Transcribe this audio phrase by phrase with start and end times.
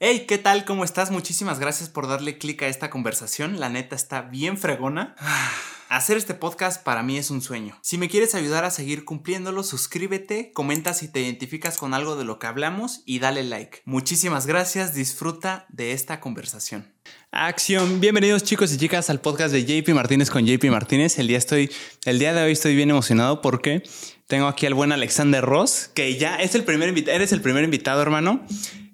[0.00, 0.64] Hey, ¿qué tal?
[0.64, 1.10] ¿Cómo estás?
[1.10, 3.58] Muchísimas gracias por darle clic a esta conversación.
[3.58, 5.16] La neta está bien fregona.
[5.88, 7.76] Hacer este podcast para mí es un sueño.
[7.82, 12.24] Si me quieres ayudar a seguir cumpliéndolo, suscríbete, comenta si te identificas con algo de
[12.24, 13.80] lo que hablamos y dale like.
[13.86, 16.92] Muchísimas gracias, disfruta de esta conversación.
[17.32, 21.18] Acción, bienvenidos chicos y chicas al podcast de JP Martínez con JP Martínez.
[21.18, 21.72] El día, estoy,
[22.04, 23.82] el día de hoy estoy bien emocionado porque
[24.28, 27.64] tengo aquí al buen Alexander Ross, que ya es el primer invitado, eres el primer
[27.64, 28.46] invitado hermano,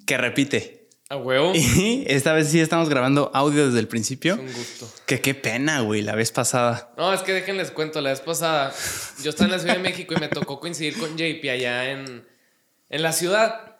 [0.07, 0.84] que repite.
[1.15, 1.53] A huevo.
[1.55, 4.35] Y esta vez sí estamos grabando audio desde el principio.
[4.35, 4.93] Un gusto.
[5.07, 6.93] Que qué pena, güey, la vez pasada.
[6.96, 8.75] No, es que déjenles cuento, la vez pasada
[9.22, 12.27] yo estaba en la Ciudad de México y me tocó coincidir con JP allá en,
[12.91, 13.77] en la ciudad.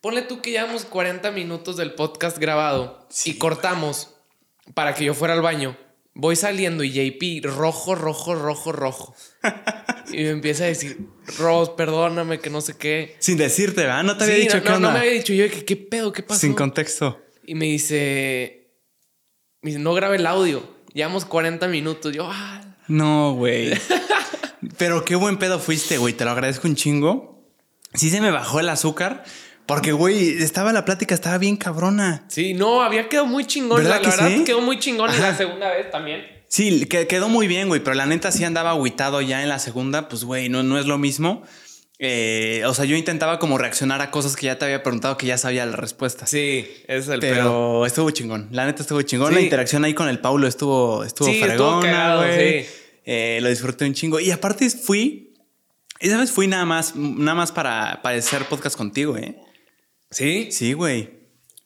[0.00, 4.16] Ponle tú que llevamos 40 minutos del podcast grabado y cortamos
[4.74, 5.76] para que yo fuera al baño.
[6.14, 9.14] Voy saliendo y JP rojo, rojo, rojo, rojo.
[10.10, 11.06] Y me empieza a decir,
[11.38, 13.16] Ross, perdóname, que no sé qué.
[13.18, 14.02] Sin decirte, ¿verdad?
[14.04, 14.88] No te había Sí, dicho no, qué no, onda.
[14.88, 16.12] no me había dicho yo, ¿qué, qué pedo?
[16.12, 16.40] ¿Qué pasó?
[16.40, 17.20] Sin contexto.
[17.44, 18.70] Y me dice,
[19.62, 20.62] me dice, no grabé el audio.
[20.94, 22.12] Llevamos 40 minutos.
[22.12, 23.72] Yo, ah, No, güey.
[24.78, 26.14] Pero qué buen pedo fuiste, güey.
[26.14, 27.44] Te lo agradezco un chingo.
[27.94, 29.24] Sí se me bajó el azúcar.
[29.66, 32.24] Porque, güey, estaba la plática, estaba bien cabrona.
[32.28, 33.78] Sí, no, había quedado muy chingón.
[33.82, 34.44] ¿Verdad La, que la verdad sí?
[34.44, 36.24] quedó muy chingón la segunda vez también.
[36.48, 37.80] Sí, que- quedó muy bien, güey.
[37.82, 40.08] Pero la neta sí andaba agüitado ya en la segunda.
[40.08, 41.42] Pues, güey, no, no es lo mismo.
[42.00, 45.26] Eh, o sea, yo intentaba como reaccionar a cosas que ya te había preguntado que
[45.26, 46.26] ya sabía la respuesta.
[46.26, 47.86] Sí, es el Pero pedo.
[47.86, 48.48] estuvo chingón.
[48.52, 49.30] La neta estuvo chingón.
[49.30, 49.34] Sí.
[49.34, 52.62] La interacción ahí con el Paulo estuvo, estuvo Sí, estuvo fregona, cagado, güey.
[52.64, 52.68] sí.
[53.04, 54.20] Eh, lo disfruté un chingo.
[54.20, 55.34] Y aparte fui.
[55.98, 59.36] Esa vez fui nada más, nada más para, para hacer podcast contigo, ¿eh?
[60.12, 60.48] Sí.
[60.52, 61.10] Sí, güey.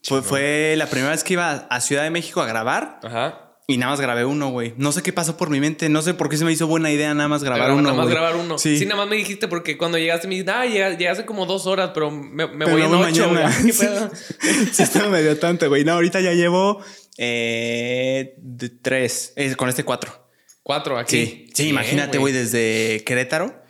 [0.02, 3.41] Fue, fue la primera vez que iba a Ciudad de México a grabar Ajá.
[3.68, 4.74] Y nada más grabé uno, güey.
[4.76, 6.90] No sé qué pasó por mi mente, no sé por qué se me hizo buena
[6.90, 7.82] idea nada más grabar Pero uno.
[7.90, 8.58] nada más grabar uno.
[8.58, 8.78] Sí.
[8.78, 8.84] Sí.
[8.86, 11.90] nada más me dijiste porque cuando llegaste me dijiste, ah, llega- llegaste como dos horas,
[11.94, 13.28] pero me, me Pero voy en ocho.
[13.28, 13.54] mañana.
[13.60, 13.66] güey.
[13.72, 14.10] ¿Qué pedo?
[14.72, 15.84] sí, estaba medio tanto, güey.
[15.84, 16.82] No, ahorita ya llevo
[17.18, 20.28] eh, de tres, eh, con este cuatro.
[20.62, 21.16] Cuatro aquí.
[21.16, 23.62] Sí, sí, Bien, imagínate, güey, desde Querétaro.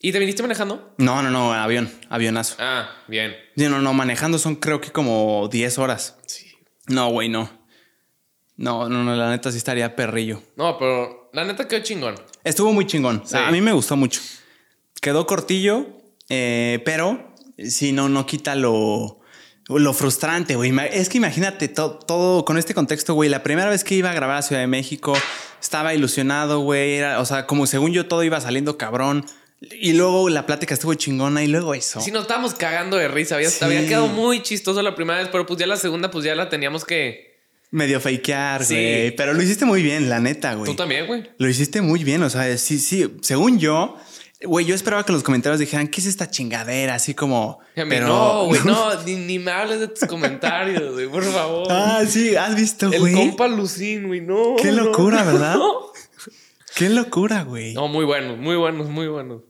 [0.00, 0.94] ¿Y te viniste manejando?
[0.98, 2.54] No, no, no, avión, avionazo.
[2.60, 3.34] Ah, bien.
[3.56, 6.16] Sí, no, no, manejando son creo que como 10 horas.
[6.26, 6.52] Sí.
[6.86, 7.50] No, güey, no.
[8.58, 10.42] No, no, no, la neta sí estaría perrillo.
[10.56, 12.16] No, pero la neta quedó chingón.
[12.44, 13.22] Estuvo muy chingón.
[13.24, 13.36] Sí.
[13.36, 14.20] A mí me gustó mucho.
[15.00, 15.86] Quedó cortillo,
[16.28, 19.20] eh, pero sí, no, no quita lo,
[19.68, 20.72] lo frustrante, güey.
[20.92, 23.30] Es que imagínate to- todo con este contexto, güey.
[23.30, 25.14] La primera vez que iba a grabar a Ciudad de México,
[25.62, 27.00] estaba ilusionado, güey.
[27.02, 29.24] O sea, como según yo todo iba saliendo cabrón.
[29.60, 32.00] Y luego la plática estuvo chingona y luego eso.
[32.00, 33.34] Sí, nos estábamos cagando de risa.
[33.36, 33.64] Había, Sí.
[33.64, 36.48] había quedado muy chistoso la primera vez, pero pues ya la segunda, pues ya la
[36.48, 37.27] teníamos que.
[37.70, 38.74] Medio fakear, Sí.
[38.74, 39.16] güey.
[39.16, 40.70] Pero lo hiciste muy bien, la neta, güey.
[40.70, 41.30] Tú también, güey.
[41.38, 43.16] Lo hiciste muy bien, o sea, sí, sí.
[43.20, 43.96] Según yo,
[44.42, 46.94] güey, yo esperaba que los comentarios dijeran, ¿qué es esta chingadera?
[46.94, 47.58] Así como...
[47.76, 48.06] Mí, pero...
[48.06, 51.66] no, güey, no, ni, ni me hables de tus comentarios, güey, por favor.
[51.70, 53.14] Ah, sí, has visto, El güey.
[53.14, 54.56] compa Lucín, güey, no.
[54.60, 55.56] Qué no, locura, ¿verdad?
[55.56, 55.92] No.
[56.74, 57.74] Qué locura, güey.
[57.74, 59.42] No, muy buenos, muy buenos, muy buenos.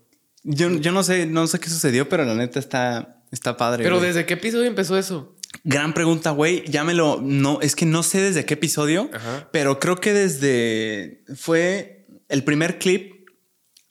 [0.45, 3.85] Yo, yo no sé, no sé qué sucedió, pero la neta está, está padre.
[3.85, 4.01] Pero.
[4.01, 5.37] ¿desde qué episodio empezó eso?
[5.65, 6.65] Gran pregunta, güey.
[6.69, 7.21] Ya me lo...
[7.23, 9.49] No, es que no sé desde qué episodio, Ajá.
[9.53, 11.25] pero creo que desde...
[11.37, 13.13] Fue el primer clip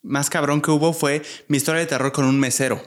[0.02, 2.80] más cabrón que hubo fue mi historia de terror con un mesero.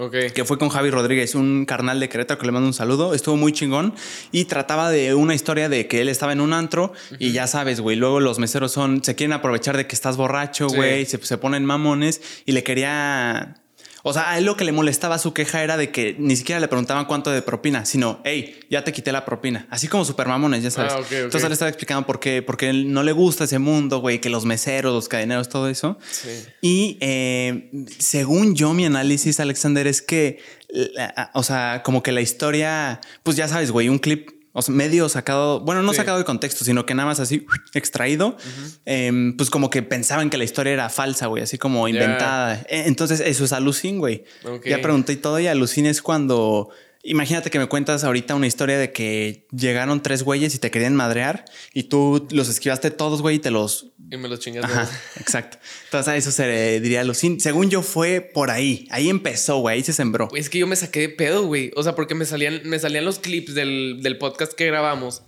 [0.00, 0.14] Ok.
[0.32, 3.14] que fue con Javi Rodríguez, un carnal de Querétaro que le mando un saludo.
[3.14, 3.94] Estuvo muy chingón
[4.30, 7.80] y trataba de una historia de que él estaba en un antro y ya sabes,
[7.80, 10.76] güey, luego los meseros son, se quieren aprovechar de que estás borracho, Sí.
[10.76, 13.56] güey, se, se ponen mamones y le quería...
[14.04, 16.60] O sea, a él lo que le molestaba su queja era de que ni siquiera
[16.60, 19.66] le preguntaban cuánto de propina, sino, hey, ya te quité la propina.
[19.70, 20.92] Así como super mamones, ya sabes.
[20.92, 21.12] Ah, ok, ok.
[21.12, 24.30] Entonces él estaba explicando por qué, porque él no le gusta ese mundo, güey, que
[24.30, 25.98] los meseros, los cadeneros, todo eso.
[26.10, 26.28] Sí.
[26.62, 30.38] Y eh, según yo, mi análisis, Alexander, es que,
[30.68, 34.74] la- o sea, como que la historia, pues ya sabes, güey, un clip o sea,
[34.74, 35.96] medio sacado, bueno, no Sí.
[35.98, 38.36] sacado de contexto, sino que nada más así extraído,
[38.84, 42.54] em, pues como que pensaban que la historia era falsa, güey, así como inventada.
[42.68, 44.24] Eh, Entonces, eso es alucin, güey.
[44.64, 46.70] Ya pregunté y todo, y alucin es cuando.
[47.04, 50.96] Imagínate que me cuentas ahorita una historia de que llegaron tres güeyes y te querían
[50.96, 54.64] madrear y tú los esquivaste todos, güey, y te los Y me los chingas.
[54.64, 54.88] Ajá,
[55.20, 55.58] exacto.
[55.84, 57.40] Entonces a eso se le diría alucin.
[57.40, 58.86] Según yo fue por ahí.
[58.90, 59.76] Ahí empezó, güey.
[59.76, 60.28] Ahí se sembró.
[60.28, 61.70] Güey, Es que yo me saqué de pedo, güey.
[61.76, 65.22] O sea, porque me salían, me salían los clips del, del podcast que grabamos.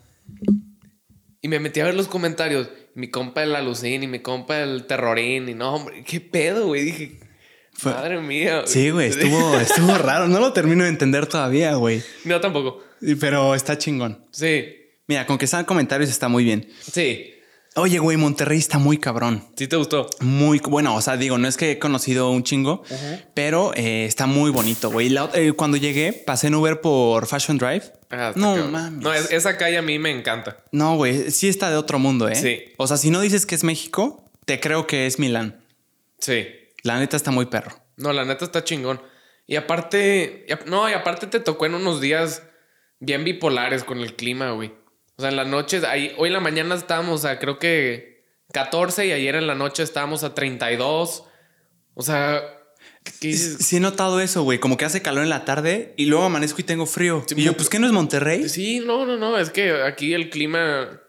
[1.43, 2.69] Y me metí a ver los comentarios.
[2.95, 5.49] Mi compa el alucín y mi compa el terrorín.
[5.49, 6.85] Y no, hombre, qué pedo, güey.
[6.85, 7.21] Dije,
[7.73, 8.63] Fue- madre mía.
[8.67, 9.09] Sí, güey.
[9.09, 10.27] Estuvo, estuvo raro.
[10.29, 12.03] No lo termino de entender todavía, güey.
[12.25, 12.83] No, tampoco.
[13.21, 14.25] Pero está chingón.
[14.31, 16.69] Sí, Mira, con que sean comentarios está muy bien.
[16.81, 17.35] sí.
[17.77, 19.45] Oye, güey, Monterrey está muy cabrón.
[19.57, 20.09] Sí te gustó.
[20.21, 22.83] Muy bueno, o sea, digo, no es que he conocido un chingo,
[23.33, 25.09] pero eh, está muy bonito, güey.
[25.09, 28.73] La eh, cuando llegué, pasé en Uber por Fashion Drive Ah, No cabrón.
[28.73, 29.01] mames.
[29.05, 30.57] No, es- esa calle a mí me encanta.
[30.73, 32.35] No, güey, sí está de otro mundo, ¿eh?
[32.35, 32.73] Sí.
[32.77, 35.65] O sea, si no dices que es México, te creo que es Milán.
[36.19, 36.47] Sí.
[36.83, 37.81] La neta está muy perro.
[37.97, 39.01] No, la neta está chingón.
[39.47, 42.43] Y aparte, no, y aparte te tocó en unos días
[42.99, 44.73] bien bipolares con el clima, güey.
[45.21, 48.25] O sea, en la noche, ahí, hoy en la mañana estábamos a creo que
[48.55, 51.25] 14 y ayer en la noche estábamos a 32.
[51.93, 52.41] O sea.
[53.21, 54.61] Sí he notado eso, güey.
[54.61, 57.23] Como que hace calor en la tarde y luego amanezco y tengo frío.
[57.37, 58.49] y yo, pues, ¿qué no es Monterrey?
[58.49, 61.03] Sí, no, no, no, es que aquí el clima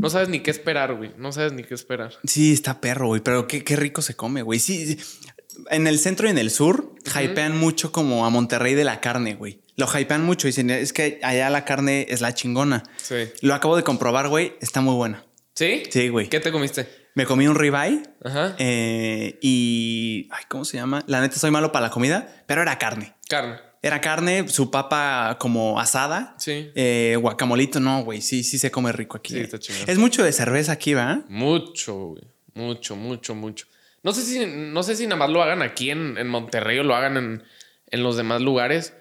[0.00, 1.10] no sabes ni qué esperar, güey.
[1.18, 2.12] No sabes ni qué esperar.
[2.22, 3.20] Sí, está perro, güey.
[3.20, 4.60] Pero qué, qué rico se come, güey.
[4.60, 5.24] Sí, sí.
[5.70, 9.34] en el centro y en el sur, hypean mucho como a Monterrey de la carne,
[9.34, 9.65] güey.
[9.76, 10.46] Lo hypean mucho.
[10.46, 12.82] Dicen, es que allá la carne es la chingona.
[12.96, 13.16] Sí.
[13.42, 14.54] Lo acabo de comprobar, güey.
[14.60, 15.24] Está muy buena.
[15.54, 15.84] ¿Sí?
[15.90, 16.28] Sí, güey.
[16.28, 17.06] ¿Qué te comiste?
[17.14, 18.54] Me comí un ribeye Ajá.
[18.58, 20.28] eh, y...
[20.30, 21.02] Ay, ¿cómo se llama?
[21.06, 23.14] La neta, soy malo para la comida, pero era carne.
[23.28, 23.56] Carne.
[23.82, 26.34] Era carne, su papa como asada.
[26.38, 26.70] Sí.
[26.74, 28.20] Eh, guacamolito, no, güey.
[28.20, 29.32] Sí, sí se come rico aquí.
[29.32, 29.42] Sí, eh.
[29.44, 29.88] está chingón.
[29.88, 31.22] Es mucho de cerveza aquí, ¿va?
[31.28, 32.22] Mucho, güey.
[32.54, 33.66] Mucho, mucho, mucho.
[34.02, 36.82] No sé si, no sé si nada más lo hagan aquí en, en Monterrey o
[36.82, 37.42] lo hagan en,
[37.90, 38.92] en los demás lugares.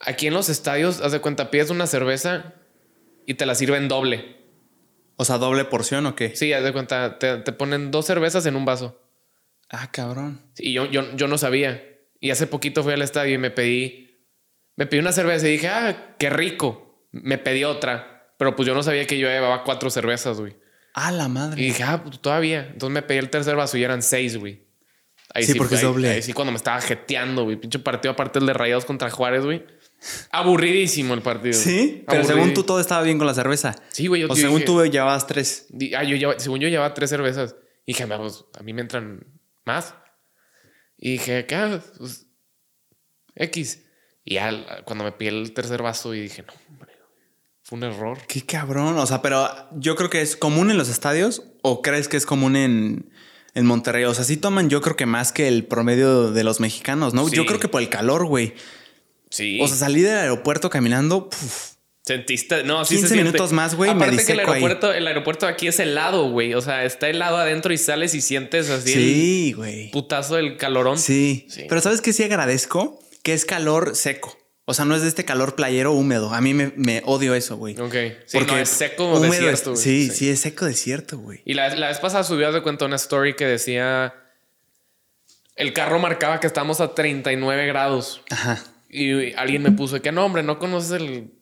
[0.00, 2.54] Aquí en los estadios, haz de cuenta, pides una cerveza
[3.26, 4.36] y te la sirven doble.
[5.16, 6.36] O sea, doble porción o qué?
[6.36, 9.00] Sí, haz de cuenta, te, te ponen dos cervezas en un vaso.
[9.70, 10.42] Ah, cabrón.
[10.58, 11.82] Y yo, yo, yo no sabía.
[12.20, 14.22] Y hace poquito fui al estadio y me pedí,
[14.76, 17.08] me pedí una cerveza y dije, ah, qué rico.
[17.12, 18.32] Me pedí otra.
[18.38, 20.56] Pero pues yo no sabía que yo llevaba cuatro cervezas, güey.
[20.94, 21.62] Ah, la madre.
[21.62, 22.68] Y dije, ah, pues todavía.
[22.72, 24.66] Entonces me pedí el tercer vaso y eran seis, güey.
[25.34, 26.10] Ahí Sí, porque es doble.
[26.10, 27.56] Ahí sí, cuando me estaba jeteando, güey.
[27.56, 29.64] Pinche partido, aparte el de Rayados contra Juárez, güey.
[30.30, 31.54] Aburridísimo el partido.
[31.54, 33.74] Sí, pero según tú todo estaba bien con la cerveza.
[33.90, 34.22] Sí, güey.
[34.22, 35.66] Yo, O según dije- tú llevabas tres.
[35.96, 37.56] Ah, yo llevaba- según yo llevaba tres cervezas.
[37.84, 39.24] Y dije, "Ah, pues, a mí me entran
[39.64, 39.94] más.
[40.98, 41.54] Y dije, ¿qué?
[41.54, 41.80] hago?
[41.98, 42.26] Pues,
[43.34, 43.82] X.
[44.24, 46.92] Y ya cuando me pillé el tercer vaso y dije, no, hombre,
[47.62, 48.18] fue un error.
[48.26, 48.98] Qué cabrón.
[48.98, 52.26] O sea, pero yo creo que es común en los estadios o crees que es
[52.26, 53.10] común en,
[53.54, 54.04] en Monterrey.
[54.04, 57.28] O sea, sí toman yo creo que más que el promedio de los mexicanos, ¿no?
[57.28, 57.36] Sí.
[57.36, 58.54] Yo creo que por el calor, güey.
[59.30, 59.58] Sí.
[59.60, 61.28] O sea, salí del aeropuerto caminando.
[61.30, 63.32] puf, Sentiste, no, sí 15 se siente.
[63.32, 64.46] minutos más, güey, me Aparte que el ahí.
[64.46, 66.54] aeropuerto, el aeropuerto aquí es helado, güey.
[66.54, 69.90] O sea, está helado adentro y sales y sientes así sí, güey.
[69.90, 70.98] putazo del calorón.
[70.98, 71.46] Sí.
[71.50, 71.64] Sí.
[71.68, 73.00] Pero ¿sabes qué sí agradezco?
[73.24, 74.38] Que es calor seco.
[74.66, 76.32] O sea, no es de este calor playero húmedo.
[76.32, 77.76] A mí me, me odio eso, güey.
[77.80, 77.94] Ok.
[78.26, 80.08] Sí, no, es seco húmedo desierto, es- güey.
[80.08, 81.40] sí, sí, es seco desierto, güey.
[81.44, 84.14] Y la, la vez pasada subió de cuenta una story que decía.
[85.56, 88.22] El carro marcaba que estamos a 39 grados.
[88.30, 88.62] Ajá.
[88.88, 91.32] Y alguien me puso que no, hombre, no conoces el,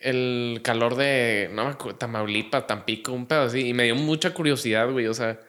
[0.00, 3.68] el calor de no Tamaulipas, Tampico, un pedo así.
[3.68, 5.06] Y me dio mucha curiosidad, güey.
[5.06, 5.40] O sea,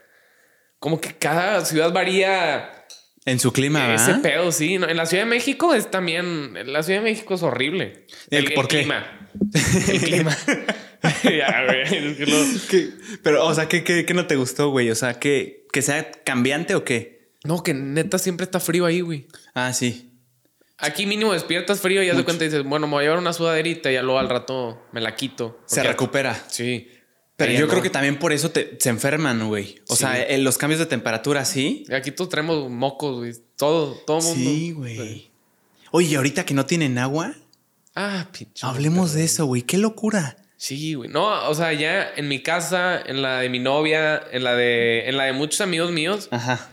[0.80, 2.86] como que cada ciudad varía
[3.26, 4.78] En su clima, ese pedo, sí.
[4.78, 6.54] No, En la Ciudad de México es también.
[6.72, 8.06] La Ciudad de México es horrible.
[8.30, 8.78] El, ¿Por el qué?
[8.80, 9.30] clima.
[9.90, 10.38] El clima.
[11.24, 12.22] ya, güey.
[12.22, 12.90] es que.
[13.24, 14.90] Pero, o sea, ¿qué, qué, qué no te gustó, güey?
[14.92, 17.32] O sea, ¿que, ¿que sea cambiante o qué?
[17.44, 19.28] No, que neta siempre está frío ahí, güey.
[19.54, 20.13] Ah, sí.
[20.86, 23.20] Aquí mínimo despiertas frío y ya de cuenta y dices, bueno, me voy a llevar
[23.20, 25.60] una sudaderita y ya luego al rato me la quito.
[25.66, 26.36] Se recupera.
[26.50, 26.90] Sí.
[27.36, 27.68] Pero yo no.
[27.68, 29.80] creo que también por eso te, se enferman, güey.
[29.90, 30.02] O Sí.
[30.02, 31.86] sea, en los cambios de temperatura, sí.
[31.92, 33.34] Aquí todos tenemos mocos, güey.
[33.58, 34.36] Todo, todo mundo.
[34.50, 35.32] Sí, güey.
[35.92, 37.34] Oye, ¿y ahorita que no tienen agua,
[37.96, 38.66] Ah, pinche.
[38.66, 39.62] hablemos de eso, güey.
[39.64, 40.38] Qué locura.
[40.58, 41.10] Sí, güey.
[41.10, 45.08] No, o sea, ya en mi casa, en la de mi novia, en la de,
[45.10, 46.70] en la de muchos amigos míos, Ajá.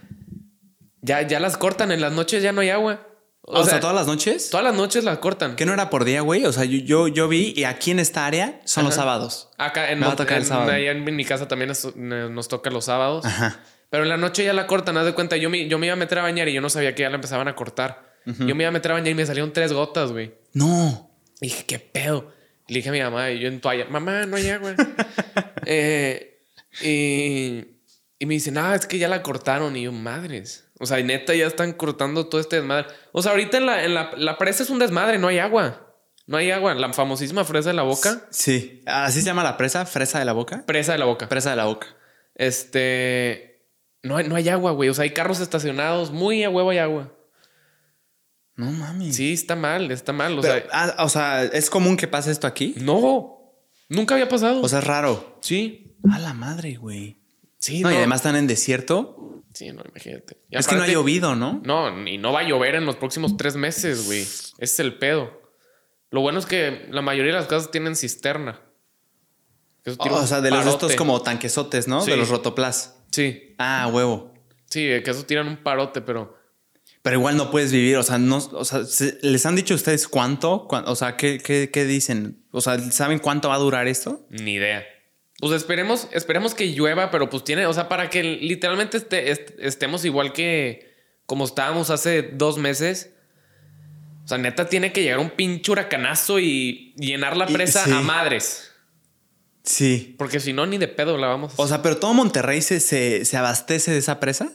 [1.03, 1.91] ya, ya las cortan.
[1.93, 3.07] En las noches ya no hay agua.
[3.53, 4.51] O, sea, todas las noches.
[4.51, 5.57] todas las noches las cortan.
[5.57, 6.45] ¿Qué no era por día, güey?
[6.45, 9.49] O sea, yo, yo, yo vi y aquí en esta área son los sábados.
[9.59, 10.71] Acá en, Me va a tocar el en- sábado.
[10.73, 13.25] allá en mi casa también es- nos toca los sábados.
[13.25, 13.61] Ajá.
[13.91, 15.37] Pero en la noche ya la cortan, haz de cuenta.
[15.37, 17.09] Yo me, yo me iba a meter a bañar y yo no sabía que ya
[17.11, 18.09] la empezaban a cortar.
[18.25, 20.33] Yo me iba a meter a bañar y me salieron tres gotas, güey.
[20.53, 21.11] No.
[21.41, 22.33] Y dije, ¿qué pedo?
[22.69, 24.75] Le dije a mi mamá, y yo en toalla, mamá, no hay agua.
[25.67, 26.39] Eh,
[26.83, 27.65] y,
[28.19, 29.77] y me dice, no, es que ya la cortaron.
[29.77, 30.65] Y yo, madres.
[30.81, 32.87] O sea, y neta, ya están cortando todo este desmadre.
[33.13, 35.87] O sea, ahorita en la, en la, la presa es un desmadre, no hay agua.
[36.27, 36.75] No hay agua.
[36.75, 38.27] La famosísima fresa de la boca.
[38.31, 38.83] Sí.
[38.87, 40.65] Así se llama la presa, fresa de la boca.
[40.67, 41.29] Presa de la boca.
[41.29, 41.89] Presa de la boca.
[42.35, 43.67] Este.
[44.03, 44.89] No hay, no hay agua, güey.
[44.89, 46.11] O sea, hay carros estacionados.
[46.11, 47.13] Muy a huevo hay agua.
[48.57, 49.17] No mames.
[49.17, 50.39] Sí, está mal, está mal.
[50.39, 52.75] O Pero, sea, ah, o sea, ¿es común que pase esto aquí?
[52.79, 53.37] no.
[53.89, 54.63] Nunca había pasado.
[54.63, 55.39] O sea, es raro.
[55.41, 55.97] sí.
[56.11, 57.20] A la madre, güy.
[57.61, 59.45] Sí, No, y además están en desierto.
[59.55, 60.39] Sí, no, imagínate.
[60.51, 61.61] Y es que no ha llovido, ¿no?
[61.65, 64.21] No, y no va a llover en los próximos tres meses, güey.
[64.23, 65.41] Ese es el pedo.
[66.11, 68.61] Lo bueno es que la mayoría de las casas tienen cisterna.
[69.85, 72.01] Eso tiene O sea, de los estos como tanquesotes, ¿no?
[72.03, 72.11] Sí.
[72.11, 72.97] De los rotoplas.
[73.13, 74.33] Sí, Ah, huevo.
[74.67, 76.37] sí, que eso tiran un parote, pero.
[77.03, 80.07] Pero igual no puedes vivir, o sea, no, o sea, se- ¿les han dicho ustedes
[80.07, 80.67] cuánto?
[80.69, 82.45] Cuán- O sea, ¿qué, qué, qué dicen?
[82.51, 84.27] O sea, ¿saben cuánto va a durar esto?
[84.29, 84.85] Ni idea.
[85.41, 89.51] Pues esperemos, esperemos que llueva, pero pues tiene, o sea, para que literalmente este- est-
[89.59, 90.95] estemos igual que
[91.27, 93.11] como estábamos hace dos meses.
[94.25, 97.91] O sea, neta tiene que llegar un pinche huracanazo y llenar la Y- presa sí.
[97.93, 98.71] a madres.
[99.65, 100.15] Sí.
[100.19, 102.81] Porque si no, ni de pedo la vamos a O sea, pero todo Monterrey se,
[102.81, 104.53] se, se abastece de esa presa.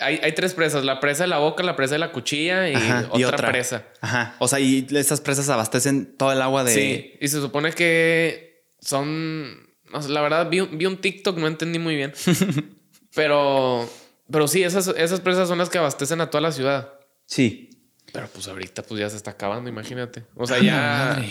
[0.00, 2.74] hay, hay tres presas: la presa de la boca, la presa de la cuchilla y,
[2.74, 3.86] Ajá, otra, presa.
[4.00, 4.36] Ajá.
[4.38, 6.74] O sea, y estas presas abastecen todo el agua de.
[6.74, 9.71] Sí, y se supone que son.
[9.92, 12.12] La verdad, vi, un- vi un TikTok, no entendí muy bien.
[13.14, 13.88] pero,
[14.30, 16.94] pero sí, esas, esas presas son las que abastecen a toda la ciudad.
[17.26, 17.70] Sí.
[18.12, 20.24] Pero pues ahorita pues ya se está acabando, imagínate.
[20.34, 21.24] O sea, ¡A la ya.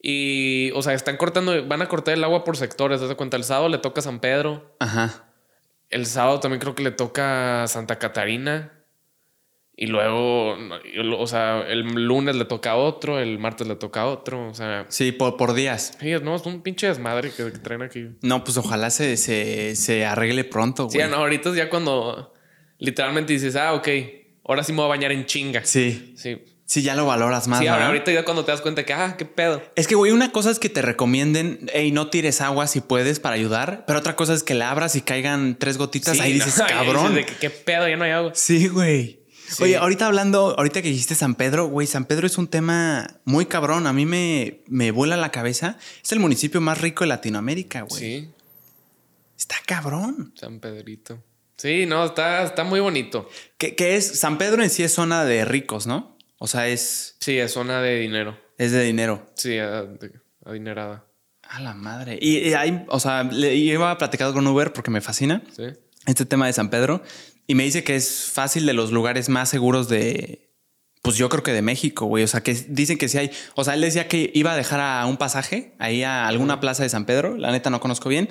[0.00, 3.00] Y, o sea, están cortando, van a cortar el agua por sectores.
[3.00, 3.36] ¿Te das cuenta?
[3.36, 4.76] El sábado le toca a San Pedro.
[4.78, 5.24] Ajá.
[5.90, 8.77] El sábado también creo que le toca a Santa Catarina.
[9.80, 10.56] Y luego,
[11.18, 14.48] o sea, el lunes le toca a otro, el martes le toca a otro.
[14.48, 15.96] O sea, Sí, por, por días.
[16.00, 18.08] sí, no, es un pinche desmadre que, que traen aquí.
[18.22, 21.08] No, pues ojalá se, se, se arregle pronto, Sí, güey.
[21.08, 22.34] no, ahorita es ya cuando
[22.78, 23.88] literalmente dices, ah, ok,
[24.44, 25.64] ahora sí me voy a bañar en chinga.
[25.64, 26.12] Sí.
[26.16, 26.42] Sí.
[26.64, 27.60] Sí, ya lo valoras más.
[27.60, 29.62] Sí, ahorita ya cuando te das cuenta que, ah, qué pedo.
[29.76, 33.20] Es que, güey, una cosa es que te recomienden, hey, no tires agua si puedes
[33.20, 36.16] para ayudar, pero otra cosa es que la abras y caigan tres gotitas.
[36.16, 37.14] Sí, ahí no, dices, ahí cabrón.
[37.14, 38.32] dices de que, qué pedo, ya no hay agua.
[38.34, 39.17] Sí, güey.
[39.50, 39.62] Sí.
[39.62, 43.46] Oye, ahorita hablando, ahorita que dijiste San Pedro, güey, San Pedro es un tema muy
[43.46, 43.86] cabrón.
[43.86, 45.78] A mí me, me vuela la cabeza.
[46.02, 48.00] Es el municipio más rico de Latinoamérica, güey.
[48.00, 48.30] Sí,
[49.38, 50.32] Está cabrón.
[50.36, 51.22] San Pedrito.
[51.56, 53.28] Sí, no, está, está muy bonito.
[53.56, 56.16] Que, que es, San Pedro en sí es zona de ricos, ¿no?
[56.38, 58.38] O sea, es, Sí, es zona de dinero.
[58.58, 59.30] es de dinero.
[59.34, 59.56] Sí,
[60.44, 61.04] adinerada.
[61.42, 62.18] A la madre.
[62.20, 65.64] Y, y hay, o sea, le iba a platicar con Uber porque me fascina Sí.
[66.06, 67.02] este tema de San Pedro
[67.48, 70.52] y me dice que es fácil de los lugares más seguros de,
[71.00, 72.22] pues yo creo que de México, güey.
[72.22, 74.80] O sea, que dicen que sí hay, o sea, él decía que iba a dejar
[74.80, 78.28] a un pasaje ahí a alguna plaza de San Pedro, la neta no conozco bien.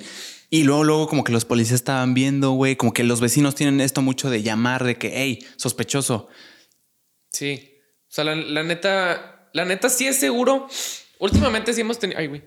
[0.50, 3.80] Y luego, luego como que los policías estaban viendo, güey, como que los vecinos tienen
[3.80, 6.28] esto mucho de llamar, de que, hey, sospechoso.
[7.32, 7.74] Sí.
[8.08, 10.68] O sea, la, la neta, la neta sí es seguro.
[11.18, 12.44] Últimamente sí hemos tenido, ay, güey.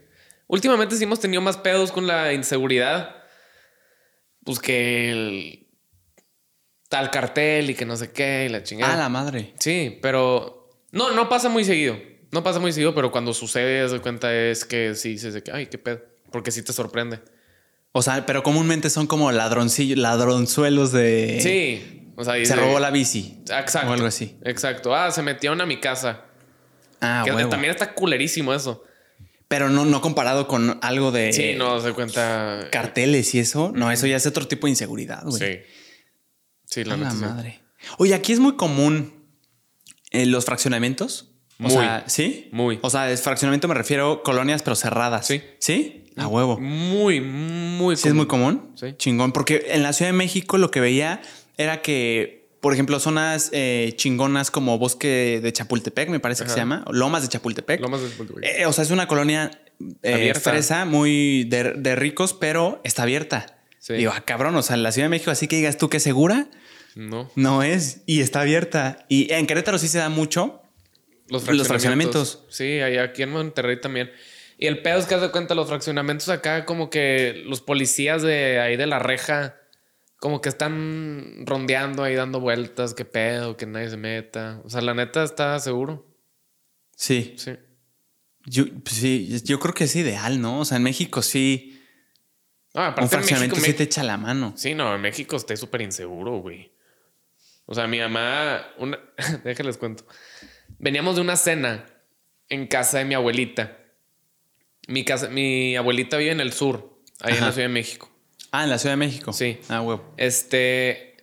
[0.47, 3.17] Últimamente sí hemos tenido más pedos con la inseguridad.
[4.45, 5.60] Pues que el
[6.91, 8.93] tal cartel y que no sé qué y la chingada.
[8.93, 9.53] A la madre.
[9.57, 11.97] Sí, pero no, no pasa muy seguido.
[12.31, 15.51] No pasa muy seguido, pero cuando sucede, de cuenta es que sí dices de que,
[15.53, 16.01] ay, qué pedo.
[16.31, 17.21] Porque sí te sorprende.
[17.93, 21.39] O sea, pero comúnmente son como ladroncillos, ladronzuelos de...
[21.41, 22.11] Sí.
[22.17, 23.41] O sea, Se robó la bici.
[23.49, 23.89] Exacto.
[23.89, 24.37] O algo así.
[24.43, 24.93] Exacto.
[24.93, 26.25] Ah, se metieron a mi casa.
[26.99, 27.49] Ah, que huevo.
[27.49, 28.83] también está culerísimo eso.
[29.47, 32.67] Pero no, no comparado con algo de Sí, no se cuenta.
[32.71, 33.71] carteles y eso.
[33.73, 35.39] No, eso ya es otro tipo de inseguridad, güey.
[35.39, 35.59] Sí.
[36.71, 37.59] Sí, la A la madre.
[37.97, 39.13] Oye, aquí es muy común
[40.11, 41.27] eh, los fraccionamientos.
[41.59, 41.71] O Muy.
[41.73, 42.49] sea, ¿sí?
[42.51, 42.79] Muy.
[42.81, 45.27] O sea, es fraccionamiento me refiero colonias, pero cerradas.
[45.27, 45.43] Sí.
[45.59, 46.05] ¿Sí?
[46.15, 46.59] A huevo.
[46.59, 48.71] Muy, muy Sí, es muy común.
[48.75, 48.93] Sí.
[48.97, 49.31] Chingón.
[49.31, 51.21] Porque en la Ciudad de México lo que veía
[51.57, 56.57] era que, por ejemplo, zonas eh, chingonas como Bosque de Chapultepec, me parece que se
[56.57, 57.79] llama, Lomas de Chapultepec.
[57.81, 58.43] Lomas del Chapultepec.
[58.43, 59.51] Eh, o sea, es una colonia
[60.03, 63.60] eh, fresa, muy de, de ricos, pero está abierta.
[63.81, 63.93] Sí.
[63.95, 65.99] Digo, ah, cabrón, o sea, en la Ciudad de México, así que digas tú que
[65.99, 66.47] segura,
[66.95, 67.29] No.
[67.35, 69.05] no es y está abierta.
[69.09, 70.61] Y en Querétaro sí se da mucho.
[71.27, 72.43] Los Los fraccionamientos.
[72.45, 72.45] fraccionamientos.
[72.49, 74.11] Sí, aquí en Monterrey también.
[74.59, 78.21] Y el pedo es que haz de cuenta, los fraccionamientos acá, como que los policías
[78.21, 79.55] de ahí de la reja,
[80.17, 84.61] como que están rondeando ahí, dando vueltas, qué pedo, que nadie se meta.
[84.63, 86.05] O sea, la neta está seguro.
[86.95, 87.33] Sí.
[87.37, 87.53] Sí.
[88.45, 90.59] Yo, pues sí, yo creo que es ideal, ¿no?
[90.59, 91.80] O sea, en México sí,
[92.73, 94.53] Ah, un en México, sí te echa la mano.
[94.55, 96.71] Sí, no, en México estoy súper inseguro, güey.
[97.65, 98.99] O sea, mi mamá, una...
[99.43, 100.05] déjenles cuento.
[100.79, 101.85] Veníamos de una cena
[102.49, 103.77] en casa de mi abuelita.
[104.87, 108.09] Mi, casa, mi abuelita vive en el sur, ahí en la Ciudad de México.
[108.51, 109.33] Ah, en la Ciudad de México.
[109.33, 109.59] Sí.
[109.69, 110.13] Ah, huevo.
[110.17, 111.17] Este,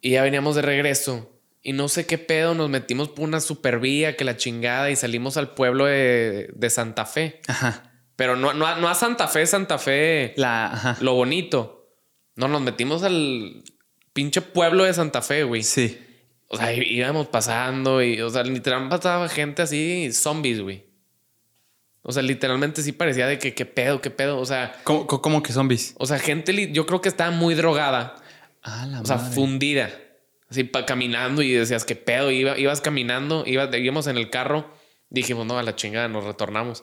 [0.00, 1.34] y ya veníamos de regreso.
[1.62, 5.36] Y no sé qué pedo, nos metimos por una supervía que la chingada y salimos
[5.36, 7.40] al pueblo de, de Santa Fe.
[7.48, 7.87] Ajá.
[8.18, 10.96] Pero no, no, a- no a Santa Fe, Santa Fe, La, ajá.
[11.00, 11.88] lo bonito.
[12.34, 13.62] No, nos metimos al
[14.12, 15.62] pinche pueblo de Santa Fe, güey.
[15.62, 15.96] Sí.
[16.48, 20.84] O sea, íbamos pasando y, o sea, literalmente pasaba gente así, zombies, güey.
[22.02, 24.40] O sea, literalmente sí parecía de que qué pedo, qué pedo.
[24.40, 25.94] O sea, ¿Cómo, cómo- que zombies?
[25.98, 28.16] o sea, gente, yo creo que estaba muy drogada.
[28.64, 29.90] Ah, la O sea, fundida.
[30.50, 32.32] Así pa- caminando y decías, ¿qué pedo?
[32.32, 34.72] Iba, ibas caminando, iba, íbamos en el carro.
[35.10, 36.82] Dijimos, no, a la chingada, nos retornamos.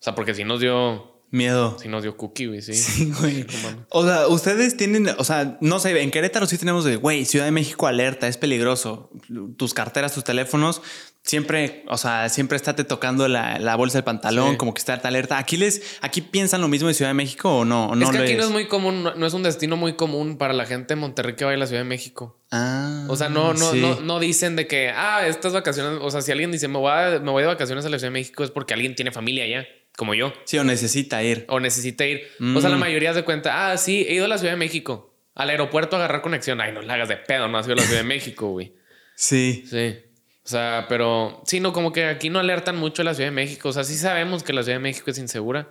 [0.00, 1.08] O sea, porque si nos dio.
[1.32, 1.76] Miedo.
[1.80, 2.74] Sí, nos dio cookie, güey, sí.
[2.74, 3.46] Sí, güey.
[3.90, 7.44] O sea, ustedes tienen, o sea, no sé, en Querétaro sí tenemos de, güey, Ciudad
[7.44, 9.12] de México alerta, es peligroso.
[9.56, 10.82] Tus carteras, tus teléfonos,
[11.22, 14.56] siempre, o sea, siempre estate tocando la, la bolsa del pantalón, Sí.
[14.56, 15.38] como que está alerta.
[15.38, 17.90] ¿Aquí les, aquí piensan lo mismo de Ciudad de México o no?
[17.90, 19.92] ¿O no es que aquí no es muy común, no, no es un destino muy
[19.94, 22.40] común para la gente de Monterrey que vaya a la Ciudad de México.
[22.50, 23.80] Ah, O sea, no, no, sí.
[23.80, 26.90] no, no dicen de que, ah, estas vacaciones, o sea, si alguien dice, me voy,
[26.90, 29.44] a- me voy de vacaciones a la Ciudad de México es porque alguien tiene familia
[29.44, 29.64] allá,
[30.00, 31.44] como yo, Sí, o necesita ir.
[31.48, 32.22] o necesita ir.
[32.56, 32.80] O sea, la Mm.
[32.80, 35.98] mayoría se cuenta, ah, sí, he ido a la Ciudad de México, al aeropuerto a
[35.98, 36.58] agarrar conexión.
[36.62, 38.72] Ay, no la hagas de pedo, no has ido a la Ciudad de México, güey.
[39.14, 39.64] Sí.
[39.68, 39.96] Sí.
[40.42, 43.34] O sea, pero sí, no, como que aquí no alertan mucho a la Ciudad de
[43.36, 43.68] México.
[43.68, 45.68] O sea, sí sabemos que la Ciudad de México es insegura,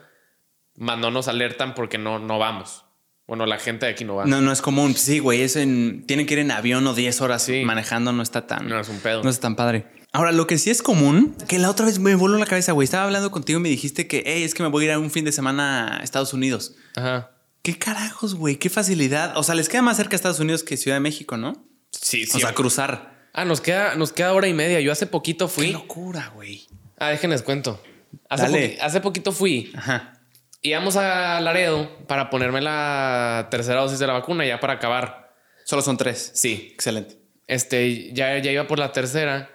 [0.76, 2.86] más no nos alertan porque no, no vamos.
[3.28, 4.26] Bueno, la gente de aquí no va.
[4.26, 4.96] No, no es común.
[4.96, 7.64] Sí, güey, es en, tienen que ir en avión o 10 horas Sí.
[7.66, 8.68] manejando, no está tan...
[8.68, 9.24] No, es un pedo.
[9.24, 9.86] No es tan padre.
[10.12, 12.86] Ahora, lo que sí es común, que la otra vez me voló la cabeza, güey.
[12.86, 15.00] Estaba hablando contigo y me dijiste que, hey, es que me voy a ir a
[15.00, 16.75] un fin de semana a Estados Unidos.
[16.96, 17.32] Ajá.
[17.62, 18.56] ¿Qué carajos, güey?
[18.56, 19.38] ¿Qué facilidad?
[19.38, 21.63] O sea, les queda más cerca Estados Unidos que Ciudad de México, ¿no?
[21.92, 22.38] Sí, sí.
[22.38, 23.28] O sea, cruzar.
[23.34, 24.80] ah, nos queda, nos queda hora y media.
[24.80, 25.72] Yo hace poquito Qué fui.
[25.72, 26.66] locura, güey.
[26.98, 27.82] Ah, déjenles cuento.
[28.30, 28.78] Hace, Dale.
[28.82, 29.72] hace poquito fui.
[29.75, 30.22] Ajá.
[30.63, 35.36] Íbamos a Laredo para ponerme la tercera dosis de la vacuna ya para acabar.
[35.66, 36.32] Solo son tres.
[36.34, 36.70] Sí.
[36.74, 37.20] Excelente.
[37.46, 39.50] Este, ya, ya iba por la tercera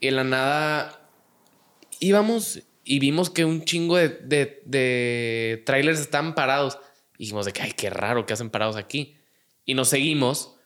[0.00, 1.08] y en la nada
[2.00, 6.78] íbamos y vimos que un chingo de, de, de trailers estaban parados.
[7.18, 9.16] Y dijimos de que, ay, qué raro que hacen parados aquí.
[9.66, 10.56] Y nos seguimos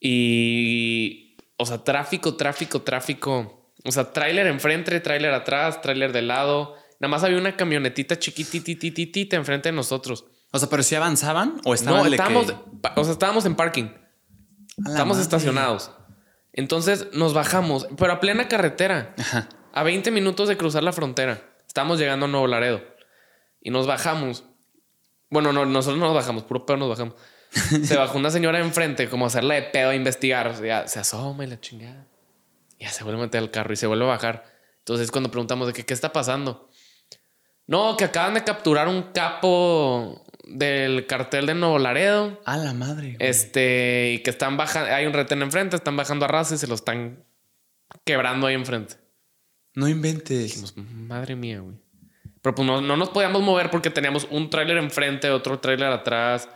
[0.00, 3.72] y, o sea, tráfico, tráfico, tráfico.
[3.84, 6.76] O sea, tráiler enfrente, tráiler atrás, tráiler de lado.
[7.00, 10.24] Nada más había una camionetita chiquititititita enfrente de nosotros.
[10.52, 13.56] O sea, pero si avanzaban o estaban No, que- estábamos, pa- o sea, estábamos en
[13.56, 13.88] parking.
[14.76, 15.20] Madre.
[15.22, 15.90] estacionados.
[16.54, 19.48] Entonces nos bajamos, pero a plena carretera, Ajá.
[19.72, 21.42] a 20 minutos de cruzar la frontera.
[21.66, 22.80] Estamos llegando a Nuevo Laredo
[23.60, 24.44] y nos bajamos.
[25.30, 27.14] Bueno, no, nosotros no nos bajamos, puro pedo nos bajamos.
[27.84, 30.48] Se bajó una señora enfrente, como a hacerla de pedo a investigar.
[30.48, 32.06] O sea, se asoma y la chingada.
[32.78, 34.44] Ya se vuelve a meter al carro y se vuelve a bajar.
[34.78, 36.68] Entonces, cuando preguntamos de que, qué está pasando,
[37.66, 42.40] no, que acaban de capturar un capo del cartel de Nuevo Laredo.
[42.44, 43.14] A la madre.
[43.14, 43.28] güey.
[43.30, 46.66] Este, y que están bajando, hay un retén enfrente, están bajando a raza y se
[46.66, 47.24] lo están
[48.04, 48.96] quebrando ahí enfrente.
[49.74, 50.38] No inventes.
[50.44, 51.76] Dijimos, madre mía, güey.
[52.42, 56.48] Pero pues no, no nos podíamos mover porque teníamos un tráiler enfrente, otro tráiler atrás.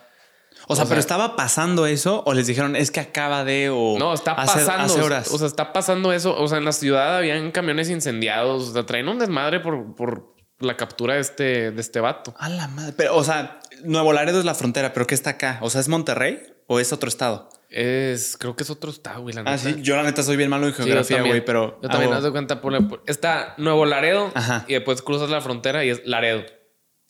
[0.67, 4.13] O sea, pero estaba pasando eso o les dijeron es que acaba de o No,
[4.13, 4.85] está hace- pasando.
[4.85, 5.33] hace horas.
[5.33, 6.37] O sea, está pasando eso.
[6.39, 8.69] O sea, en la ciudad habían camiones incendiados.
[8.69, 12.35] O sea, traen un desmadre por, por la captura de este, de este vato.
[12.39, 12.93] A la madre.
[12.97, 15.59] Pero, o sea, Nuevo Laredo es la frontera, pero ¿qué está acá?
[15.63, 17.49] O sea, ¿es Monterrey o es otro estado?
[17.71, 19.35] Es, creo que es otro estado, güey.
[19.35, 19.77] La Ah, sí.
[19.83, 21.79] Yo la neta soy bien malo en geografía, güey, pero.
[21.83, 24.65] Yo también, haz de cuenta, por, por- está Nuevo Laredo Ajá.
[24.69, 26.45] y después cruzas la frontera y es Laredo.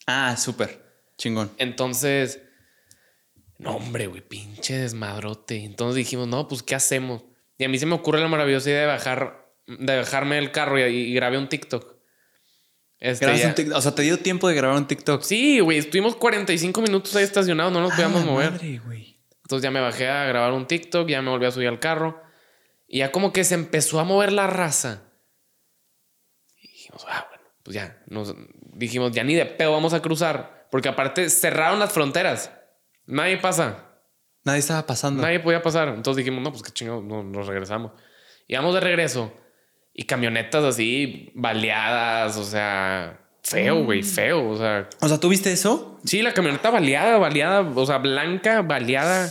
[0.05, 0.83] Ah, súper.
[1.17, 1.51] Chingón.
[1.57, 2.41] Entonces,
[3.57, 5.63] no, hombre, güey, pinche desmadrote.
[5.63, 7.23] Entonces dijimos, no, pues, ¿qué hacemos?
[7.57, 10.79] Y a mí se me ocurre la maravillosa idea de bajar, de bajarme del carro
[10.79, 11.98] y, y grabé un TikTok.
[12.99, 15.21] Este, Grabas un O sea, te dio tiempo de grabar un TikTok.
[15.23, 18.51] Sí, güey, estuvimos 45 minutos ahí estacionados, no nos podíamos mover.
[18.51, 19.19] madre, güey.
[19.43, 22.21] Entonces ya me bajé a grabar un TikTok, ya me volví a subir al carro.
[22.87, 25.03] Y ya como que se empezó a mover la raza.
[26.61, 28.03] Y dijimos, ah, bueno, pues ya.
[28.07, 28.35] Nos
[28.73, 30.67] dijimos, ya ni de pedo vamos a cruzar.
[30.69, 32.51] Porque aparte cerraron las fronteras.
[33.05, 33.85] Nadie pasa.
[34.43, 35.21] Nadie estaba pasando.
[35.21, 35.87] Nadie podía pasar.
[35.89, 37.93] Entonces dijimos, no, pues qué chingados, no, nos regresamos.
[38.47, 39.33] Y vamos de regreso.
[39.99, 44.49] Y camionetas así, baleadas, o sea, feo, güey, feo.
[44.49, 45.99] O sea, O sea, ¿tú viste eso?
[46.05, 49.29] sí, la camioneta baleada, baleada, o sea, blanca, baleada.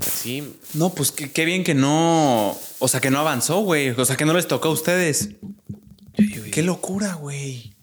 [0.00, 2.56] Sí, No, pues qué, qué bien que no.
[2.78, 3.90] O sea, que no avanzó, güey.
[3.90, 5.30] O sea, que no les tocó a ustedes.
[6.52, 7.74] Qué locura, güey.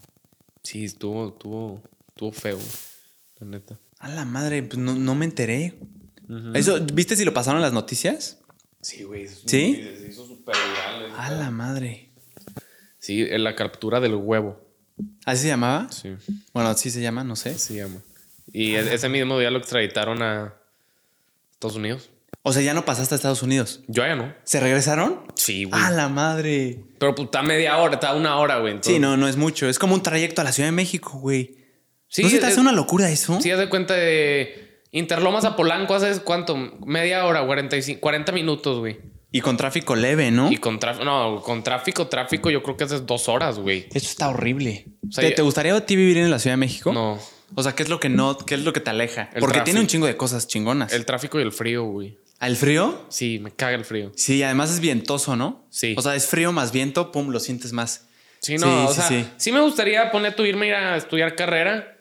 [0.62, 2.58] sí, estuvo, estuvo, estuvo feo,
[3.40, 3.78] la neta.
[3.98, 5.78] A la madre, pues no, no me enteré.
[6.54, 8.38] Eso, ¿viste si lo pasaron en las noticias?
[8.80, 9.28] Sí, güey.
[9.28, 9.82] ¿Sí?
[9.98, 11.12] Se hizo súper viral.
[11.18, 12.05] A la madre.
[13.06, 14.60] Sí, en la captura del huevo.
[15.26, 15.86] ¿Así se llamaba?
[15.92, 16.14] Sí,
[16.52, 17.50] Bueno, así se llama, no sé.
[17.50, 17.96] así se llama.
[18.52, 20.54] Y e- ese mismo día lo extraditaron a
[21.52, 22.10] Estados Unidos.
[22.42, 23.82] O sea, ya no pasaste a Estados Unidos.
[23.86, 24.34] Yo ya no.
[24.42, 25.20] ¿Se regresaron?
[25.36, 25.80] Sí, güey.
[25.80, 26.80] A la madre.
[26.98, 28.72] Pero pues está media hora, está una hora, güey.
[28.72, 29.68] entonces- Sí, no, no es mucho.
[29.68, 31.58] Es como un trayecto a la Ciudad de México, güey.
[32.08, 33.40] Sí, ¿No se te hace una locura eso?
[33.40, 36.56] Sí, haz de cuenta de Interlomas a Polanco hace cuánto?
[36.84, 38.98] Media hora, 45, 40 minutos, güey.
[39.32, 40.50] Y con tráfico leve, ¿no?
[40.50, 43.86] Y con tráfico, no, con tráfico, tráfico, yo creo que hace dos horas, güey.
[43.92, 44.86] Eso está horrible.
[45.10, 46.92] sea, ¿Te, gustaría a ti vivir en la Ciudad de México?
[46.92, 47.18] No,
[47.54, 49.30] O sea, ¿qué es lo que no, qué es lo que te aleja?
[49.34, 49.64] El Porque tráfico.
[49.64, 50.92] tiene un chingo de cosas chingonas.
[50.92, 52.18] el tráfico y el frío, güey.
[52.38, 53.06] ¿Al frío?
[53.08, 54.12] Sí, me caga el frío.
[54.14, 55.66] Sí, además es vientoso, ¿no?
[55.70, 55.94] Sí.
[55.98, 58.06] O sea, es frío más viento, pum, lo sientes más.
[58.40, 59.26] Sí, no, Sí, o sí, sea, sí.
[59.38, 59.52] sí.
[59.52, 61.96] me gustaría poner tu irme a ir a estudiar carrera,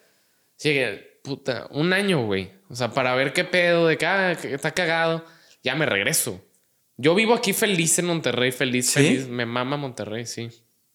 [0.57, 0.77] Sí,
[1.23, 2.51] puta, un año, güey.
[2.69, 5.25] O sea, para ver qué pedo, de que, ah, que está cagado,
[5.63, 6.41] ya me regreso.
[6.97, 8.93] Yo vivo aquí feliz en Monterrey, feliz, ¿Sí?
[8.93, 9.27] feliz.
[9.27, 10.49] Me mama Monterrey, sí.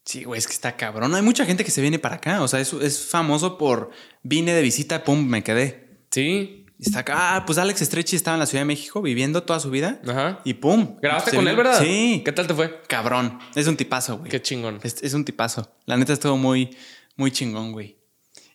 [0.04, 1.14] Sí, güey, es que está cabrón.
[1.14, 2.42] Hay mucha gente que se viene para acá.
[2.42, 3.90] O sea, es, es famoso por
[4.22, 6.04] vine de visita, pum, me quedé.
[6.10, 6.66] Sí.
[6.80, 7.36] Está acá.
[7.36, 10.00] Ah, pues Alex Stretchy estaba en la Ciudad de México viviendo toda su vida.
[10.08, 10.40] Ajá.
[10.44, 10.96] Y pum.
[11.02, 11.50] ¿Grabaste con vino.
[11.50, 11.78] él, verdad?
[11.82, 12.22] Sí.
[12.24, 12.80] ¿Qué tal te fue?
[12.88, 13.38] Cabrón.
[13.54, 14.30] Es un tipazo, güey.
[14.30, 14.80] Qué chingón.
[14.82, 15.70] Es, es un tipazo.
[15.84, 16.74] La neta estuvo muy,
[17.16, 17.98] muy chingón, güey.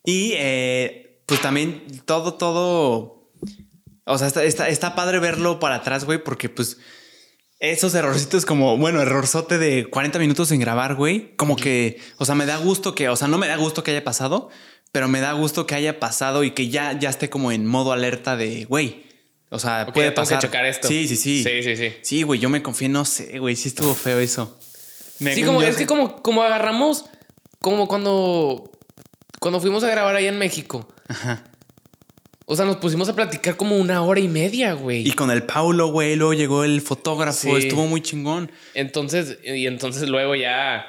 [0.04, 3.32] Y eh, pues también todo, todo.
[4.06, 6.80] O sea, está, está, está padre verlo para atrás, güey, porque pues
[7.60, 12.36] esos errorcitos como, bueno, errorzote de 40 minutos sin grabar, güey, como que, o sea,
[12.36, 14.50] me da gusto que, o sea, no me da gusto que haya pasado,
[14.92, 17.92] pero me da gusto que haya pasado y que ya, ya esté como en modo
[17.92, 19.06] alerta de, güey.
[19.50, 20.40] O sea, puede tengo que pasar.
[20.40, 20.88] checar esto.
[20.88, 21.44] Sí, sí, sí.
[21.44, 21.94] Sí, sí, sí.
[22.02, 24.58] Sí, güey, yo me confié, no sé, güey, sí estuvo feo eso.
[25.20, 27.06] Me- Sí, como, yo- es que como, como agarramos,
[27.62, 28.70] como cuando,
[29.40, 30.88] cuando fuimos a grabar allá en México.
[31.08, 31.44] Ajá.
[32.48, 35.08] O sea, nos pusimos a platicar como una hora y media, güey.
[35.08, 37.66] Y con el Paulo, güey, luego llegó el fotógrafo, Sí.
[37.68, 38.52] estuvo muy chingón.
[38.76, 40.86] Entonces, y entonces luego ya,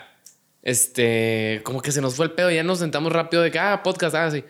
[0.63, 3.81] este, como que se nos fue el pedo, ya nos sentamos rápido de que, ah,
[3.83, 4.45] podcast, ah, sí.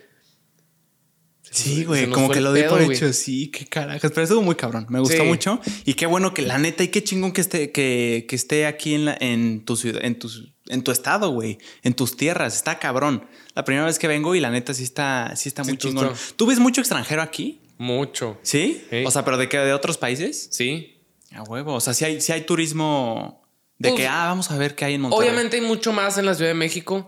[1.57, 4.11] Sí, güey, como que lo di pedo, por hecho, sí, qué carajas.
[4.11, 5.29] Pero estuvo muy cabrón, me gustó Sí.
[5.29, 5.61] mucho.
[5.85, 8.95] Y qué bueno que la neta, y qué chingón que esté, que, que esté aquí
[8.95, 10.31] en, la, en tu ciudad, en tu,
[10.69, 13.27] en tu estado, güey, en tus tierras, está cabrón.
[13.55, 16.07] La primera vez que vengo y la neta sí está, sí está Sí, muy chingón.
[16.12, 17.61] está- ¿Tú ves mucho extranjero aquí?
[17.79, 18.38] Mucho.
[18.42, 18.83] ¿Sí?
[18.90, 19.05] Sí.
[19.07, 20.49] O sea, pero de qué, de otros países?
[20.51, 20.99] Sí.
[21.33, 21.75] A huevo.
[21.75, 23.42] O sea, sí hay, sí hay turismo
[23.79, 25.29] de Pues, que, ah, vamos a ver qué hay en Monterrey.
[25.29, 27.07] Obviamente hay mucho más en la Ciudad de México,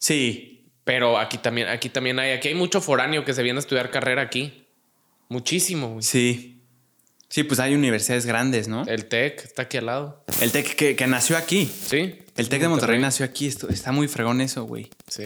[0.00, 0.47] Sí.
[0.88, 3.90] Pero aquí también, aquí también hay, aquí hay mucho foráneo que se viene a estudiar
[3.90, 4.64] carrera aquí.
[5.28, 6.02] Muchísimo, güey.
[6.02, 6.62] Sí.
[7.28, 8.86] Sí, pues hay universidades grandes, ¿no?
[8.86, 10.24] El TEC está aquí al lado.
[10.40, 11.66] El TEC que, que nació aquí.
[11.66, 12.14] Sí.
[12.36, 13.46] El TEC de Monterrey nació aquí.
[13.46, 14.88] Esto, está muy fregón eso, güey.
[15.08, 15.24] Sí.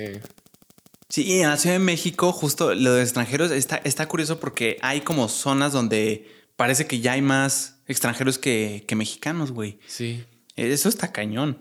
[1.08, 4.78] Sí, y en la Ciudad de México, justo lo de extranjeros está, está curioso porque
[4.82, 9.78] hay como zonas donde parece que ya hay más extranjeros que, que mexicanos, güey.
[9.86, 10.24] Sí.
[10.56, 11.56] Eso está cañón.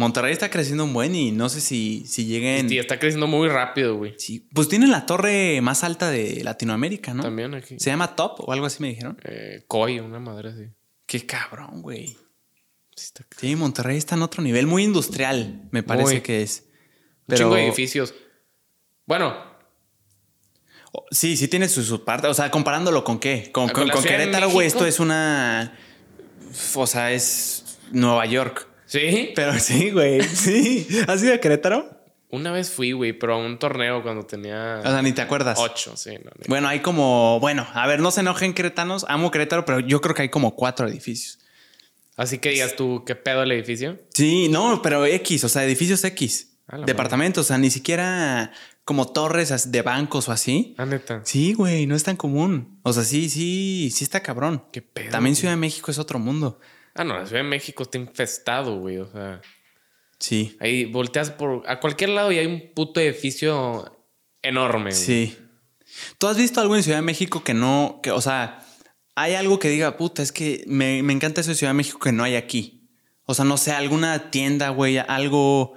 [0.00, 2.72] Monterrey está creciendo un buen y no sé si, si lleguen.
[2.72, 4.14] Y está creciendo muy rápido, güey.
[4.16, 7.22] Sí, pues tienen la torre más alta de Latinoamérica, ¿no?
[7.22, 7.78] También aquí.
[7.78, 9.18] Se llama Top o algo así me dijeron.
[9.24, 10.64] Eh, COI, una madre así.
[11.04, 12.16] Qué cabrón, güey.
[12.96, 16.20] Sí, Sí, Monterrey está en otro nivel, muy industrial, me parece Muy.
[16.22, 16.64] que es.
[17.28, 18.14] Un chingo de edificios.
[19.04, 19.50] Bueno,
[21.10, 22.26] Sí, sí tiene su, su parte.
[22.26, 23.50] O sea, comparándolo con qué?
[23.52, 24.66] Con, Ah, con, con Querétaro, güey.
[24.66, 25.76] Esto es una.
[26.74, 28.66] O sea, es Nueva York.
[28.90, 29.32] Sí.
[29.34, 30.20] Pero sí, güey.
[30.22, 30.86] Sí.
[31.06, 31.98] ¿Has ido a Querétaro?
[32.32, 35.58] Una vez fui, güey, pero a un torneo cuando tenía O sea, ni te acuerdas.
[35.60, 36.10] ocho, sí.
[36.24, 37.40] no, ni- Bueno, hay como.
[37.40, 39.04] Bueno, a ver, no se enojen queretanos.
[39.08, 41.38] Amo Querétaro, pero yo creo que hay como cuatro edificios.
[42.16, 43.98] Así que digas tú, ¿qué pedo el edificio?
[44.14, 46.48] Sí, no, pero X, o sea, edificios X.
[46.86, 48.52] Departamentos, o sea, ni siquiera
[48.84, 50.74] como torres de bancos o así.
[50.78, 51.22] Ah, neta.
[51.24, 52.78] Sí, güey, no es tan común.
[52.84, 54.64] O sea, sí, sí, sí está cabrón.
[54.72, 55.10] ¿Qué pedo?
[55.10, 55.40] También güey?
[55.40, 56.60] Ciudad de México es otro mundo.
[56.94, 58.98] Ah, no, la Ciudad de México está infestado, güey.
[58.98, 59.40] O sea,
[60.18, 60.56] Sí.
[60.60, 63.96] ahí volteas por a cualquier lado y hay un puto edificio
[64.42, 64.90] enorme.
[64.90, 65.02] güey.
[65.02, 65.38] Sí.
[66.18, 68.64] ¿Tú has visto algo en Ciudad de México que no, que, o sea,
[69.14, 71.98] hay algo que diga, puta, es que me, me encanta eso de Ciudad de México
[71.98, 72.88] que no hay aquí?
[73.24, 75.74] O sea, no sé, alguna tienda, güey, algo,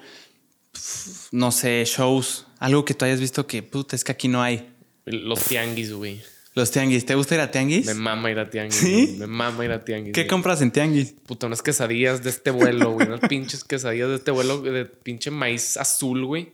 [1.31, 4.69] no sé, shows, algo que tú hayas visto que, puta, es que aquí no hay.
[5.05, 6.21] Los tianguis, güey.
[6.55, 7.85] Los tianguis, ¿te gusta ir a tianguis?
[7.87, 8.75] Me mama ir a tianguis.
[8.75, 9.05] ¿Sí?
[9.07, 9.17] güey.
[9.17, 10.13] Me mama ir a tianguis.
[10.13, 10.29] ¿Qué güey.
[10.29, 11.15] compras en tianguis?
[11.25, 13.07] Puta, unas quesadillas de este vuelo, güey.
[13.07, 16.53] Unas pinches quesadillas de este vuelo de pinche maíz azul, güey.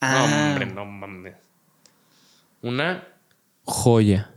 [0.00, 0.26] Ah.
[0.28, 1.34] No, hombre, no mames.
[2.62, 3.08] Una
[3.64, 4.34] joya.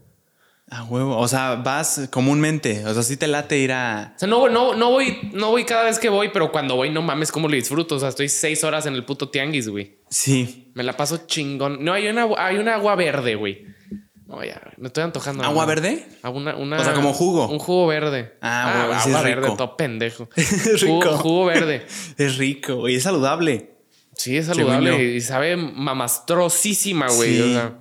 [0.70, 4.14] A huevo, o sea, vas comúnmente, o sea, sí te late ir a...
[4.16, 6.90] O sea, no, no, no voy, no voy cada vez que voy, pero cuando voy,
[6.90, 7.96] no mames, cómo lo disfruto.
[7.96, 10.00] O sea, estoy seis horas en el puto tianguis, güey.
[10.10, 10.72] Sí.
[10.74, 11.84] Me la paso chingón.
[11.86, 13.68] No, hay una, hay una agua verde, güey.
[14.36, 15.44] No, ya, me estoy antojando.
[15.44, 16.08] ¿Agua verde?
[16.24, 17.48] Ah, Una, una- O sea, como jugo.
[17.50, 18.34] Un jugo verde.
[18.42, 19.56] Ah, güey, sí agua verde, rico.
[19.58, 20.30] todo pendejo.
[20.36, 21.02] Es rico.
[21.02, 21.86] Jugo, jugo verde.
[22.18, 23.70] Es rico y es saludable.
[24.16, 27.36] Sí, es saludable y sabe mamastrosísima, güey.
[27.36, 27.42] Sí.
[27.42, 27.74] O sea,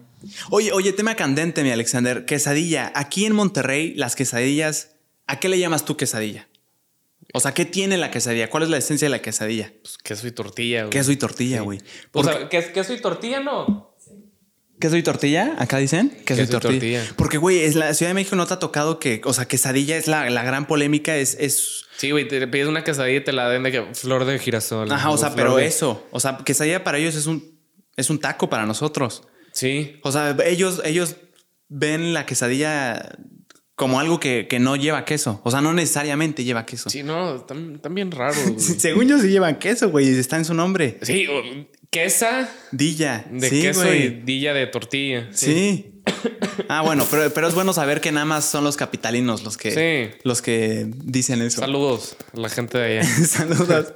[0.50, 2.24] Oye, oye, tema candente, mi Alexander.
[2.26, 2.92] Quesadilla.
[2.94, 4.92] Aquí en Monterrey, las quesadillas,
[5.26, 6.48] ¿a qué le llamas tú quesadilla?
[7.34, 8.48] O sea, ¿qué tiene la quesadilla?
[8.50, 9.72] ¿Cuál es la esencia de la quesadilla?
[9.82, 10.90] pues queso y tortilla, güey.
[10.90, 11.80] Queso y tortilla, güey.
[12.12, 13.91] O sea, ¿qué- queso y tortilla no.
[14.82, 15.54] ¿Queso y tortilla?
[15.58, 16.10] Acá dicen.
[16.10, 16.72] Queso, y, Queso y tortilla.
[16.72, 17.14] tortilla.
[17.16, 19.96] Porque, güey, es la Ciudad de México no te ha tocado que, o sea, quesadilla
[19.96, 21.84] es la, la gran polémica, es, es.
[21.98, 24.90] Sí, güey, te pides una quesadilla y te la den de que flor de girasol.
[24.90, 26.04] Ajá, o sea, pero de- eso.
[26.10, 27.60] O sea, quesadilla para ellos es un,
[27.96, 29.22] es un taco para nosotros.
[29.52, 30.00] Sí.
[30.02, 31.14] O sea, ellos, ellos
[31.68, 33.08] ven la quesadilla
[33.76, 35.40] como algo que, que no lleva queso.
[35.44, 36.90] O sea, no necesariamente lleva queso.
[36.90, 38.40] Sí, no, están, bien raros.
[38.78, 40.08] Según yo sí llevan queso, güey.
[40.08, 40.98] Está en su nombre.
[41.02, 41.28] Sí,
[41.92, 43.26] Quesa Dilla.
[43.30, 44.02] de sí, queso güey.
[44.06, 45.28] y dilla de tortilla.
[45.32, 46.00] Sí.
[46.68, 49.70] Ah, bueno, pero, pero es bueno saber que nada más son los capitalinos los que,
[50.10, 50.18] Sí.
[50.24, 51.60] los que dicen eso.
[51.60, 53.04] Saludos a la gente de allá.
[53.26, 53.92] Saludos.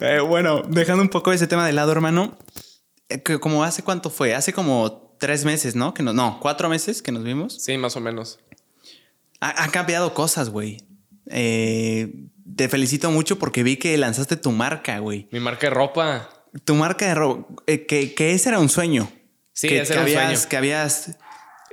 [0.00, 2.36] Eh, bueno, dejando un poco ese tema de lado, hermano.
[3.08, 4.34] eh, que como hace cuánto fue?
[4.34, 5.94] Hace como tres meses, ¿no?
[5.94, 7.54] Que no, no, cuatro meses que nos vimos.
[7.58, 8.38] Sí, más o menos.
[9.40, 10.84] Ha, ha cambiado cosas, güey.
[11.30, 15.26] Eh, te felicito mucho porque vi que lanzaste tu marca, güey.
[15.32, 16.28] Mi marca de ropa.
[16.64, 17.48] Tu marca de robo.
[17.66, 19.10] eh, que, que ese era un sueño.
[19.52, 20.48] Sí, que, ese que era un habías, sueño.
[20.50, 21.18] Que habías.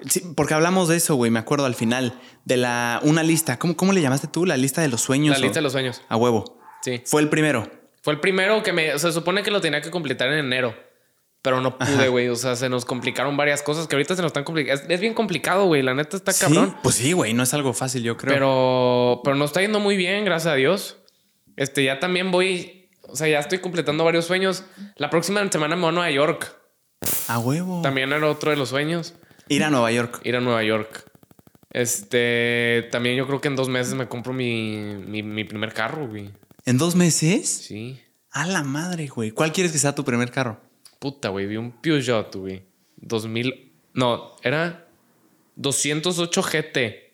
[0.09, 1.31] sí, porque hablamos de eso, güey.
[1.31, 2.19] Me acuerdo al final.
[2.45, 2.99] De la.
[3.03, 3.57] Una lista.
[3.59, 4.45] ¿Cómo, cómo le llamaste tú?
[4.45, 5.35] La lista de los sueños.
[5.37, 6.01] La lista de los sueños.
[6.09, 6.59] A huevo.
[6.81, 7.01] Sí.
[7.05, 7.69] Fue el primero.
[8.03, 8.97] Fue el primero que me.
[8.99, 10.75] Se supone que lo tenía que completar en enero.
[11.41, 12.27] Pero no pude, güey.
[12.29, 14.83] O sea, se nos complicaron varias cosas que ahorita se nos están complicando.
[14.83, 15.81] Es, es bien complicado, güey.
[15.81, 16.75] La neta está Sí, cabrón.
[16.83, 17.33] Pues sí, güey.
[17.33, 18.33] No es algo fácil, yo creo.
[18.33, 20.97] Pero, pero nos está yendo muy bien, gracias a Dios.
[21.55, 22.76] Este, ya también voy.
[23.07, 24.63] O sea, ya estoy completando varios sueños.
[24.95, 26.55] La próxima semana me voy a Nueva York.
[27.27, 27.81] A huevo.
[27.81, 29.13] También era otro de los sueños.
[29.47, 30.21] Ir a Nueva York.
[30.23, 31.09] Ir a Nueva York.
[31.71, 32.87] Este.
[32.91, 36.31] También yo creo que en dos meses me compro mi, mi, mi primer carro, güey.
[36.65, 37.47] ¿En dos meses?
[37.49, 38.01] Sí.
[38.31, 39.31] A la madre, güey.
[39.31, 40.59] ¿Cuál quieres que sea tu primer carro?
[40.99, 41.45] Puta, güey.
[41.47, 42.63] Vi un Peugeot, güey.
[42.97, 43.73] 2000.
[43.93, 44.87] No, era
[45.55, 47.07] 208 GT.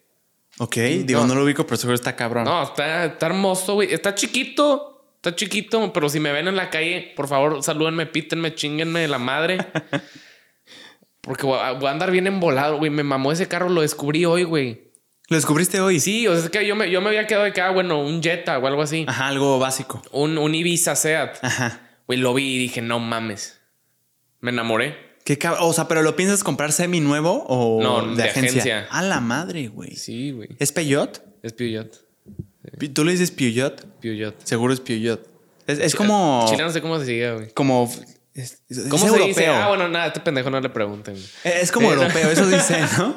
[0.59, 0.75] Ok,
[1.05, 1.35] digo, no, No.
[1.35, 2.43] lo ubico, pero seguro está cabrón.
[2.45, 3.93] No, está, está hermoso, güey.
[3.93, 4.92] Está chiquito.
[5.23, 9.07] Está chiquito, pero si me ven en la calle, por favor, salúdenme, pítenme, chinguenme de
[9.07, 9.57] la madre.
[11.21, 12.91] Porque voy a, andar bien embolado, güey.
[12.91, 14.91] Me mamó ese carro, lo descubrí hoy, güey.
[15.29, 16.01] ¿Lo descubriste hoy?
[16.01, 18.01] Sí, o sea, es que yo me, yo me había quedado de que, ah, bueno,
[18.01, 19.05] un Jetta o algo así.
[19.07, 20.01] Ajá, algo básico.
[20.11, 21.37] Un, un Ibiza Seat.
[21.41, 21.79] Ajá.
[22.05, 23.61] Güey, lo vi y dije, no mames.
[24.41, 24.97] Me enamoré.
[25.23, 28.49] ¿Qué cab- o sea, pero lo piensas comprar semi nuevo o No, de, de agencia?
[28.61, 28.87] agencia.
[28.91, 29.95] A la madre, güey.
[29.95, 30.49] Sí, güey.
[30.59, 31.23] ¿Es Peugeot?
[31.41, 31.95] Es Peugeot.
[32.93, 33.85] ¿Tú le dices Peugeot?
[33.99, 34.35] Peugeot.
[34.43, 35.25] Seguro es Peugeot.
[35.67, 36.45] Es, es como.
[36.49, 37.51] Chile no sé cómo se sigue, güey.
[37.53, 37.91] Como.
[38.33, 39.27] Es, es ¿Cómo se europeo.
[39.27, 39.47] dice?
[39.47, 41.13] Ah, bueno, nada, este pendejo no le pregunten.
[41.13, 41.25] güey.
[41.61, 42.01] Es como Eh, no.
[42.03, 43.15] europeo, eso sí sé, ¿no?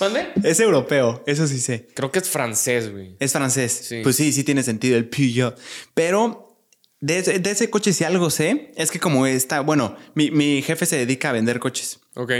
[0.00, 0.28] ¿Mande?
[0.42, 1.86] Es europeo, eso sí sé.
[1.94, 3.16] Creo que es francés, güey.
[3.20, 3.72] Es francés.
[3.88, 4.00] Sí.
[4.02, 5.58] Pues sí, sí tiene sentido el Peugeot.
[5.94, 6.56] Pero
[7.00, 9.60] de ese, de ese coche, si algo sé, es que como está.
[9.60, 12.00] Bueno, mi, mi jefe se dedica a vender coches.
[12.14, 12.32] Ok.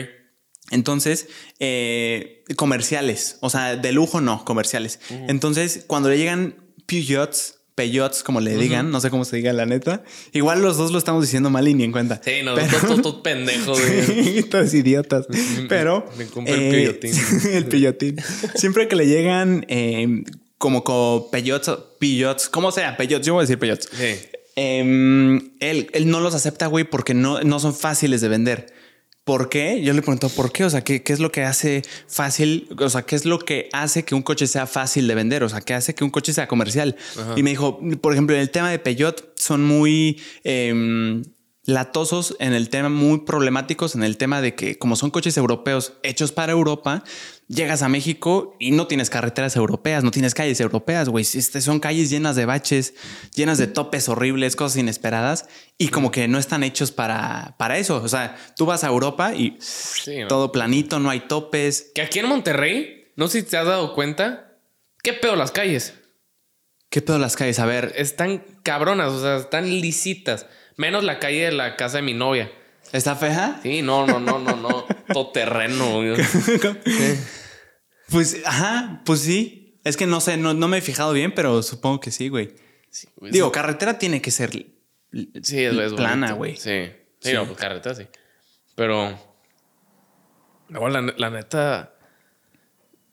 [0.70, 1.28] Entonces,
[1.58, 5.00] eh, comerciales, o sea, de lujo no, comerciales.
[5.28, 6.54] Entonces, cuando le llegan
[6.86, 10.02] Peugeots, Peugeots, como le digan, no sé cómo se diga la neta,
[10.32, 12.20] igual los dos lo estamos diciendo mal y ni en cuenta.
[12.22, 14.42] Sí, no, Pero- todos todo, pendejos, güey.
[14.44, 15.26] Todos idiotas.
[15.68, 16.06] Pero.
[16.18, 17.12] me compro el Peugeotín.
[17.52, 18.16] el Peugeotín.
[18.54, 20.24] Siempre que le llegan eh,
[20.58, 23.88] como con Peugeots, Peugeots, como sea, Peugeots, yo voy a decir Peugeots.
[23.92, 24.28] Sí.
[24.56, 28.66] Em, él, él no los acepta, güey, porque no, no son fáciles de vender.
[29.24, 29.82] ¿Por qué?
[29.82, 30.64] Yo le pregunto, ¿por qué?
[30.64, 32.68] O sea, ¿qué, ¿qué es lo que hace fácil?
[32.78, 35.44] O sea, ¿qué es lo que hace que un coche sea fácil de vender?
[35.44, 36.96] O sea, ¿qué hace que un coche sea comercial?
[37.36, 41.22] Y me dijo, por ejemplo, en el tema de Peugeot son muy em,
[41.64, 45.94] latosos en el tema, muy problemáticos en el tema de que como son coches europeos
[46.02, 47.04] hechos para Europa,
[47.50, 51.24] llegas a México y no tienes carreteras europeas, no tienes calles europeas, güey.
[51.34, 52.94] Este, Son calles llenas de baches,
[53.34, 58.00] llenas de topes horribles, cosas inesperadas y como que no están hechos para, para eso.
[58.02, 60.28] O sea, tú vas a Europa y Sí, ¿no?
[60.28, 61.90] todo planito, no hay topes.
[61.94, 64.56] Que aquí en Monterrey, no sé si te has dado cuenta,
[65.02, 65.94] qué pedo las calles.
[66.88, 67.58] ¿Qué pedo las calles?
[67.58, 70.46] A ver, Están cabronas, o sea, están lisitas.
[70.76, 72.50] Menos la calle de la casa de mi novia.
[72.92, 73.60] ¿Está fea?
[73.62, 74.84] Sí, no, no, no, no, no.
[75.12, 76.00] Todo terreno.
[78.10, 79.80] Pues, ajá, pues sí.
[79.84, 82.54] Es que no sé, no, no me he fijado bien, pero supongo que sí, güey.
[82.90, 83.30] Sí, güey.
[83.32, 86.36] Digo, carretera tiene que ser Sí, es, es plana, bonito.
[86.36, 86.56] güey.
[86.56, 86.90] Sí.
[87.20, 87.32] Sí, Sí.
[87.34, 88.06] no, pues carretera sí.
[88.74, 89.16] Pero.
[90.68, 91.94] No, la, la neta.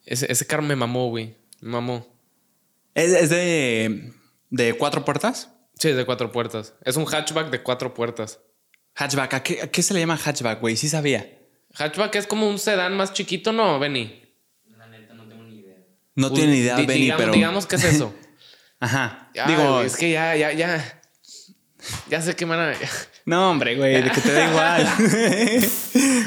[0.04, 1.36] Ese, ese carro me mamó, güey.
[1.60, 2.06] Me mamó.
[2.94, 4.12] ¿Es, es de,
[4.50, 5.52] de cuatro puertas?
[5.78, 6.74] Sí, es de cuatro puertas.
[6.84, 8.40] Es un hatchback de cuatro puertas.
[8.98, 9.34] Hatchback.
[9.34, 10.76] ¿A qué, a qué se le llama hatchback, güey?
[10.76, 11.30] Sí sabía.
[11.74, 14.22] Hatchback es como un sedán más chiquito, ¿no, Benny?
[16.16, 17.32] No tiene ni idea, Di- Benny, digamos, pero...
[17.32, 18.12] digamos que es eso.
[18.80, 19.30] Ajá.
[19.34, 21.00] Ya, Digo, güey, es que ya, ya, ya.
[22.10, 22.74] Ya sé que van a.
[23.24, 24.86] no, hombre, güey, de que te da igual.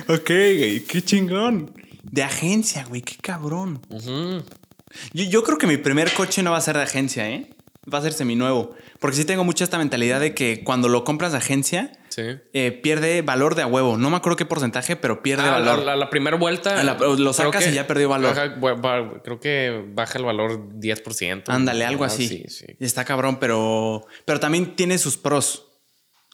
[0.20, 1.74] ok, güey, qué chingón.
[2.04, 3.82] De agencia, güey, qué cabrón.
[5.14, 7.50] Yo, yo creo que mi primer coche no va a ser de agencia, ¿eh?
[7.92, 8.76] Va a ser seminuevo.
[9.00, 12.22] Porque sí tengo mucha esta mentalidad de que cuando lo compras de agencia, Sí.
[12.54, 13.98] eh, pierde valor de a huevo.
[13.98, 15.80] No me acuerdo qué porcentaje, pero pierde Ah, valor.
[15.80, 16.80] la- la primera vuelta.
[16.80, 18.36] Ah, la- lo sacas y ya perdió valor.
[18.36, 21.52] baja- creo que baja el valor 10%.
[21.52, 22.28] Ándale, algo Ah, así.
[22.28, 22.66] Sí, sí.
[22.80, 25.71] Está cabrón, pero, pero también tiene sus pros.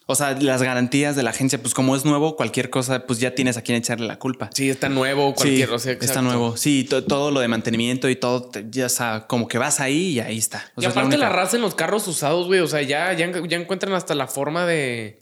[0.10, 3.36] O sea, las garantías de la agencia, pues como es nuevo, cualquier cosa, pues ya
[3.36, 4.50] tienes a quien echarle la culpa.
[4.54, 5.68] Sí, está nuevo, cualquier.
[5.68, 6.56] Sí, o sea, está nuevo.
[6.56, 10.12] Sí, to- todo lo de mantenimiento y todo, te- ya sea, como que vas ahí
[10.14, 10.72] y ahí está.
[10.76, 12.62] O Y es la aparte la única- raza en los carros usados, güey.
[12.62, 15.20] O sea, ya, ya, ya encuentran hasta la forma de.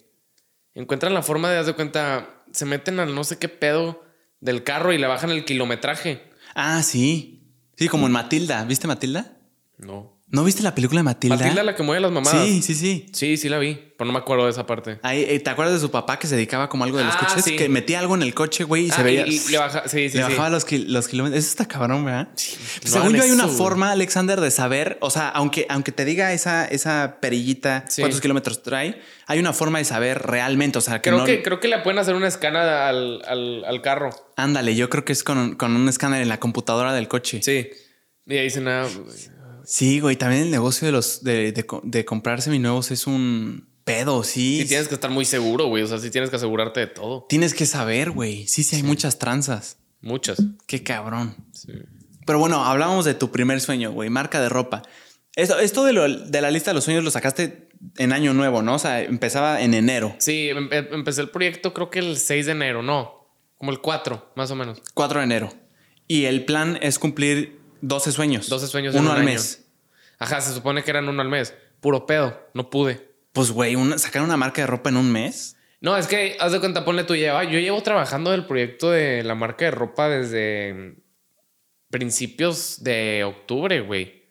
[0.76, 4.04] encuentran la forma de, haz de cuenta, se meten al no sé qué pedo
[4.40, 6.22] del carro y le bajan el kilometraje.
[6.54, 7.42] Ah, sí.
[7.76, 8.64] Sí, como en Matilda.
[8.66, 9.36] ¿Viste Matilda?
[9.80, 10.15] No.
[10.36, 11.38] ¿No viste la película de Matilda?
[11.38, 12.46] Matilda la que mueve las mamadas.
[12.46, 13.06] Sí, sí, sí.
[13.14, 15.00] Sí, sí la vi, pero no me acuerdo de esa parte.
[15.02, 17.26] Ahí, eh, ¿Te acuerdas de su papá que se dedicaba como algo de los Ah,
[17.28, 17.46] coches?
[17.46, 17.56] sí.
[17.56, 19.26] Que metía algo en el coche, güey, y se Ah, veía.
[19.26, 21.40] y- y le baja- sí, sí, le bajaba los, los kilómetros.
[21.40, 22.28] Eso está cabrón, ¿verdad?
[22.28, 23.58] no Según yo, hay una güey.
[23.58, 28.62] forma, Alexander, de saber, o sea, aunque, aunque te diga esa, esa perillita cuántos kilómetros
[28.62, 30.78] trae, hay una forma de saber realmente.
[30.78, 31.26] O sea, que Creo, no.
[31.26, 34.10] que, creo que le pueden hacer una escana al, al, al carro.
[34.36, 37.40] Ándale, yo creo que es con, con un escáner en la computadora del coche.
[37.42, 37.70] Sí.
[38.28, 38.86] Y ahí dicen, ah,
[39.66, 43.68] Sí, güey, también el negocio de los de, de, co- de comprar seminuevos es un
[43.84, 44.62] pedo, sí.
[44.62, 45.84] sí tienes que estar muy seguro, güey.
[45.84, 47.26] O sea, sí tienes que asegurarte de todo.
[47.30, 48.48] Tienes que saber, güey.
[48.48, 49.78] Sí, sí, hay muchas tranzas.
[50.02, 50.42] Muchas.
[50.68, 51.36] Qué cabrón.
[51.54, 51.72] Sí.
[52.26, 54.82] Pero bueno, hablábamos de tu primer sueño, güey, marca de ropa.
[55.36, 58.62] Esto, esto de, lo- de la lista de los sueños lo sacaste en año nuevo,
[58.62, 58.76] ¿no?
[58.76, 62.46] O sea, empezaba en enero, Sí, em- em- empecé el proyecto creo que el 6
[62.48, 63.28] de enero, no.
[63.58, 64.82] Como el 4, más o menos.
[64.94, 65.54] 4 de enero.
[66.08, 68.50] Y el plan es cumplir 12 sueños.
[68.50, 69.32] 12 sueños en Uno un al año.
[69.34, 69.68] mes.
[70.20, 71.54] Ajá, se supone que eran uno al mes.
[71.82, 72.40] Puro pedo.
[72.54, 73.16] No pude.
[73.34, 75.58] Pues, güey, una- sacar una marca de ropa en un mes.
[75.82, 77.44] No, es que haz de cuenta, ponle tú lleva.
[77.44, 80.96] Yo llevo trabajando del proyecto de la marca de ropa desde
[81.90, 84.26] principios de octubre, güey.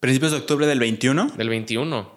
[0.00, 1.32] Principios de octubre del 21.
[1.36, 2.16] Del 21.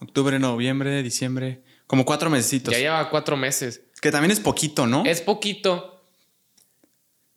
[0.00, 1.62] Octubre, noviembre, diciembre.
[1.86, 2.72] Como cuatro mesecitos.
[2.74, 3.82] Ya lleva cuatro meses.
[4.02, 5.04] Que también es poquito, ¿no?
[5.06, 5.93] Es poquito.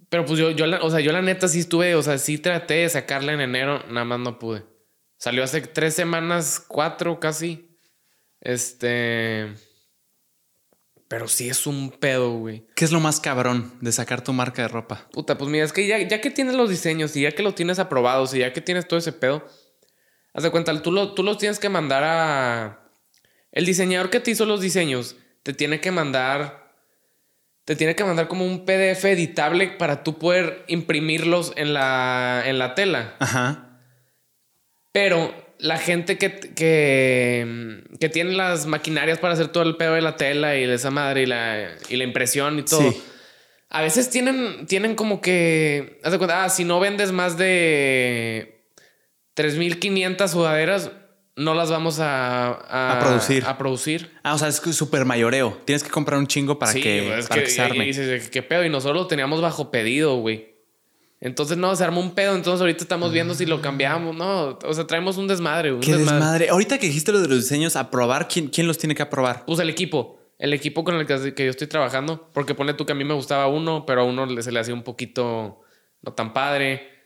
[0.10, 2.38] Pero pues yo, yo la, o sea, yo la neta sí estuve, o sea, sí
[2.38, 4.63] traté de sacarla en enero, nada más no pude.
[5.17, 7.78] Salió hace tres semanas, cuatro casi.
[8.39, 9.54] Este.
[11.08, 12.67] Pero sí es un pedo, güey.
[12.76, 15.08] ¿Qué es lo más cabrón de sacar tu marca de ropa?
[15.12, 17.56] Puta, pues mira, es que ya, ya que tienes los diseños y ya que los
[17.56, 19.46] tienes aprobados y ya que tienes todo ese pedo,
[20.34, 22.91] haz de cuenta, tú, lo- tú los tienes que mandar a.
[23.54, 26.66] El diseñador que te hizo los diseños te tiene que mandar.
[27.67, 32.60] Te tiene que mandar como un PDF editable para tú poder imprimirlos en la, en
[32.60, 33.15] la tela.
[33.19, 33.82] Ajá.
[34.93, 40.01] Pero la gente que, que, que tiene las maquinarias para hacer todo el pedo de
[40.01, 42.89] la tela y de esa madre y la, y la impresión y todo.
[42.89, 43.03] Sí.
[43.69, 45.99] A veces tienen, tienen como que.
[46.06, 48.63] Haz de cuenta, ah, si no vendes más de
[49.34, 50.91] 3500 sudaderas,
[51.38, 53.45] no las vamos a, A producir.
[53.45, 54.12] A producir.
[54.23, 55.58] Ah, o sea, es súper mayoreo.
[55.65, 57.84] Tienes que comprar un chingo para sí, que, es para que, que se y- arme.
[57.84, 58.65] y dices, ¿qué pedo?
[58.65, 60.56] Y nosotros lo teníamos bajo pedido, güey.
[61.19, 62.36] Entonces, no, se armó un pedo.
[62.36, 64.15] Entonces, ahorita estamos viendo si lo cambiamos.
[64.15, 65.78] No, o sea, traemos un desmadre, güey.
[65.78, 66.50] un Qué desmadre.
[66.50, 69.45] Ahorita que dijiste lo de los diseños, aprobar, ¿quién, quién los tiene que aprobar?
[69.45, 70.19] Pues el equipo.
[70.39, 72.30] El equipo con el que, que yo estoy trabajando.
[72.34, 74.73] Porque pone tú que a mí me gustaba uno, pero a uno se le hacía
[74.73, 75.62] un poquito
[76.02, 76.96] no tan padre.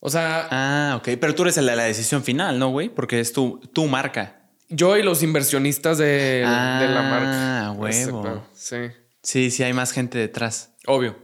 [0.00, 1.10] O sea, Ah, ok.
[1.20, 2.88] Pero tú eres el de la decisión final, ¿no, güey?
[2.88, 4.42] Porque es tu, tu marca.
[4.68, 6.42] yo y los inversionistas de, de
[6.88, 7.66] la marca.
[7.68, 8.46] Ah, huevo.
[8.54, 8.76] Sí.
[9.22, 10.74] Sí, sí, hay más gente detrás.
[10.86, 11.16] Obvio.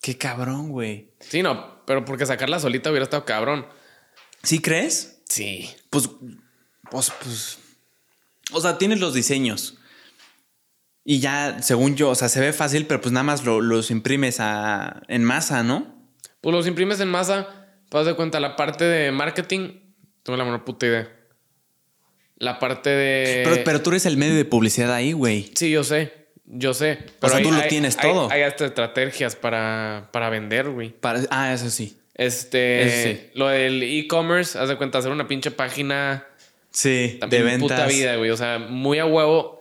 [0.00, 1.12] Qué cabrón, güey.
[1.20, 1.84] Sí, no.
[1.86, 3.66] Pero porque sacarla solita hubiera estado cabrón.
[4.42, 5.22] ¿Sí crees?
[5.28, 5.68] Sí.
[5.90, 6.08] Pues,
[6.90, 7.58] pues, pues.
[8.52, 9.78] O sea, tienes los diseños.
[11.04, 13.90] Y ya, según yo, o sea, se ve fácil, pero pues nada más lo- los
[13.90, 16.06] imprimes a, en masa, ¿no?
[16.40, 17.57] Pues los imprimes en masa.
[17.88, 19.70] Te das de cuenta, la parte de marketing,
[20.22, 21.08] tengo la menor puta idea.
[22.36, 23.42] La parte de.
[23.44, 25.50] Pero, pero tú eres el medio de publicidad ahí, güey.
[25.54, 26.12] Sí, yo sé.
[26.44, 26.98] Yo sé.
[27.20, 28.30] sea, tú lo tienes hay- todo.
[28.30, 30.90] Hay hasta estrategias para, para vender, güey.
[30.90, 31.98] Para- Ah, eso sí.
[32.14, 32.82] Este.
[32.82, 33.30] Eso sí.
[33.34, 36.24] Lo del e-commerce, haz de cuenta, hacer una pinche página.
[36.70, 37.62] Sí, También de ventas.
[37.80, 38.30] puta vida, güey.
[38.30, 39.57] O sea, muy a huevo.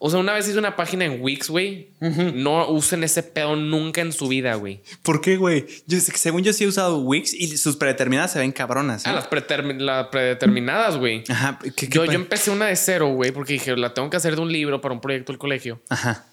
[0.00, 1.88] O sea, una vez hice una página en Wix, güey.
[2.00, 4.80] No usen ese pedo nunca en su vida, güey.
[5.02, 5.66] ¿Por qué, güey?
[5.86, 9.04] Yo, según yo sí he usado Wix y sus predeterminadas se ven cabronas.
[9.04, 9.08] ¿eh?
[9.10, 11.24] Ah, las, pretermi- las predeterminadas, güey.
[11.28, 11.58] Ajá.
[11.62, 14.36] ¿qué- qué Yo, yo empecé una de cero, güey, porque dije, la tengo que hacer
[14.36, 15.80] de un libro para un proyecto del colegio.
[15.88, 16.26] Ajá.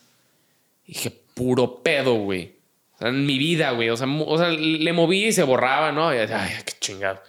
[0.85, 2.53] Y dije, puro pedo, güey.
[2.93, 3.89] O sea, en mi vida, güey.
[3.89, 6.13] O sea, o sea, le moví y se borraba, ¿no?
[6.13, 7.19] Y, ay, qué chingado.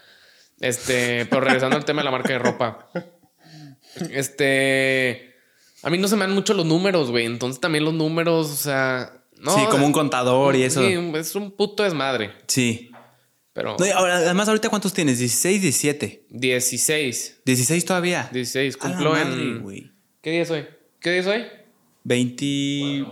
[0.61, 2.89] Este, pero regresando al tema de la marca de ropa.
[4.11, 5.36] Este.
[5.87, 7.27] A mí no se me dan mucho los números, güey.
[7.27, 9.23] Entonces también los números, o sea.
[9.39, 10.81] No, sí, como un contador y eso.
[10.81, 12.33] Sí, es un puto desmadre.
[12.49, 12.91] Sí.
[13.53, 13.77] Pero.
[13.79, 15.21] No, y ahora, además, ¿ahorita cuántos tienes?
[15.21, 16.27] 16, 17.
[16.29, 17.43] 16.
[17.45, 18.29] 16 todavía.
[18.33, 18.79] 16.
[18.81, 19.63] A la Cumplo madre, en.
[19.63, 19.93] güey.
[20.21, 20.67] ¿Qué día es hoy?
[20.99, 21.45] ¿Qué día es hoy?
[22.03, 23.07] 20.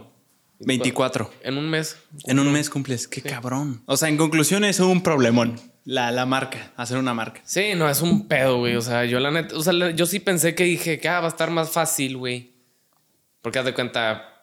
[0.58, 1.30] 24.
[1.44, 1.96] En un mes.
[2.24, 3.06] En un mes cumples.
[3.06, 3.84] Qué cabrón.
[3.86, 5.60] O sea, en conclusión es un problemón.
[5.84, 7.40] La, la marca, hacer una marca.
[7.44, 8.74] Sí, no, es un pedo, güey.
[8.74, 11.26] O sea, yo la neta, o sea, yo sí pensé que dije que ah, va
[11.26, 12.53] a estar más fácil, güey.
[13.44, 14.42] Porque haz de cuenta,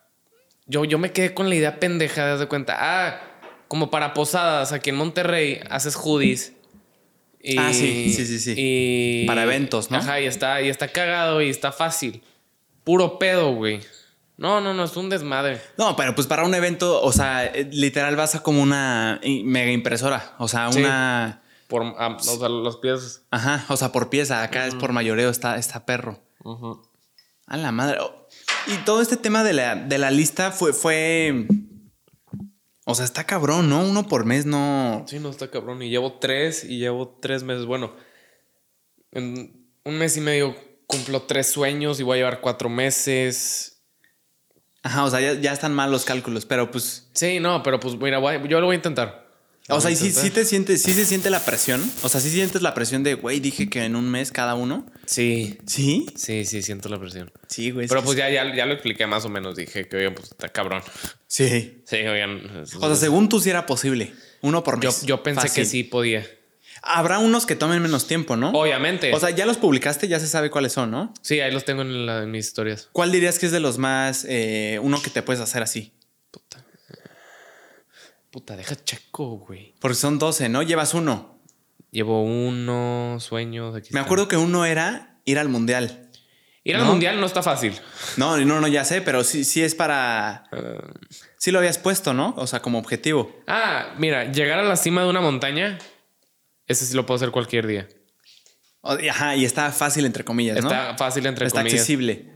[0.68, 3.20] yo, yo me quedé con la idea pendeja, de haz de cuenta, ah,
[3.68, 6.54] como para posadas, aquí en Monterrey haces hoodies.
[7.42, 8.54] Y, Ah, sí, sí, sí, sí.
[8.56, 9.98] y- Para eventos, ¿no?
[9.98, 12.22] Ajá, y está, y está cagado y está fácil.
[12.84, 13.82] Puro pedo, güey.
[14.38, 15.60] No, no, no, es un desmadre.
[15.78, 20.34] No, pero pues para un evento, o sea, literal vas a como una mega impresora.
[20.38, 20.80] O sea, Sí.
[20.80, 21.42] una.
[21.68, 23.24] Por, ah, o sea, los pies.
[23.32, 24.44] Ajá, o sea, por pieza.
[24.44, 26.20] Acá es por mayoreo, está, está perro.
[26.44, 26.84] Ujú.
[27.48, 27.98] A la madre.
[28.68, 31.48] Y todo este tema de la, de la lista fue, fue.
[32.86, 33.84] O sea, está cabrón, ¿no?
[33.84, 35.06] Uno por mes no.
[35.08, 35.82] Sí, no está cabrón.
[35.82, 37.66] Y llevo tres y llevo tres meses.
[37.66, 37.96] Bueno,
[39.12, 40.56] en un mes y medio
[40.88, 43.84] cumplo tres sueños y voy a llevar cuatro meses.
[44.84, 47.10] Ajá, o sea, ya, ya están mal los cálculos, pero pues.
[47.14, 49.21] Sí, no, pero pues mira, voy yo lo voy a intentar.
[49.72, 51.82] O sea, y sí, sí te sientes, sí se siente la presión.
[52.04, 54.86] O sea, sí sientes la presión de, güey, dije que en un mes cada uno.
[55.06, 56.06] Sí, ¿Sí?
[56.16, 57.32] sí, sí, siento la presión.
[57.48, 57.88] Sí, güey.
[57.88, 59.56] Pero sí, pues ya, ya, ya lo expliqué más o menos.
[59.56, 60.82] Dije que, oigan, pues está cabrón.
[61.28, 61.82] Sí.
[61.86, 62.64] Sí, oigan.
[62.80, 64.14] O sea, según tú sí era posible.
[64.42, 65.04] Uno por yo, mes.
[65.04, 65.64] yo pensé Fácil.
[65.64, 66.26] que sí podía.
[66.84, 68.50] Habrá unos que tomen menos tiempo, ¿no?
[68.52, 69.14] Obviamente.
[69.14, 71.14] O sea, ya los publicaste, ya se sabe cuáles son, ¿no?
[71.22, 72.90] sí, ahí los tengo en, la- en mis historias.
[72.92, 75.92] ¿Cuál dirías que es de los más, eh, uno que te puedes hacer así?
[78.32, 79.76] Puta, deja checo, güey.
[79.80, 80.64] Porque son 12, ¿no?
[80.64, 81.42] Llevas uno.
[81.92, 83.76] Llevo uno, sueños.
[83.76, 84.06] Aquí Me está.
[84.06, 86.10] acuerdo que uno era ir al mundial.
[86.64, 86.92] Ir al ¿no?
[86.92, 87.74] mundial no está fácil.
[88.18, 90.46] No, no, no, ya sé, pero sí, sí es para.
[91.38, 92.34] Sí lo habías puesto, ¿no?
[92.38, 93.36] O sea, como objetivo.
[93.48, 95.78] Ah, mira, llegar a la cima de una montaña,
[96.68, 97.90] ese sí lo puedo hacer cualquier día.
[98.84, 100.70] Ajá, y está fácil, entre comillas, ¿no?
[100.70, 101.80] Está fácil, entre está comillas.
[101.82, 102.32] accesible.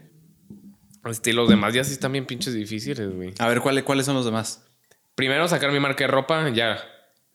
[1.05, 3.33] Este, los demás ya sí están bien pinches difíciles, güey.
[3.39, 4.63] A ver, ¿cuáles, ¿cuáles son los demás?
[5.15, 6.77] Primero, sacar mi marca de ropa, ya.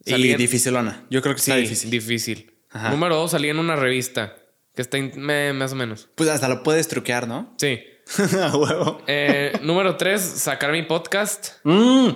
[0.05, 1.07] Y Salí en- dificilona.
[1.11, 1.91] Yo creo que Sí, está difícil.
[1.91, 2.55] difícil.
[2.70, 2.91] Ajá.
[2.91, 4.37] Número dos, salí en una revista.
[4.74, 6.09] Que está in- me- más o menos.
[6.14, 7.55] Pues hasta lo puedes truquear, ¿no?
[7.59, 7.81] Sí.
[8.41, 9.03] A huevo.
[9.07, 11.55] Eh, número tres, sacar mi podcast.
[11.64, 12.11] Mm.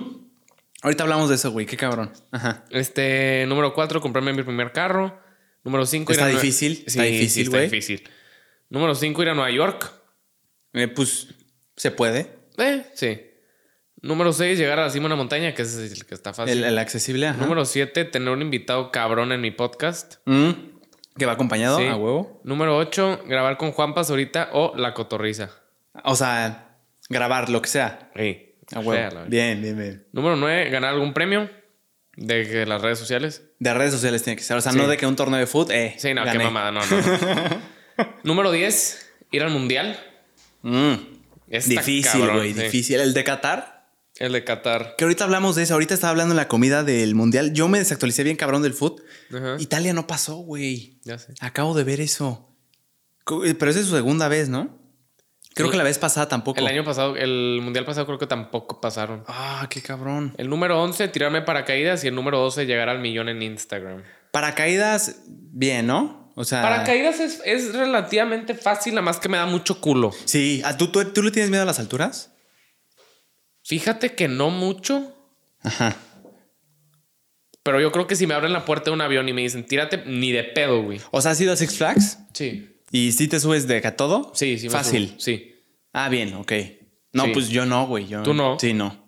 [0.81, 1.65] Ahorita hablamos de eso, güey.
[1.65, 2.11] Qué cabrón.
[2.31, 2.63] Ajá.
[2.69, 5.19] Este, número cuatro, comprarme mi primer carro.
[5.63, 7.69] Número cinco, Está ir a Nue- difícil, está Sí, difícil, sí, está güey.
[7.69, 8.09] difícil.
[8.69, 9.91] Número cinco, ir a Nueva York.
[10.73, 11.27] Eh, pues
[11.75, 12.31] se puede.
[12.57, 13.19] Eh, sí.
[14.05, 16.59] Número 6, llegar a la cima de una montaña, que es el que está fácil.
[16.59, 17.41] El, el accesible, ajá.
[17.41, 20.17] Número 7, tener un invitado cabrón en mi podcast.
[20.25, 20.51] Mm.
[21.17, 21.85] Que va acompañado Sí.
[21.87, 22.39] a huevo.
[22.43, 25.49] Número 8, grabar con Juan Paz ahorita o La Cotorriza.
[26.03, 26.77] O sea,
[27.09, 28.11] grabar lo que sea.
[28.15, 28.53] Sí.
[28.75, 29.21] A huevo.
[29.27, 30.07] Bien, bien, bien.
[30.11, 31.49] Número 9, ganar algún premio
[32.15, 33.43] de que las redes sociales.
[33.59, 34.57] De redes sociales tiene que ser.
[34.57, 34.77] O sea, Sí.
[34.77, 35.95] no de que un torneo de foot, eh.
[35.97, 36.37] Sí, no, gané.
[36.37, 37.01] qué mamada, no, no.
[37.01, 38.05] no.
[38.23, 39.97] Número 10, ir al mundial.
[40.61, 40.93] Mm.
[41.47, 42.53] Difícil, güey.
[42.53, 42.61] sí.
[42.61, 42.99] Difícil.
[42.99, 43.74] El de Qatar.
[44.17, 44.95] El de Qatar.
[44.97, 45.73] Que ahorita hablamos de eso.
[45.73, 47.53] Ahorita estaba hablando en la comida del mundial.
[47.53, 49.01] Yo me desactualicé bien cabrón del foot.
[49.33, 49.57] Ajá.
[49.59, 50.99] Italia no pasó, güey.
[51.03, 51.33] Ya sé.
[51.41, 52.55] Acabo de ver eso.
[53.43, 54.79] Eh, Pero esa es su segunda vez, ¿no?
[55.53, 55.71] Creo Sí.
[55.71, 56.59] que la vez pasada tampoco.
[56.59, 59.23] El año pasado, el mundial pasado creo que tampoco pasaron.
[59.27, 60.33] Ah, qué cabrón.
[60.37, 62.03] El número 11, tirarme paracaídas.
[62.03, 64.03] Y el número 12, llegar al millón en Instagram.
[64.31, 66.31] Paracaídas, bien, ¿no?
[66.35, 66.61] O sea.
[66.61, 70.11] Paracaídas es, es relativamente fácil, nada más que me da mucho culo.
[70.25, 70.61] Sí.
[70.65, 72.31] ¿A ¿tú, tú, ¿Tú le tienes miedo a las alturas?
[73.65, 75.11] Fíjate que no mucho,
[75.63, 75.95] Ajá.
[77.63, 79.65] pero yo creo que si me abren la puerta de un avión y me dicen,
[79.65, 81.01] tírate, ni de pedo, güey.
[81.11, 82.19] O sea, ¿has ido a Six Flags?
[82.33, 82.69] Sí.
[82.91, 84.31] ¿Y si te subes de a todo?
[84.35, 84.67] Sí, sí.
[84.67, 85.07] me Fácil.
[85.09, 85.19] subo.
[85.19, 85.55] Sí.
[85.93, 86.51] Ah, bien, ok.
[87.13, 87.31] No, Sí.
[87.33, 88.07] pues yo no, güey.
[88.07, 88.59] yo- ¿Tú no?
[88.59, 89.03] Sí, no.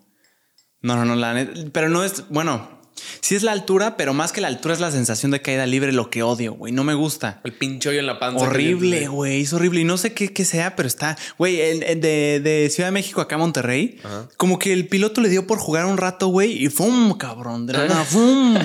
[0.80, 1.52] No, no, no, la neta.
[1.72, 2.28] Pero no es.
[2.28, 2.77] Bueno,
[3.20, 5.92] sí es la altura, pero más que la altura es la sensación de caída libre
[5.92, 6.72] lo que odio, güey.
[6.72, 7.40] No me gusta.
[7.44, 8.44] El pinche hoyo en la panza.
[8.44, 9.42] Horrible, güey.
[9.42, 9.80] Es horrible.
[9.80, 11.16] Y no sé qué, qué sea, pero está.
[11.38, 14.28] Güey, de, de Ciudad de México acá a Monterrey, Ajá.
[14.36, 17.16] como que el piloto le dio por jugar un rato, güey, y ¡fum!
[17.18, 17.66] cabrón.
[17.66, 18.56] De la nada, ¡fum!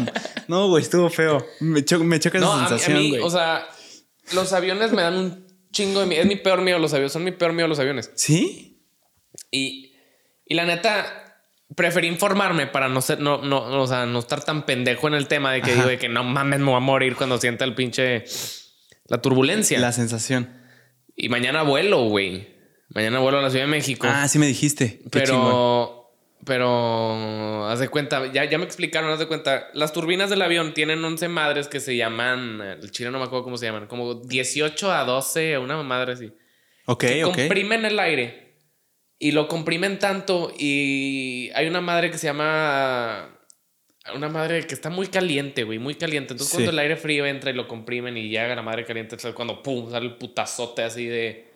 [0.47, 1.45] No, güey, estuvo feo.
[1.59, 3.21] Me, cho- me choca esa No, a mí, a sensación, mí, güey.
[3.21, 3.65] o sea,
[4.33, 6.21] los aviones me dan un chingo de miedo.
[6.21, 7.11] Es mi peor miedo los aviones.
[7.13, 8.11] Son mi peor miedo los aviones.
[8.15, 8.81] ¿Sí?
[9.51, 9.93] Y,
[10.45, 11.22] y la neta,
[11.75, 15.27] preferí informarme para no ser, no, no, o sea, no estar tan pendejo en el
[15.27, 15.79] tema de que Ajá.
[15.79, 18.25] digo de que no mames, me voy a morir cuando sienta el pinche
[19.07, 19.79] la turbulencia.
[19.79, 20.49] La sensación.
[21.15, 22.53] Y mañana vuelo, güey.
[22.89, 24.07] Mañana vuelo a la Ciudad de México.
[24.09, 25.01] Ah, sí me dijiste.
[25.11, 25.41] Qué chingón.
[25.41, 26.15] pero,
[26.45, 30.73] pero, haz de cuenta, ya, ya me explicaron, haz de cuenta, las turbinas del avión
[30.73, 34.15] tienen 11 madres que se llaman, el chino no me acuerdo cómo se llaman, como
[34.15, 36.33] 18 a 12, una madre así.
[36.85, 37.35] Ok, que ok.
[37.35, 38.52] comprimen el aire
[39.27, 43.29] y lo comprimen tanto y hay una madre que se llama
[44.13, 46.33] una madre que está muy caliente, güey, muy caliente.
[46.33, 46.57] Entonces Sí.
[46.57, 49.63] cuando el aire frío entra y lo comprimen y llega la madre caliente, es cuando
[49.63, 51.51] pum, sale el putazote así de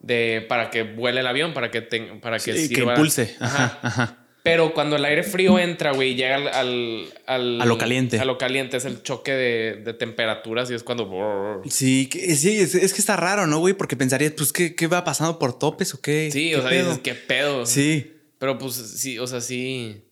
[0.00, 3.36] de para que vuele el avión, para que te- para que Sí, que sirva- impulse.
[3.40, 3.64] Ajá.
[3.64, 4.23] Ajá, ajá.
[4.44, 8.20] Pero cuando el aire frío entra, güey, llega al, al, al- A lo caliente.
[8.20, 12.58] A lo caliente es el choque de, de temperaturas y es cuando Sí, que- sí
[12.58, 13.72] es, es que está raro, ¿no, güey?
[13.72, 16.28] Porque pensarías, pues, ¿qué, qué va pasando por topes o qué?
[16.30, 16.88] Sí, ¿Qué o sea, pedo?
[16.90, 17.64] dices, qué pedo.
[17.64, 18.12] Sí.
[18.38, 20.04] Pero pues sí, o sea, sí.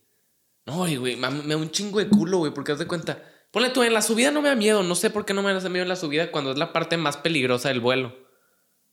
[0.64, 3.22] No, güey, me da un chingo de culo, güey, porque haz de cuenta.
[3.50, 4.82] Ponle tú, en la subida no me da miedo.
[4.82, 6.96] No sé por qué no me da miedo en la subida cuando es la parte
[6.96, 8.16] más peligrosa del vuelo.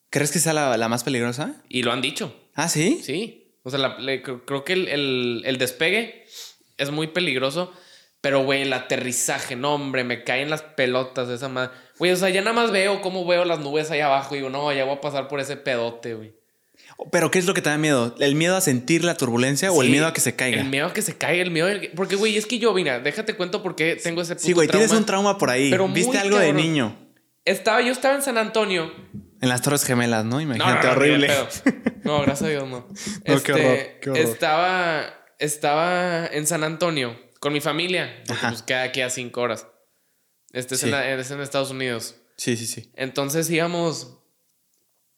[0.09, 1.63] ¿Crees que sea la, la más peligrosa?
[1.69, 2.35] Y lo han dicho.
[2.55, 2.99] Ah, sí.
[3.01, 3.48] Sí.
[3.69, 6.25] O sea, la- le- creo que el, el- el despegue
[6.77, 7.73] es muy peligroso.
[8.21, 11.71] Pero, güey, el aterrizaje, no, hombre, me caen las pelotas de esa madre.
[11.99, 14.49] Güey, o sea, ya nada más veo cómo veo las nubes ahí abajo y digo,
[14.49, 16.33] no, ya voy a pasar por ese pedote, güey.
[17.13, 18.13] Pero ¿qué es lo que te da miedo?
[18.19, 20.59] ¿El miedo a sentir la turbulencia o el miedo a que se caiga?
[20.59, 21.67] El miedo a que se caiga, el miedo.
[21.67, 24.47] a que- Porque, güey, es que yo, mira, déjate cuento por qué tengo ese puto
[24.47, 25.69] Sí, güey, tienes un trauma por ahí.
[25.69, 26.97] pero Viste algo de niño.
[27.45, 28.91] Estaba, yo estaba en San Antonio.
[29.41, 30.41] En las Torres Gemelas, ¿no?
[30.41, 31.27] Imagínate, no, no, horrible.
[32.03, 32.79] No, gracias a Dios, no.
[32.79, 32.87] No,
[33.23, 34.25] Este, qué horror, qué horror.
[34.25, 38.21] Estaba, estaba en San Antonio con mi familia.
[38.27, 39.67] Porque pues queda aquí a cinco horas.
[40.51, 40.87] Este es, Sí.
[40.87, 42.15] en, la- es en Estados Unidos.
[42.37, 42.91] Sí, sí, sí.
[42.95, 44.15] Entonces íbamos.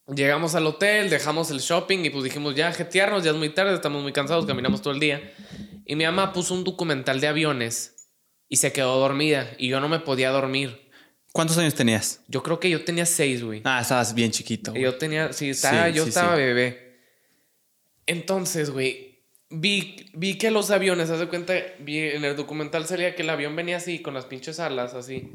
[0.08, 3.74] Llegamos al hotel, dejamos el shopping y pues dijimos ya jetearnos, ya es muy tarde,
[3.74, 5.32] estamos muy cansados, caminamos todo el día.
[5.86, 8.10] Y mi mamá puso un documental de aviones
[8.50, 10.81] y se quedó dormida y yo no me podía dormir.
[11.34, 12.22] ¿Cuántos años tenías?
[12.28, 13.62] Yo creo que yo tenía seis, güey.
[13.64, 14.72] Ah, estabas bien chiquito.
[14.72, 14.84] Güey.
[14.84, 16.42] yo tenía, sí, estaba, Sí, yo sí, estaba sí.
[16.42, 17.00] bebé.
[18.06, 23.16] Entonces, güey, vi, vi que los aviones, haz de cuenta, vi en el documental salía
[23.16, 25.32] que el avión venía así, con las pinches alas, así.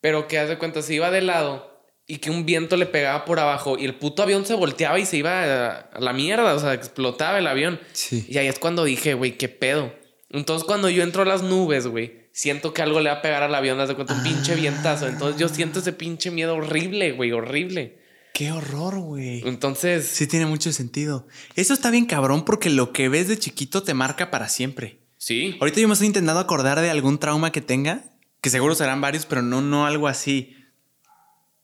[0.00, 3.24] Pero que haz de cuenta, se iba de lado y que un viento le pegaba
[3.24, 6.54] por abajo y el puto avión se volteaba y se iba a, a la mierda,
[6.54, 7.80] o sea, explotaba el avión.
[7.92, 8.26] Sí.
[8.28, 9.92] Y ahí es cuando dije, güey, qué pedo.
[10.30, 13.42] Entonces, cuando yo entro a las nubes, güey, siento que algo le va a pegar
[13.42, 15.08] al avión, haz de cuenta, un pinche vientazo.
[15.08, 17.98] Entonces, yo siento ese pinche miedo horrible, güey, horrible.
[18.32, 19.42] Qué horror, güey.
[19.44, 21.26] Entonces, Sí tiene mucho sentido.
[21.56, 25.00] Eso está bien cabrón porque lo que ves de chiquito te marca para siempre.
[25.16, 25.56] sí.
[25.58, 28.04] Ahorita yo me estoy intentando acordar de algún trauma que tenga,
[28.40, 30.54] que seguro serán varios, pero no, no algo así.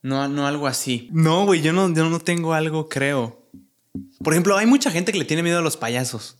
[0.02, 1.08] No, no algo así.
[1.12, 3.48] No, güey, yo no, yo no tengo algo, creo.
[4.24, 6.36] Por ejemplo, hay mucha gente que le tiene miedo a los payasos.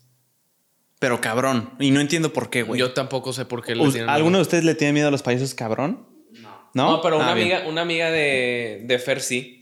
[0.99, 1.75] Pero cabrón.
[1.79, 2.79] Y no entiendo por qué, güey.
[2.81, 4.39] Yo tampoco sé por qué le tienen ¿Alguno miedo.
[4.39, 6.07] de ustedes le tiene miedo a los payasos cabrón?
[6.33, 6.71] No.
[6.75, 6.91] ¿No?
[6.93, 9.61] No, pero una Ah, amiga, una amiga de, de Fer sí.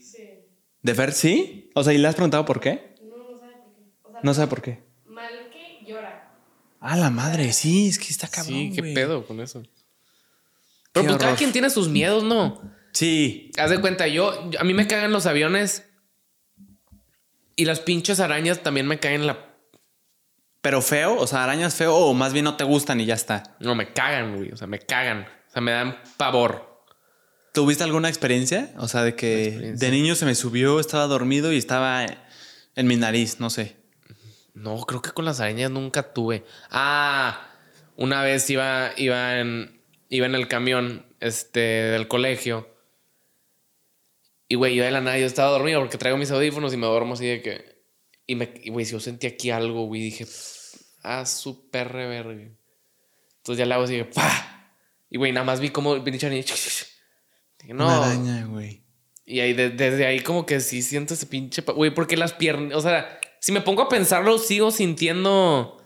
[0.82, 1.70] ¿De Fer sí?
[1.74, 2.94] O sea, ¿y le has preguntado por qué?
[3.02, 3.90] No, no sabe por qué.
[4.02, 4.82] O sea, No sabe por qué.
[5.06, 6.32] mal que llora.
[6.80, 8.54] Ah, la madre, sí, es que está cabrón.
[8.54, 9.62] sí, qué pedo con eso.
[10.92, 12.60] Pero pues cada quien tiene sus miedos, ¿no?
[12.92, 13.50] Sí.
[13.58, 15.88] Haz de cuenta, yo, yo- a mí me cagan los aviones
[17.56, 19.51] y las pinches arañas también me caen en la...
[20.62, 23.56] Pero feo, o sea, arañas feo, o más bien no te gustan y ya está.
[23.58, 24.52] No, me cagan, güey.
[24.52, 25.26] O sea, me cagan.
[25.48, 26.84] O sea, me dan pavor.
[27.52, 28.72] ¿Tuviste alguna experiencia?
[28.78, 32.06] O sea, de que de niño se me subió, estaba dormido y estaba
[32.74, 33.76] en mi nariz, no sé.
[34.54, 36.44] No, creo que con las arañas nunca tuve.
[36.70, 37.48] Ah,
[37.96, 42.68] una vez iba, iba, en, iba en el camión este, del colegio.
[44.48, 46.86] Y, güey, yo de la nada, yo estaba dormido porque traigo mis audífonos y me
[46.86, 47.71] duermo así de que...
[48.26, 50.26] Y, me, y, güey, si yo sentí aquí algo, güey, dije...
[51.02, 52.32] Ah, su perre verga.
[53.38, 54.04] Entonces ya le hago así de...
[54.04, 54.74] ¡Pah!
[55.10, 57.86] Y, güey, nada más vi el pinche araña- Dije, no.
[57.86, 58.82] Una araña, güey.
[59.26, 61.62] Y ahí de- desde ahí como que sí siento ese pinche...
[61.62, 62.76] pa- Güey, porque las piernas...
[62.76, 65.78] O sea, si me pongo a pensarlo, sigo sintiendo...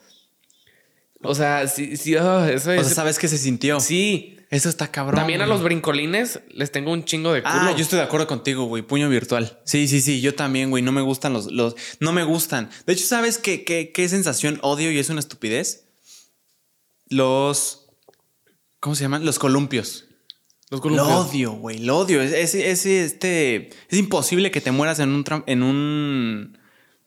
[1.23, 3.81] O sea, sí, sí, ah, eso O sea, ¿sabes qué se sintió?
[3.81, 4.36] sí.
[4.51, 5.17] Eso está cabrón.
[5.17, 7.55] También a los brincolines les tengo un chingo de culo.
[7.55, 8.83] Ah, yo estoy de acuerdo contigo, güey.
[8.83, 9.59] Puño virtual.
[9.65, 10.21] Sí, sí, sí.
[10.21, 10.83] Yo también, güey.
[10.85, 11.75] No me gustan los, los.
[11.99, 12.71] No me gustan.
[12.87, 15.87] De hecho, ¿sabes qué, qué, qué sensación odio y es una estupidez?
[17.09, 17.87] Los.
[18.81, 19.25] ¿Cómo se llaman?
[19.25, 20.05] Los columpios.
[20.71, 21.09] Los Lo columpios.
[21.29, 21.79] odio, güey.
[21.79, 22.21] Lo odio.
[22.23, 23.71] Es, es, es, este.
[23.89, 25.25] Es imposible que te mueras en un.
[25.25, 26.59] tram- En un.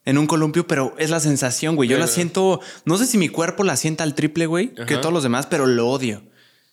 [0.06, 1.88] En un columpio, pero es la sensación, güey.
[1.88, 2.62] Yo la Pero- siento.
[2.86, 5.68] No sé si mi cuerpo la sienta al triple, güey, que todos los demás, pero
[5.68, 6.24] lo odio.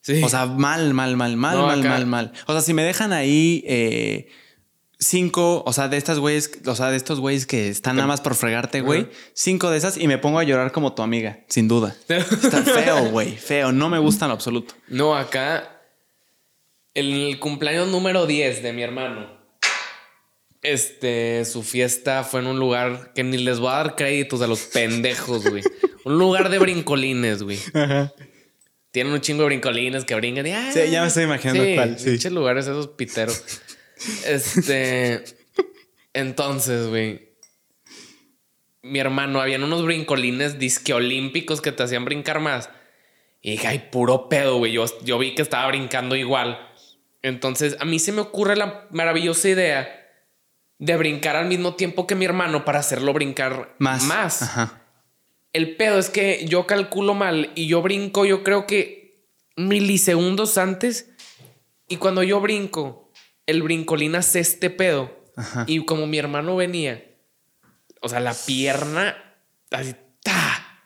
[0.07, 0.23] Sí.
[0.23, 2.33] O sea, mal, mal, mal, mal, No, mal, acá- mal, mal.
[2.47, 4.29] O sea, si me dejan ahí eh,
[5.01, 8.21] cinco, o sea, de estas güeyes, o sea, de estos güeyes que están nada más
[8.21, 9.11] por fregarte, güey, Ajá.
[9.35, 11.97] cinco de esas y me pongo a llorar como tu amiga, sin duda.
[12.09, 13.73] Está feo, güey, feo.
[13.73, 14.75] No me gusta en absoluto.
[14.89, 15.73] No, acá...
[16.95, 19.29] El cumpleaños número 10 de mi hermano.
[20.63, 24.47] Este, su fiesta fue en un lugar que ni les voy a dar créditos a
[24.47, 25.63] los pendejos, güey.
[26.05, 27.59] Un lugar de brincolines, güey.
[28.97, 30.53] Tienen un chingo de brincolines que brincan y...
[30.53, 30.71] ¡ah!
[30.73, 32.31] Sí, ya me estoy imaginando cuál, sí.
[32.31, 33.45] lugares esos piteros.
[34.27, 35.23] Este...
[36.15, 37.29] Entonces, güey...
[38.81, 42.71] Mi hermano, habían unos brincolines disque olímpicos que te hacían brincar más.
[43.43, 44.73] Y dije, ay, puro pedo, güey.
[44.73, 46.59] Yo, yo vi que estaba brincando igual.
[47.21, 50.09] Entonces, a mí se me ocurre la maravillosa idea
[50.79, 54.05] de brincar al mismo tiempo que mi hermano para hacerlo brincar Más.
[54.05, 54.41] más.
[54.41, 54.86] Ajá.
[55.57, 59.25] El pedo es que yo calculo mal y yo brinco, yo creo que
[59.57, 61.11] milisegundos antes.
[61.89, 63.11] Y cuando yo brinco,
[63.47, 65.11] el brincolín hace este pedo.
[65.37, 65.65] Ajá.
[65.67, 67.05] Y como mi hermano venía,
[68.03, 69.17] o sea, la pierna
[69.71, 70.83] así, ¡ta!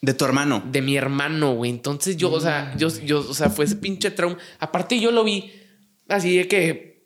[0.00, 0.62] De tu hermano.
[0.64, 1.70] de mi hermano, güey.
[1.70, 4.38] Entonces yo, o sea, yo, yo, o sea, fue ese pinche trauma.
[4.60, 5.52] Aparte, yo lo vi
[6.08, 7.04] así de que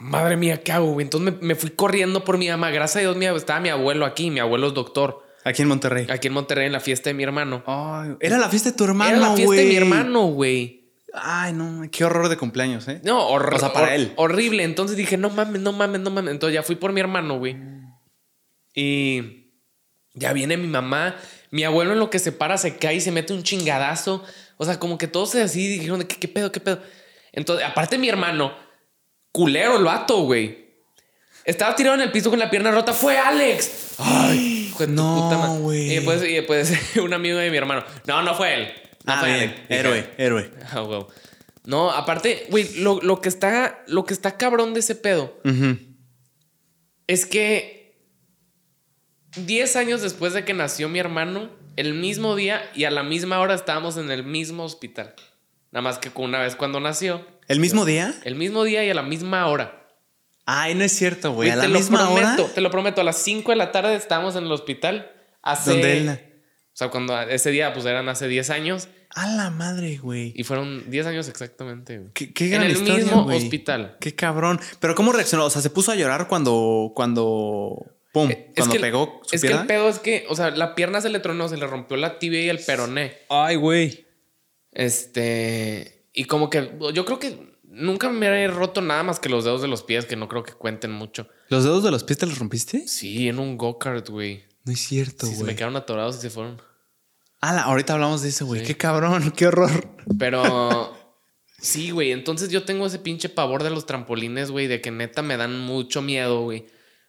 [0.00, 1.04] madre mía, ¿qué hago, güey?
[1.04, 2.70] Entonces me, me fui corriendo por mi mamá.
[2.70, 4.30] Gracias a Dios, mi- estaba mi abuelo aquí.
[4.30, 5.26] Mi abuelo es doctor.
[5.44, 6.06] Aquí en Monterrey.
[6.08, 7.62] Aquí en Monterrey, en la fiesta de mi hermano.
[7.66, 9.76] Ay, era la fiesta de tu hermano, Era la fiesta de mi güey.
[9.76, 10.82] hermano, güey.
[11.14, 13.00] Ay, no, qué horror de cumpleaños, ¿eh?
[13.04, 14.12] No, hor- O sea, para hor- él.
[14.16, 14.62] Horrible.
[14.62, 16.30] Entonces dije, no mames, no mames, no mames.
[16.32, 17.56] Entonces ya fui por mi hermano, güey.
[18.74, 19.52] Y
[20.14, 21.16] ya viene mi mamá.
[21.50, 24.24] Mi abuelo en lo que se para se cae y se mete un chingadazo.
[24.56, 26.80] O sea, como que todos se así dijeron, ¿qué, qué pedo, qué pedo?
[27.32, 28.54] Entonces, aparte mi hermano,
[29.32, 30.62] culero el vato, güey.
[31.44, 32.92] Estaba tirado en el piso con la pierna rota.
[32.94, 33.96] ¡Fue Alex!
[33.98, 34.51] ¡Ay!
[34.72, 35.78] Hijo de tu no, puta madre.
[35.78, 37.84] Y después, y después un amigo de mi hermano.
[38.06, 38.72] No, no fue él.
[39.04, 39.66] No ah, fue bien.
[39.68, 40.50] Héroe, héroe.
[40.70, 41.06] Ah.
[41.64, 45.38] No, aparte, güey, lo, lo que está, lo que está cabrón de ese pedo
[47.06, 48.00] es que
[49.36, 53.38] 10 años después de que nació mi hermano, el mismo día y a la misma
[53.40, 55.14] hora estábamos en el mismo hospital.
[55.70, 58.14] Nada más que una vez cuando nació, ¿El mismo día?
[58.24, 59.81] el mismo día y a la misma hora.
[60.46, 61.50] Ay, no es cierto, güey.
[61.50, 62.54] A la te lo misma prometo, hora.
[62.54, 65.10] te lo prometo, a las 5 de la tarde estábamos en el hospital.
[65.42, 66.08] Hace, Donde él.
[66.10, 70.32] O sea, cuando ese día, pues eran hace 10 años A la madre, güey.
[70.34, 71.98] y fueron 10 años exactamente.
[71.98, 72.10] güey.
[72.12, 73.96] Qué, qué en el historia, mismo hospital.
[74.00, 74.58] Qué cabrón.
[74.80, 75.44] Pero ¿cómo reaccionó?
[75.46, 76.92] O sea, se puso a llorar cuando.
[76.94, 77.86] cuando.
[78.12, 78.30] ¡Pum!
[78.30, 80.74] Eh, Es cuando que pegó su Es que el pedo es que, o sea, la
[80.74, 83.18] pierna se le tronó, se le rompió la tibia y el peroné.
[83.30, 84.06] Ay, güey.
[84.72, 86.04] Este.
[86.12, 89.62] Y como que yo creo que nunca me he roto nada más que los dedos
[89.62, 91.28] de los pies, que no creo que cuenten mucho.
[91.48, 92.86] ¿Los dedos de los pies te los rompiste?
[92.86, 94.44] Sí, en un go-kart, güey.
[94.64, 95.56] No es cierto, Sí, se me güey.
[95.56, 96.60] quedaron atorados y se fueron.
[97.40, 98.60] Ah, la- ahorita hablamos de eso, güey.
[98.60, 98.66] Sí.
[98.68, 99.88] Qué cabrón, qué horror.
[100.18, 100.96] Pero.
[101.60, 102.12] Sí, güey.
[102.12, 105.58] Entonces yo tengo ese pinche pavor de los trampolines, güey, de que neta me dan
[105.60, 106.66] mucho miedo, güey.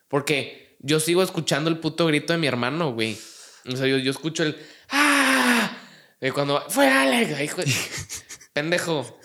[0.07, 3.18] Porque yo sigo escuchando el puto grito de mi hermano, güey.
[3.72, 4.57] O sea, yo, yo escucho el.
[4.89, 5.78] ¡Ah!
[6.20, 6.64] De cuando.
[6.70, 7.39] ¡Fue Alex!
[7.41, 7.72] Hijo de-
[8.54, 9.20] Pendejo.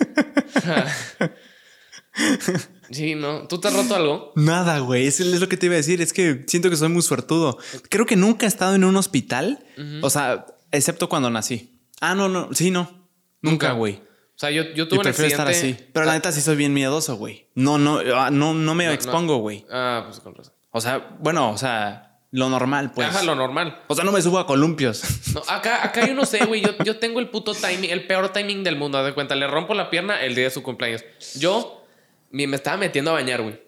[2.91, 3.47] sí, ¿no?
[3.47, 4.33] ¿Tú te has roto algo?
[4.37, 5.07] Nada, güey.
[5.07, 6.01] Eso es lo que te iba a decir.
[6.01, 7.59] Es que siento que soy muy suertudo.
[7.91, 9.65] Creo que nunca he estado en un hospital.
[10.03, 11.81] O sea, excepto cuando nací.
[12.01, 12.49] Ah, no, no.
[12.53, 13.09] Sí, no.
[13.43, 13.95] Nunca, güey.
[13.95, 15.83] O sea, yo, yo tuve un prefiero estar accidente.
[15.83, 15.91] así.
[15.93, 17.49] Pero la neta sí soy bien miedoso, güey.
[17.55, 19.67] No, no, ah, no, no me No, expongo, güey.
[19.71, 20.55] Ah, pues con razón.
[20.71, 23.09] O sea, bueno, o sea, lo normal, pues.
[23.09, 23.83] Ajá, lo normal.
[23.87, 25.03] O sea, no me subo a columpios.
[25.35, 26.63] No, acá, acá yo no sé, güey.
[26.63, 28.99] Yo, yo tengo el puto timing, el peor timing del mundo.
[28.99, 31.05] Haz de cuenta, le rompo la pierna el día de su cumpleaños.
[31.39, 31.85] Yo
[32.31, 33.61] me me estaba metiendo a bañar, güey.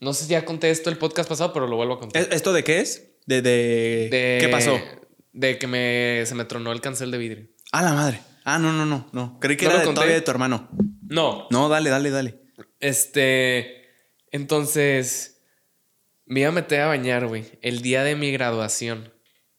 [0.00, 2.20] No sé si ya conté esto el podcast pasado, pero lo vuelvo a contar.
[2.22, 3.10] ¿Es- ¿Esto de qué es?
[3.26, 4.08] De, de...
[4.10, 4.78] De- ¿Qué pasó?
[5.32, 7.46] De que me, se me tronó el cancel de vidrio.
[7.72, 8.20] Ah, la madre.
[8.44, 9.38] Ah, no, no, no, no.
[9.40, 10.68] Creí que ¿No era de, todavía de tu hermano.
[11.08, 11.46] No.
[11.50, 12.40] No, dale, dale, dale.
[12.80, 13.86] Este.
[14.30, 15.33] Entonces.
[16.26, 17.44] Me iba a meter a bañar, güey.
[17.62, 19.12] El día de mi graduación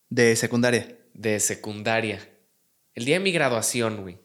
[0.10, 0.98] De secundaria.
[1.14, 2.20] de secundaria.
[2.94, 4.20] El día de mi graduación, güey.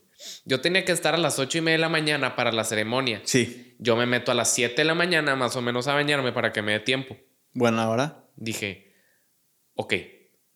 [0.45, 3.21] Yo tenía que estar a las ocho y media de la mañana para la ceremonia.
[3.25, 3.75] Sí.
[3.79, 6.53] Yo me meto a las 7 de la mañana más o menos a bañarme para
[6.53, 7.17] que me dé tiempo.
[7.53, 8.25] Buena hora.
[8.37, 8.95] Dije,
[9.75, 9.95] ok,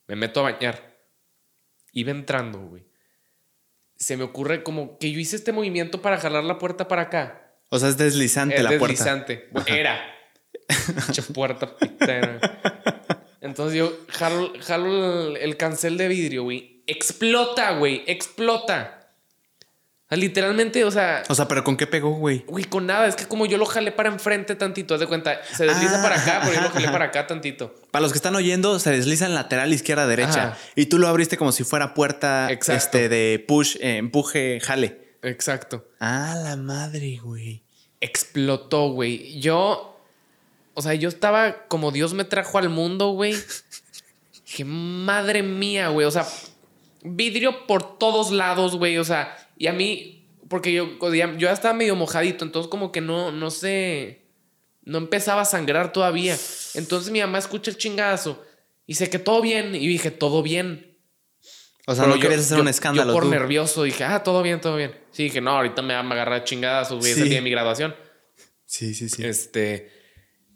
[0.09, 0.99] me meto a bañar.
[1.93, 2.87] Iba entrando, güey.
[3.97, 7.57] Se me ocurre como que yo hice este movimiento para jalar la puerta para acá.
[7.71, 8.89] O sea, es deslizante Es la puerta.
[8.89, 9.49] deslizante.
[9.67, 10.14] Era.
[11.07, 12.39] Pinche puerta pitera.
[13.41, 16.83] Entonces yo jalo, jalo el, el cancel de vidrio, güey.
[16.87, 18.03] Explota, güey.
[18.07, 19.01] Explota.
[20.05, 22.45] O sea, literalmente, o sea, O sea, pero ¿con qué pegó, güey?
[22.47, 25.41] Güey, con nada, es que como yo lo jalé para enfrente tantito, haz de cuenta,
[25.45, 26.93] se desliza Ah, para acá, pero yo lo jalé ajá.
[26.93, 27.75] para acá tantito.
[27.91, 30.49] Para los que están oyendo, se desliza en lateral, izquierda, derecha.
[30.49, 30.59] Ajá.
[30.77, 32.79] Y tú lo abriste como si fuera puerta Exacto.
[32.99, 35.17] este, de push, eh, empuje, jale.
[35.23, 35.89] Exacto.
[36.01, 37.65] Ah, la madre, güey.
[38.01, 39.41] Explotó, güey.
[39.41, 39.94] Yo,
[40.75, 43.35] o sea, yo estaba como Dios me trajo al mundo, güey.
[44.47, 46.07] Dije, madre mía, güey.
[46.07, 46.27] O sea,
[47.03, 48.99] vidrio por todos lados, güey.
[48.99, 53.01] O sea, y a mí, porque yo, yo ya estaba medio mojadito, entonces como que
[53.01, 54.23] no, no sé,
[54.85, 56.37] no empezaba a sangrar todavía.
[56.75, 58.45] Entonces mi mamá escucha el chingazo
[58.87, 59.75] y dice que todo bien.
[59.75, 60.91] Y dije, todo bien.
[61.87, 63.11] O sea, Pero no querías hacer un escándalo.
[63.11, 63.31] Yo por tú.
[63.31, 64.97] nervioso dije, ah, todo bien, todo bien.
[65.13, 67.21] Sí, dije, no, ahorita me va a agarrar chingadas, güey, Sí.
[67.21, 67.95] el día de mi graduación.
[68.65, 69.25] Sí, sí, sí.
[69.25, 69.94] Este,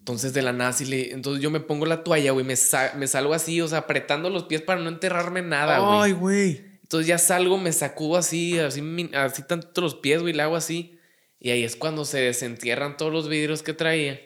[0.09, 2.95] entonces de la nada, sí le, entonces yo me pongo la toalla, güey, me, sa-
[2.97, 6.01] me salgo así, o sea, apretando los pies para no enterrarme nada, güey.
[6.01, 6.65] Ay, güey.
[6.83, 8.81] Entonces ya salgo, me sacudo así, así,
[9.13, 10.99] así tanto los pies, güey, le hago así.
[11.39, 14.19] Y ahí es cuando se desentierran todos los vidrios que traía.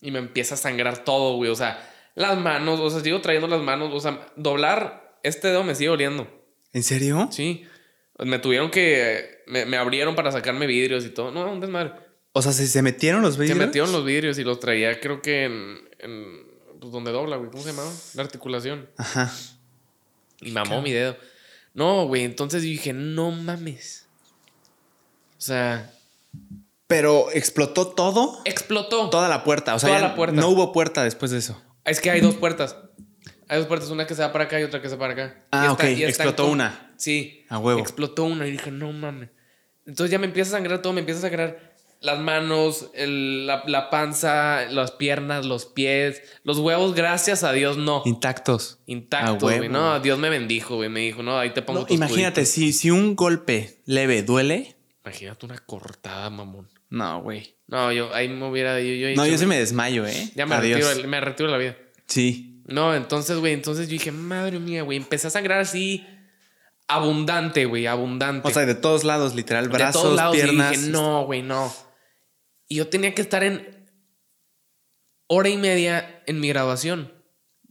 [0.00, 1.50] Y me empieza a sangrar todo, güey.
[1.50, 1.84] O sea,
[2.14, 3.90] las manos, o sea, sigo trayendo las manos.
[3.92, 6.28] O sea, doblar este dedo me sigue oliendo.
[6.72, 7.28] ¿En serio?
[7.32, 7.64] Sí.
[8.20, 9.42] Me tuvieron que.
[9.48, 11.32] Me, me abrieron para sacarme vidrios y todo.
[11.32, 11.92] No, un desmadre.
[12.32, 13.58] O sea, ¿se, se metieron los Se vidrios?
[13.58, 15.78] metieron los vidrios y los traía, creo que en.
[15.98, 16.50] en
[16.80, 17.50] pues donde dobla, güey.
[17.50, 17.92] ¿Cómo se llamaba?
[18.14, 18.88] La articulación.
[18.96, 19.30] Ajá.
[20.40, 21.16] Y mamó mi dedo.
[21.74, 22.24] No, güey.
[22.24, 24.06] Entonces dije, no mames.
[25.36, 25.92] O sea,
[26.86, 29.10] Pero explotó todo, Explotó.
[29.10, 29.74] toda la puerta.
[29.74, 30.40] O sea, Toda la puerta.
[30.40, 31.62] no hubo puerta después de eso.
[31.84, 32.76] Es que hay dos puertas.
[33.48, 35.12] Hay dos puertas, una que se va para acá y otra que se va para
[35.12, 35.44] acá.
[35.50, 36.94] Ah, Y ok, explotó una.
[36.96, 37.44] Sí.
[37.48, 37.80] A huevo.
[37.80, 39.28] Explotó una y dije, no mames.
[39.86, 41.69] Entonces ya me empieza a sangrar todo, me empieza a sangrar
[42.00, 47.76] las manos, el- la, la panza, las piernas, los pies, los huevos, gracias a Dios,
[47.76, 48.02] no.
[48.06, 48.78] Intactos.
[48.88, 49.58] A Intacto, huevo.
[49.58, 49.68] güey.
[49.68, 50.88] No, Dios me bendijo, güey.
[50.88, 54.76] Me dijo, no, ahí te pongo No, tus imagínate, si, si un golpe leve duele.
[55.04, 56.68] Imagínate una cortada, mamón.
[56.88, 57.54] No, güey.
[57.68, 58.80] No, yo ahí me hubiera.
[58.80, 60.30] Yo, No, yo sí me desmayo, ¿eh?
[60.34, 60.84] Ya me Adiós.
[60.88, 61.76] retiro, me retiro la vida.
[62.06, 62.62] Sí.
[62.66, 66.04] No, entonces, güey, entonces yo dije, madre mía, güey, empecé a sangrar así
[66.88, 68.48] abundante, güey, abundante.
[68.48, 69.68] O sea, de todos lados, literal.
[69.68, 70.70] de Brazos, todos lados y piernas.
[70.72, 71.72] dije, no, güey, no.
[72.70, 73.90] Y yo tenía que estar en
[75.26, 77.12] hora y media en mi graduación.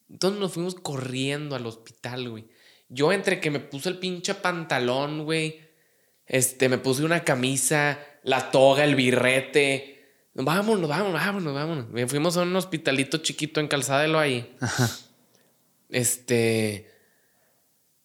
[0.10, 2.50] Entonces nos fuimos corriendo al hospital, güey.
[2.89, 5.62] Yo entre que me puse el pinche pantalón, güey.
[6.26, 10.28] Este, me puse una camisa, la toga, el birrete.
[10.34, 11.89] Vámonos, vámonos, vámonos, vámonos.
[11.89, 14.54] Me fuimos a un hospitalito chiquito en Calzada de Loahí.
[15.89, 16.91] Este.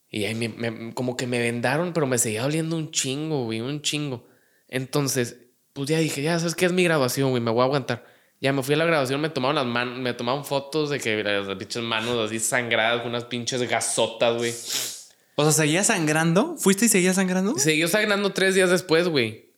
[0.09, 3.61] Y ahí me- me- como que me vendaron, pero me seguía doliendo un chingo, güey,
[3.61, 4.27] un chingo.
[4.69, 5.39] Entonces,
[5.75, 8.07] pues ya dije, ya sabes qué es mi grabación, güey, me voy a aguantar.
[8.41, 11.23] Ya me fui a la grabación, me tomaron las manos, me tomaron fotos de que
[11.23, 14.55] las pinches manos así sangradas, con unas pinches gasotas, güey.
[15.37, 16.57] O sea, ¿seguía sangrando?
[16.57, 17.59] ¿Fuiste y seguías sangrando?
[17.59, 19.53] Siguió sangrando tres días después, güey.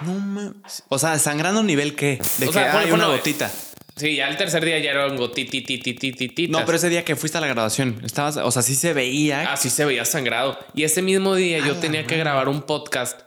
[0.00, 0.82] No mames.
[0.88, 2.20] O sea, sangrando nivel qué?
[2.38, 3.50] De O que sea, hay una gotita.
[3.94, 6.50] Sí, ya el tercer día ya eran gotititititititas.
[6.50, 9.52] No, pero ese día que fuiste a la graduación, estabas, o sea, sí se veía.
[9.52, 10.58] Así se veía sangrado.
[10.74, 13.20] Y ese mismo día yo tenía que grabar un podcast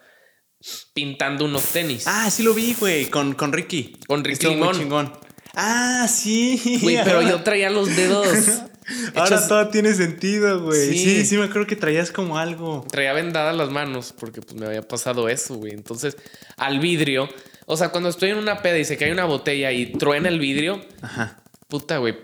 [0.93, 2.05] pintando unos tenis.
[2.07, 3.97] Ah, sí lo vi, güey, con, con Ricky.
[4.07, 4.75] Con Ricky Limón.
[4.77, 5.13] chingón.
[5.53, 6.79] Ah, sí.
[6.81, 8.27] Güey, pero yo traía los dedos.
[9.15, 10.89] Ahora hechos- todo tiene sentido, güey.
[10.91, 10.97] Sí.
[10.97, 11.25] Sí.
[11.25, 12.85] sí, me acuerdo que traías como algo.
[12.91, 15.73] Traía vendadas las manos porque pues me había pasado eso, güey.
[15.73, 16.17] Entonces,
[16.57, 17.27] al vidrio,
[17.65, 20.39] o sea, cuando estoy en una peda y se cae una botella y truena el
[20.39, 21.41] vidrio, Ajá.
[21.67, 22.15] puta, güey.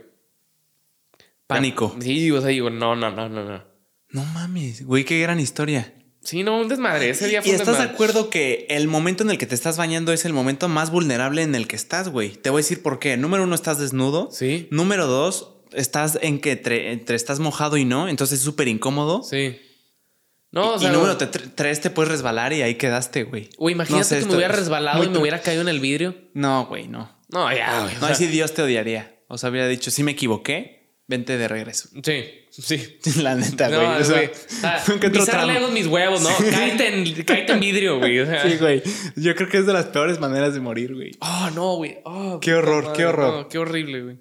[1.48, 1.96] Pánico.
[2.00, 3.64] Sí, o sea, digo, no, no, no, no, no.
[4.10, 5.94] No mames, güey, qué gran historia.
[6.24, 7.10] Sí, no, un desmadre.
[7.10, 9.78] Ese día ¿Y un estás de acuerdo que el momento en el que te estás
[9.78, 12.30] bañando es el momento más vulnerable en el que estás, güey?
[12.32, 13.18] Te voy a decir por qué.
[13.18, 14.30] Número uno, estás desnudo.
[14.32, 14.68] Sí.
[14.70, 19.24] Número dos, estás en que entre, entre estás mojado y no, entonces es súper incómodo.
[19.24, 19.58] Sí.
[20.52, 23.50] No, o y sea, número te- tres, te puedes resbalar y ahí quedaste, güey.
[23.58, 26.14] güey, imagínate No sé, que me hubiera resbalado y me hubiera caído en el vidrio.
[26.34, 27.18] No, güey, no.
[27.30, 27.96] No, ya, güey.
[27.96, 29.16] o No, sea, así Dios te odiaría.
[29.30, 30.81] O sea, hubiera dicho, sí me equivoqué,
[31.12, 31.90] vente de regreso.
[32.04, 32.98] Sí, sí.
[33.22, 34.02] La neta, No, güey.
[34.02, 34.32] o sea, güey.
[34.64, 36.30] Ah, mis huevos, ¿no?
[36.50, 38.20] Cállate en, cállate en vidrio, güey.
[38.20, 38.50] O sea.
[38.50, 38.82] Sí, güey.
[39.16, 41.12] Yo creo que es de las peores maneras de morir, güey.
[41.20, 42.00] Oh, no, güey.
[42.06, 43.34] Oh, Qué horror, qué horror.
[43.44, 44.18] no, qué horrible, güey.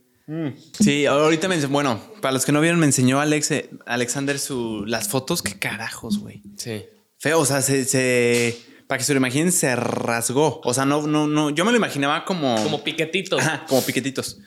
[0.79, 4.85] Sí, ahorita me bueno, para los que no vieron, me enseñó Alex, eh, Alexander su,
[4.87, 5.43] las fotos.
[5.43, 6.43] Qué carajos, güey.
[6.57, 6.85] Sí.
[7.19, 10.61] Feo, o sea, se, se- para que se lo imaginen, se rasgó.
[10.65, 11.51] O sea, no, no, no.
[11.51, 12.63] Yo me lo imaginaba como.
[12.63, 13.41] Como piquetitos.
[13.41, 14.39] Ajá, como piquetitos.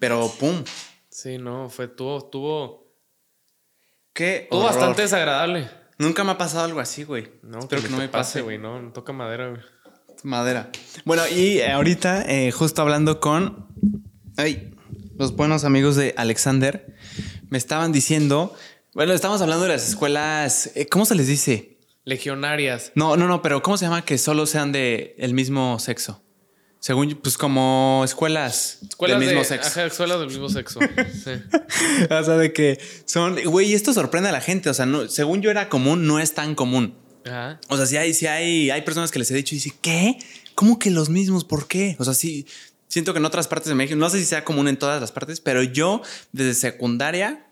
[0.00, 0.62] Pero pum.
[1.14, 2.90] Sí, no, fue, tuvo, tuvo,
[4.14, 4.72] Qué tuvo horror.
[4.74, 5.68] bastante desagradable.
[5.98, 7.30] Nunca me ha pasado algo así, güey.
[7.42, 8.56] No, Espero que no me pase, güey.
[8.56, 9.60] No, no toca madera, güey.
[10.22, 10.70] Madera.
[11.04, 13.68] Bueno, y eh, ahorita, eh, justo hablando con
[14.38, 14.74] ay,
[15.18, 16.96] los buenos amigos de Alexander,
[17.50, 18.54] me estaban diciendo.
[18.94, 20.70] Bueno, estamos hablando de las escuelas.
[20.76, 21.78] eh, ¿Cómo se les dice?
[22.04, 22.92] Legionarias.
[22.94, 26.21] No, no, no, pero ¿cómo se llama que solo sean de el mismo sexo?
[26.82, 29.68] Según, pues como escuelas, Escuelas del mismo de, sexo.
[29.68, 30.80] Ajá, escuelas del mismo sexo.
[31.12, 31.30] Sí.
[32.10, 34.68] o sea, de que son, güey, esto sorprende a la gente.
[34.68, 36.98] O sea, no, según yo era común, no es tan común.
[37.24, 37.60] Ajá.
[37.68, 40.18] O sea, si hay, si hay, hay personas que les he dicho y dicen, ¿qué?
[40.56, 41.44] ¿Cómo que los mismos?
[41.44, 41.94] ¿Por qué?
[42.00, 42.48] O sea, sí,
[42.88, 45.12] siento que en otras partes de México, no sé si sea común en todas las
[45.12, 46.02] partes, pero yo
[46.32, 47.46] desde secundaria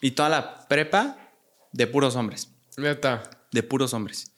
[0.00, 1.18] y toda la prepa,
[1.72, 3.28] de puros hombres, Neta.
[3.50, 4.30] de puros hombres.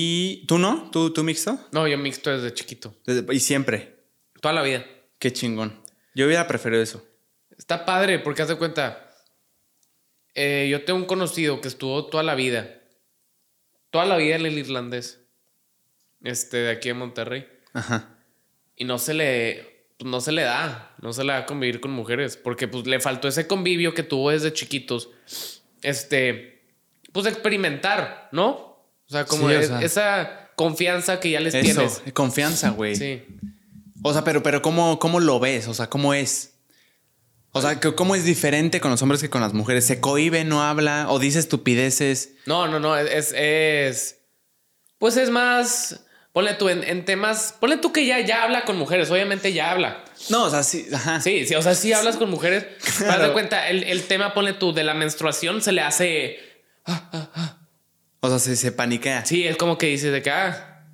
[0.00, 0.90] ¿Y tú no?
[0.92, 1.58] ¿Tú, tú mixto?
[1.72, 2.94] No, yo mixto desde chiquito.
[3.04, 3.96] Desde- y siempre.
[4.40, 4.86] Toda la vida.
[5.18, 5.82] Qué chingón.
[6.14, 7.04] Yo hubiera preferido eso.
[7.56, 9.04] Está padre porque haz de cuenta.
[10.36, 12.80] eh, yo tengo un conocido que estuvo toda la vida.
[13.90, 15.20] Toda la vida en el irlandés.
[16.22, 17.48] Este, de aquí en Monterrey.
[17.72, 18.16] Ajá.
[18.76, 19.88] Y no se le.
[19.98, 20.94] pues, no se le da.
[21.02, 22.36] No se le da convivir con mujeres.
[22.36, 25.10] Porque pues le faltó ese convivio que tuvo desde chiquitos.
[25.82, 26.62] Este.
[27.12, 28.67] Pues experimentar, ¿no?
[29.08, 29.80] O sea, como Sí, o es- sea.
[29.82, 32.02] esa confianza que ya les Eso, tienes.
[32.14, 32.94] confianza, güey.
[32.96, 33.22] Sí.
[34.02, 35.66] O sea, pero, pero ¿cómo, ¿cómo lo ves?
[35.68, 36.54] O sea, ¿cómo es?
[37.52, 39.86] O sea, ¿cómo es diferente con los hombres que con las mujeres?
[39.86, 42.34] ¿Se cohibe, no habla o dice estupideces?
[42.46, 44.18] No, no, no, es, es,
[44.98, 48.76] pues es más, ponle tú en, en temas, ponle tú que ya, ya habla con
[48.76, 50.04] mujeres, obviamente ya habla.
[50.28, 51.20] No, o sea, sí, ajá.
[51.20, 52.66] Sí, sí, o sea, sí hablas con mujeres.
[52.86, 53.32] Haz de Claro.
[53.32, 56.38] cuenta, el, el tema, ponle tú, de la menstruación se le hace,
[58.20, 59.24] O sea, se, se paniquea.
[59.24, 60.84] sí, es como que dices de que, ah,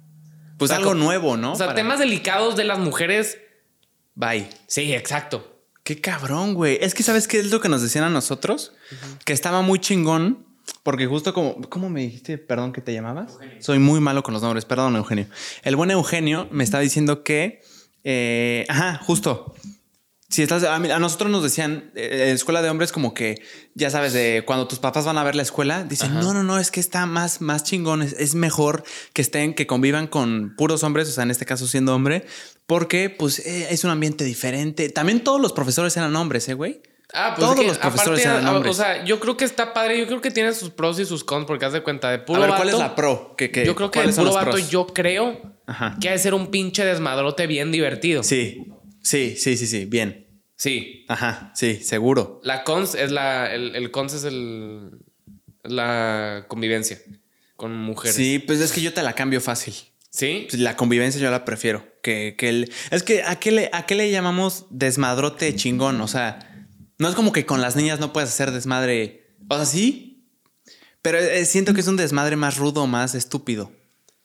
[0.58, 1.52] Pues O sea, algo nuevo, ¿no?
[1.52, 3.38] O sea, Para- temas delicados de las mujeres.
[4.14, 4.48] Bye.
[4.66, 5.50] Sí, exacto.
[5.82, 6.78] Qué cabrón, güey.
[6.80, 8.72] Es que, ¿sabes qué es lo que nos decían a nosotros?
[9.24, 10.46] Que estaba muy chingón.
[10.82, 11.60] Porque justo como...
[11.68, 12.38] ¿Cómo me dijiste?
[12.38, 13.38] Perdón, ¿que te llamabas?
[13.60, 14.64] Soy muy malo con los nombres.
[14.64, 15.26] Perdón, Eugenio.
[15.62, 17.60] El buen Eugenio me estaba diciendo que...
[18.02, 19.54] eh, ajá, justo.
[20.34, 20.64] Si estás...
[20.64, 21.92] A, mí- a nosotros nos decían...
[21.94, 23.40] eh, escuela de hombres como que...
[23.74, 26.20] Ya sabes, de cuando tus papás van a ver la escuela, dicen, Ajá.
[26.22, 28.02] no, no, no, es que está más, más chingón.
[28.02, 28.82] Es, es mejor
[29.12, 32.24] que estén, que convivan con puros hombres, o sea, en este caso siendo hombre,
[32.66, 34.88] porque pues eh, es un ambiente diferente.
[34.88, 36.82] También todos los profesores eran hombres, ¿eh, güey?
[37.12, 38.72] Ah, pues Todos es que, los profesores aparte, eran hombres.
[38.72, 39.98] O sea, yo creo que está padre.
[40.00, 42.42] Yo creo que tiene sus pros y sus cons, porque haz de cuenta de puro
[42.42, 43.34] a ver, ¿cuál es la pro?
[43.38, 44.68] ¿Qué, qué- Yo creo que son puro vato, pros?
[44.70, 45.96] yo creo Ajá.
[46.00, 48.22] que ha de ser un pinche desmadrote bien divertido.
[48.24, 48.66] Sí,
[49.02, 50.23] sí, sí, sí, sí, bien.
[50.56, 51.04] Sí.
[51.08, 52.40] Ajá, sí, seguro.
[52.44, 53.52] La cons es la.
[53.52, 54.90] El, el cons es el.
[55.62, 57.00] La convivencia
[57.56, 58.14] con mujeres.
[58.16, 59.74] Sí, pues es que yo te la cambio fácil.
[60.10, 60.46] ¿Sí?
[60.48, 61.84] Pues La convivencia yo la prefiero.
[62.02, 66.00] Que, que el- es que ¿a qué, le, ¿a qué le llamamos desmadrote chingón?
[66.00, 66.66] O sea,
[66.98, 69.26] no es como que con las niñas no puedes hacer desmadre.
[69.48, 70.28] O sea, sí.
[71.02, 73.72] Pero eh, siento que es un desmadre más rudo, más estúpido.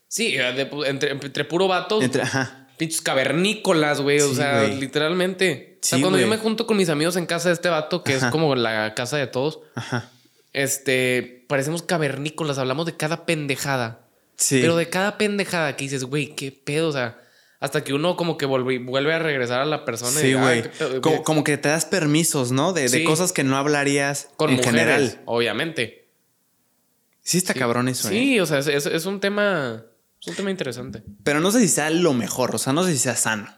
[0.07, 2.01] Sí, de pu- entre, entre puro vato.
[2.01, 2.67] Entre, ajá.
[2.77, 4.19] Pinches cavernícolas, güey.
[4.21, 4.79] o Sí, sea, güey.
[4.79, 5.68] literalmente.
[5.81, 8.15] O sea, cuando yo me junto con mis amigos en casa de este vato, que
[8.15, 8.27] Ajá.
[8.27, 10.09] es como la casa de todos, Ajá.
[10.53, 14.01] este, parecemos cavernícolas, hablamos de cada pendejada.
[14.35, 14.59] Sí.
[14.61, 17.19] Pero de cada pendejada que dices, güey, qué pedo, o sea,
[17.59, 20.17] hasta que uno como que vuelve, vuelve a regresar a la persona.
[20.19, 20.61] y Sí, "Ah, güey.
[20.63, 22.71] qué pedo", como, como que te das permisos, ¿no?
[22.71, 25.21] De, cosas que no hablarías con en mujeres, general.
[25.25, 26.07] obviamente.
[27.21, 28.11] Sí está cabrón eso, ¿eh?
[28.11, 29.83] Sí, o sea, es, es- es un tema,
[30.21, 31.03] es un tema interesante.
[31.23, 33.53] Pero no sé si sea lo mejor, o sea, no sé si sea sano.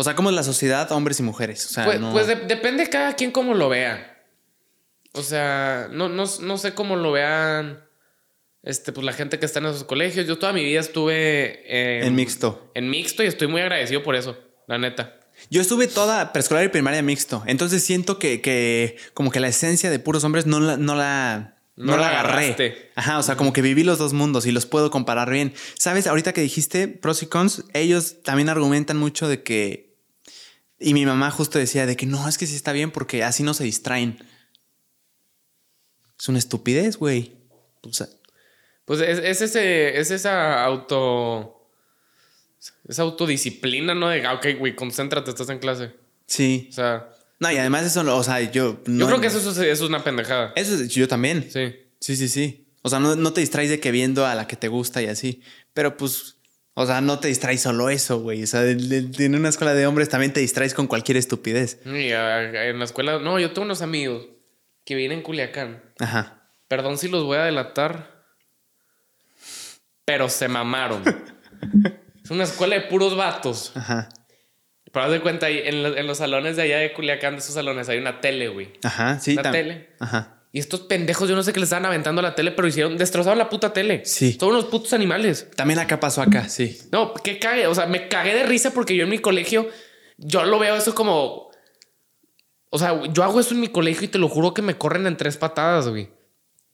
[0.00, 1.66] O sea, ¿cómo es la sociedad, hombres y mujeres?
[1.66, 2.12] O sea, Pues, no...
[2.12, 4.18] pues de- depende cada quien cómo lo vea.
[5.12, 7.84] O sea, no, no, no sé cómo lo vean
[8.62, 10.26] este, pues, la gente que está en esos colegios.
[10.26, 12.70] Yo toda mi vida estuve En mixto.
[12.74, 15.16] En mixto y estoy muy agradecido por eso, la neta.
[15.50, 17.42] Yo estuve toda preescolar y primaria mixto.
[17.46, 21.56] Entonces siento que, que como que la esencia de puros hombres no la, no la,
[21.76, 22.32] No no la la agarré.
[22.32, 22.90] agarraste.
[22.94, 25.54] Ajá, o sea, como que viví los dos mundos y los puedo comparar bien.
[25.78, 29.89] Sabes, ahorita que dijiste pros y cons, ellos también argumentan mucho de que.
[30.80, 33.42] Y mi mamá justo decía de que no, es que sí está bien porque así
[33.42, 34.18] no se distraen.
[36.18, 37.36] Es una estupidez, güey.
[37.82, 38.08] O sea,
[38.86, 41.56] Pues es, es ese, es esa auto.
[42.88, 44.08] Esa autodisciplina, ¿no?
[44.08, 45.92] De, ah, ok, güey, concéntrate, estás en clase.
[46.26, 46.66] sí.
[46.70, 47.08] O sea,
[47.38, 48.82] No, y además eso, no- o sea, yo.
[48.86, 50.52] yo creo que eso, es- eso es una pendejada.
[50.56, 51.48] Eso es- yo también.
[51.50, 51.74] Sí.
[52.00, 52.66] Sí, sí, sí.
[52.82, 55.06] O sea, no, no te distraes de que viendo a la que te gusta y
[55.06, 55.42] así.
[55.72, 56.36] Pero pues,
[56.80, 58.42] o sea, no te distraes solo eso, güey.
[58.42, 61.78] O sea, en una escuela de hombres también te distraes con cualquier estupidez.
[61.86, 63.18] Y ah, en la escuela.
[63.18, 64.26] No, yo tengo unos amigos
[64.84, 65.82] que vienen en Culiacán.
[65.98, 66.42] Ajá.
[66.68, 68.24] Perdón si los voy a delatar.
[70.04, 71.02] Pero se mamaron.
[72.24, 73.72] es una escuela de puros vatos.
[73.76, 74.08] Ajá.
[74.92, 77.54] Pero haz de cuenta, en, lo- en los salones de allá de Culiacán, de esos
[77.54, 78.72] salones, hay una tele, güey.
[78.82, 79.34] Ajá, sí.
[79.36, 79.90] La tam- tele.
[80.00, 80.39] Ajá.
[80.52, 82.96] Y estos pendejos, yo no sé qué le estaban aventando a la tele, pero hicieron,
[82.96, 84.02] destrozaron la puta tele.
[84.04, 84.36] Sí.
[84.38, 85.46] Son unos putos animales.
[85.54, 86.76] También acá pasó acá, sí.
[86.90, 87.66] No, qué cague.
[87.68, 89.68] O sea, me cagué de risa porque yo en mi colegio,
[90.18, 91.50] yo lo veo eso como.
[92.70, 95.06] O sea, yo hago eso en mi colegio y te lo juro que me corren
[95.06, 96.08] en tres patadas, güey.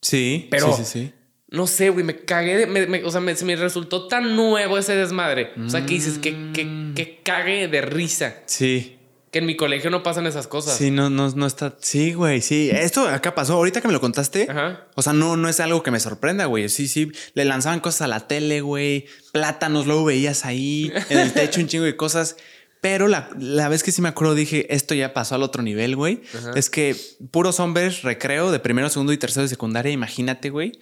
[0.01, 0.47] Sí.
[0.49, 1.13] Pero- Sí, sí, sí.
[1.49, 2.57] No sé, güey, me cagué.
[2.57, 5.51] de- me- me- o sea, me, se me resultó tan nuevo ese desmadre.
[5.65, 8.35] O sea, que dices que, que, que cague de risa.
[8.47, 8.96] Sí.
[9.31, 10.77] Que en mi colegio no pasan esas cosas.
[10.77, 11.75] Sí, no, no, no está.
[11.81, 12.69] Sí, güey, sí.
[12.71, 13.53] Esto acá pasó.
[13.53, 14.47] Ahorita que me lo contaste.
[14.49, 14.87] Ajá.
[14.95, 16.69] O sea, no, no es algo que me sorprenda, güey.
[16.69, 17.11] Sí, sí.
[17.33, 19.05] Le lanzaban cosas a la tele, güey.
[19.33, 20.93] Plátanos, luego veías ahí.
[21.09, 22.37] En el techo un chingo de cosas.
[22.79, 25.95] Pero la, la vez que sí me acuerdo dije, esto ya pasó al otro nivel,
[25.95, 26.21] güey.
[26.55, 26.95] Es que
[27.31, 30.79] puros hombres, recreo de primero, segundo y tercero de secundaria, imagínate, güey.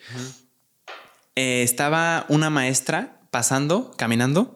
[1.36, 4.56] Eh, estaba una maestra pasando, caminando,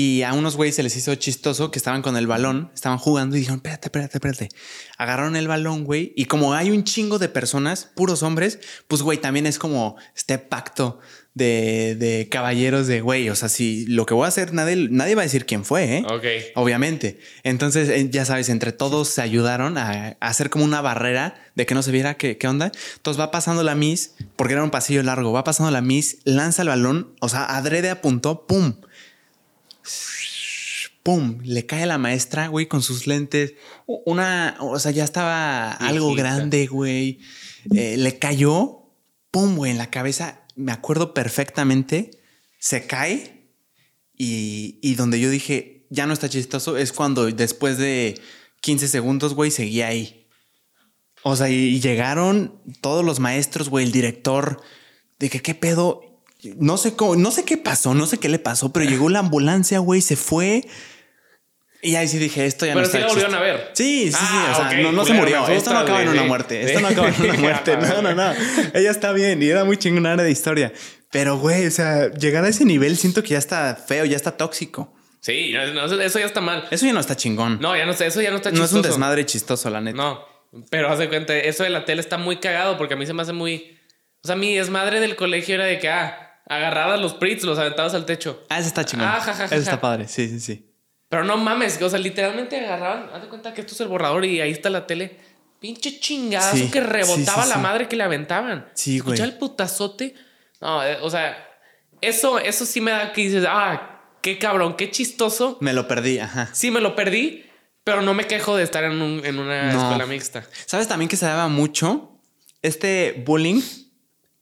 [0.00, 3.34] y a unos güeyes se les hizo chistoso que estaban con el balón, estaban jugando
[3.34, 4.48] y dijeron, espérate, espérate, espérate.
[4.96, 9.18] Agarraron el balón, güey, y como hay un chingo de personas, puros hombres, pues, güey,
[9.18, 11.00] también es como este pacto
[11.34, 15.16] de, de caballeros de, güey, o sea, si lo que voy a hacer, nadie, nadie
[15.16, 16.04] va a decir quién fue, ¿eh?
[16.08, 16.24] Ok.
[16.54, 17.18] Obviamente.
[17.42, 21.66] Entonces, eh, ya sabes, entre todos se ayudaron a, a hacer como una barrera de
[21.66, 22.70] que no se viera qué, qué onda.
[22.96, 26.62] Entonces va pasando la Miss, porque era un pasillo largo, va pasando la Miss, lanza
[26.62, 28.74] el balón, o sea, adrede apuntó, ¡pum!
[31.02, 31.38] ¡Pum!
[31.42, 33.54] Le cae la maestra, güey, con sus lentes.
[33.86, 37.20] Una, o sea, ya estaba algo grande, güey.
[37.74, 38.82] Eh, le cayó,
[39.30, 39.56] ¡pum!
[39.56, 40.42] güey, en la cabeza.
[40.56, 42.10] Me acuerdo perfectamente.
[42.58, 43.52] Se cae
[44.16, 48.20] y, y donde yo dije, ya no está chistoso, es cuando después de
[48.60, 50.26] 15 segundos, güey, seguía ahí.
[51.22, 54.60] O sea, y llegaron todos los maestros, güey, el director,
[55.18, 56.02] de que qué pedo.
[56.56, 59.18] No sé cómo, no sé qué pasó, no sé qué le pasó, pero llegó la
[59.20, 60.66] ambulancia, güey, se fue.
[61.80, 63.70] Y ahí sí dije, esto ya Pero no sí está la volvieron a ver.
[63.72, 64.16] Sí, sí, sí.
[64.20, 65.46] Ah, o sea, ok, no, no se murió.
[65.48, 66.60] Esto no acaba en una muerte.
[66.62, 66.82] Esto Sí.
[66.82, 67.76] no acaba en una muerte.
[67.76, 68.32] No, no, no.
[68.74, 70.72] Ella está bien y era muy chingona de historia.
[71.12, 74.36] Pero, güey, o sea, llegar a ese nivel siento que ya está feo, ya está
[74.36, 74.92] tóxico.
[75.20, 76.66] Sí, no, eso ya está mal.
[76.72, 77.58] Eso ya no está chingón.
[77.60, 79.96] No, ya no sé, eso ya no está No es un desmadre chistoso, la neta.
[79.96, 80.24] No,
[80.70, 83.12] pero haz de cuenta, eso de la tele está muy cagado porque a mí se
[83.14, 83.78] me hace muy.
[84.24, 87.94] O sea, mi desmadre del colegio era de que, ah, agarradas los Pritz, los aventados
[87.94, 88.44] al techo.
[88.48, 89.06] Ah, ese está chingón.
[89.06, 90.08] Ah, ja, ja, ja, Ese está padre.
[90.08, 90.64] Sí, sí, sí.
[91.08, 94.24] Pero no mames, o sea, literalmente agarraban, haz de cuenta que esto es el borrador
[94.24, 95.16] y ahí está la tele.
[95.60, 98.68] Pinche chingadazo Sí, que rebotaba sí, sí, la madre que le aventaban.
[98.74, 99.14] Sí, güey.
[99.14, 100.14] Escuchar el putazote.
[100.60, 101.36] No, eh, o sea,
[102.00, 105.56] eso, eso sí me da que dices, ah, qué cabrón, qué chistoso.
[105.60, 106.48] Me lo perdí, ajá.
[106.52, 107.44] Sí, me lo perdí,
[107.84, 109.80] pero no me quejo de estar en, un- en una No.
[109.82, 110.44] escuela mixta.
[110.66, 112.20] ¿Sabes también que se daba mucho?
[112.62, 113.60] Este bullying,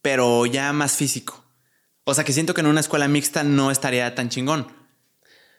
[0.01, 1.43] pero ya más físico.
[2.09, 4.67] O sea, que siento que en una escuela mixta no estaría tan chingón.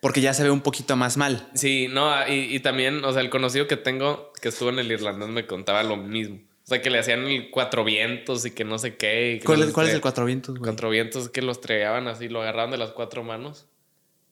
[0.01, 1.47] Porque ya se ve un poquito más mal.
[1.55, 4.91] Sí, no, y, y también, o sea, el conocido que tengo que estuvo en el
[4.91, 6.37] irlandés me contaba lo mismo.
[6.37, 9.41] O sea, que le hacían el cuatro vientos y que no sé qué.
[9.45, 10.69] ¿Cuál, es- cuál el cuatro vientos, güey?
[10.71, 13.67] Cuatro vientos que los tregaban así, lo agarraban de las cuatro manos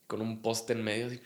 [0.07, 1.07] con un poste en medio.
[1.09, 1.21] así.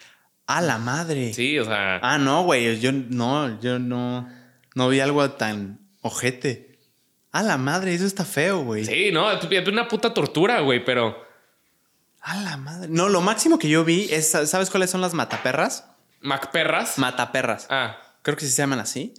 [0.47, 1.33] ¡A la madre!
[1.35, 2.81] Sí, o sea, Ah, no, güey.
[2.81, 4.29] Yo no, yo no.
[4.75, 6.70] No vi algo tan ojete.
[7.33, 7.95] ¡A la madre!
[7.95, 8.85] Eso está feo, güey.
[8.85, 11.17] sí, no, es una puta tortura, güey, pero
[12.23, 12.89] ¡A la madre!
[12.91, 14.29] No, lo máximo que yo vi es.
[14.29, 15.87] ¿Sabes cuáles son las mataperras?
[16.21, 16.99] MacPerras.
[16.99, 17.67] Mataperras.
[17.71, 19.15] ah, Creo que sí se llaman así.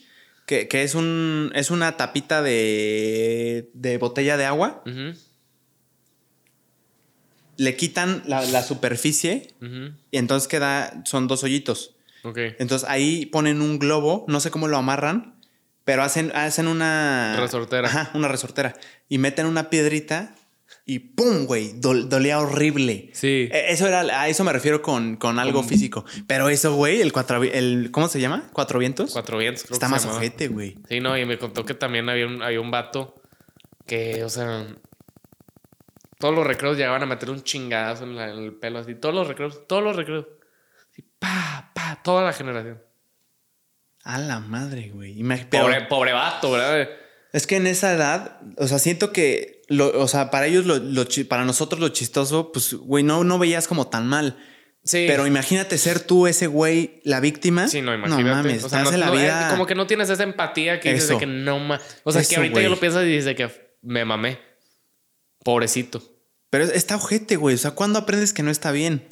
[0.46, 1.52] Que, que es un.
[1.56, 3.70] Es una tapita de.
[3.74, 4.84] de botella de agua.
[7.58, 9.54] Le quitan la, la superficie.
[10.12, 11.02] Y entonces queda.
[11.06, 11.96] Son dos hoyitos.
[12.24, 12.38] ok.
[12.60, 14.26] Entonces ahí ponen un globo.
[14.28, 15.36] No sé cómo lo amarran.
[15.84, 17.36] Pero hacen, hacen una.
[17.40, 17.88] Resortera.
[17.88, 18.76] Ajá, una resortera.
[19.10, 20.36] Y meten una piedrita.
[20.86, 21.46] Y ¡pum!
[21.46, 21.74] güey.
[21.80, 23.10] dol- dolía horrible.
[23.14, 23.50] Sí.
[23.52, 26.06] Eh, Eso era, a eso me refiero con, con algo físico.
[26.28, 28.50] Pero eso, güey, el cuatro, el, ¿cómo se llama?
[28.54, 29.12] ¿Cuatro vientos?
[29.14, 30.78] Cuatro vientos, creo Está que más ojete, güey.
[30.90, 33.22] Sí, no, y me contó que también había un, había un vato
[33.86, 34.66] que, o sea,
[36.20, 39.14] todos los recreos llegaban a meter un chingadazo en, la- en el pelo, así, todos
[39.16, 40.26] los recreos, todos los recreos.
[40.92, 42.82] Así, pa, pa, toda la generación.
[44.04, 45.18] A la madre, güey.
[45.22, 46.88] Imag- Pobre, pobre vato, ¿verdad?
[47.34, 51.06] Es que en esa edad, o sea, siento que, lo, o sea, para ellos, lo,
[51.30, 54.38] para nosotros lo chistoso, pues, güey, no, no veías como tan mal.
[54.84, 55.06] Sí.
[55.08, 57.68] Pero imagínate ser tú ese güey, la víctima.
[57.68, 58.24] Sí, no, imagínate.
[58.24, 59.48] No mames, o sea, te hace no- la no, vida.
[59.48, 61.82] eh, como que no tienes esa empatía que dices de que no más.
[62.04, 62.64] O sea, que ahorita güey.
[62.64, 63.50] ya lo piensas y dices que
[63.84, 64.40] me mamé.
[65.44, 66.02] Pobrecito.
[66.50, 67.56] Pero está ojete, güey.
[67.56, 69.08] O sea, ¿cuándo aprendes que no está bien?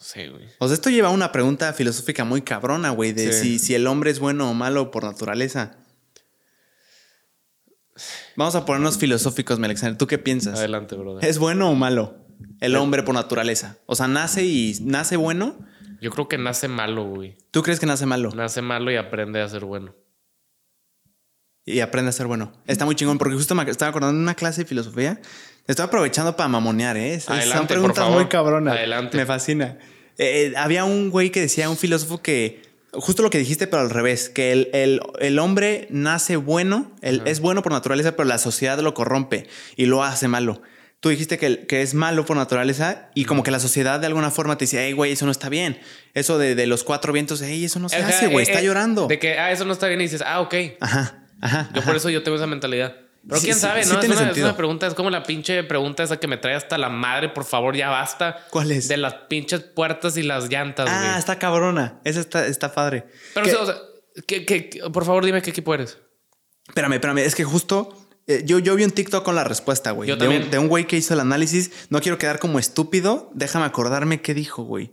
[0.00, 0.44] Sí, güey.
[0.58, 3.42] O sea, esto lleva a una pregunta filosófica muy cabrona, güey, de Sí.
[3.42, 5.76] si, si el hombre es bueno o malo por naturaleza.
[8.36, 9.98] Vamos a ponernos filosóficos, mi Alexander.
[9.98, 10.58] ¿Tú qué piensas?
[10.58, 11.28] Adelante, brother.
[11.28, 12.24] ¿Es bueno o malo
[12.60, 13.78] el hombre por naturaleza?
[13.86, 15.58] O sea, nace y nace bueno.
[16.00, 17.36] Yo creo que nace malo, güey.
[17.50, 19.96] ¿Tú crees que nace malo Nace malo y aprende a ser bueno.
[21.74, 22.52] Y aprende a ser bueno?
[22.66, 25.20] Está muy chingón porque justo me estaba acordando de una clase de filosofía.
[25.66, 27.14] Estoy aprovechando para mamonear, ¿eh?
[27.14, 28.20] Es- Adelante, Son por preguntas favor.
[28.20, 28.74] muy cabronas.
[28.76, 29.16] Adelante.
[29.16, 29.78] Me fascina.
[30.16, 32.62] Eh, eh, había un güey que decía, un filósofo que,
[32.92, 37.22] justo lo que dijiste, pero al revés, que el, el- el hombre nace bueno, él
[37.26, 39.46] es bueno por naturaleza, pero la sociedad lo corrompe
[39.76, 40.62] y lo hace malo.
[41.00, 44.06] Tú dijiste que, el- que es malo por naturaleza y como que la sociedad de
[44.08, 45.78] alguna forma te dice, hey, güey, eso no está bien.
[46.14, 48.60] Eso de, de los cuatro vientos, hey, eso no se Ajá, hace, güey, eh, está
[48.60, 49.06] eh, llorando.
[49.06, 50.54] De que, ah, eso no está bien y dices, ah, ok.
[50.80, 51.70] Ajá, ajá.
[51.72, 51.86] Yo ajá.
[51.86, 52.96] por eso yo tengo esa mentalidad.
[53.26, 53.94] Pero Sí, quién sí, sabe, sí ¿no?
[53.96, 56.54] es, tiene una, es una pregunta, es como la pinche pregunta esa que me trae
[56.54, 58.46] hasta la madre, por favor, ya basta.
[58.50, 58.88] ¿Cuál es?
[58.88, 61.18] De las pinches puertas y las llantas, Ah, güey.
[61.18, 62.00] está cabrona.
[62.04, 63.06] Esa está, está padre.
[63.34, 63.74] Pero, Que- o sea,
[64.26, 65.98] ¿qué- qué- qué- por favor, dime qué equipo eres.
[66.68, 67.18] Espérame, espérame.
[67.18, 67.94] Es que justo
[68.28, 70.08] eh, yo, yo vi un TikTok con la respuesta, güey.
[70.08, 70.50] Yo de un- también.
[70.50, 71.70] De un güey que hizo el análisis.
[71.90, 73.30] No quiero quedar como estúpido.
[73.34, 74.92] Déjame acordarme qué dijo, güey.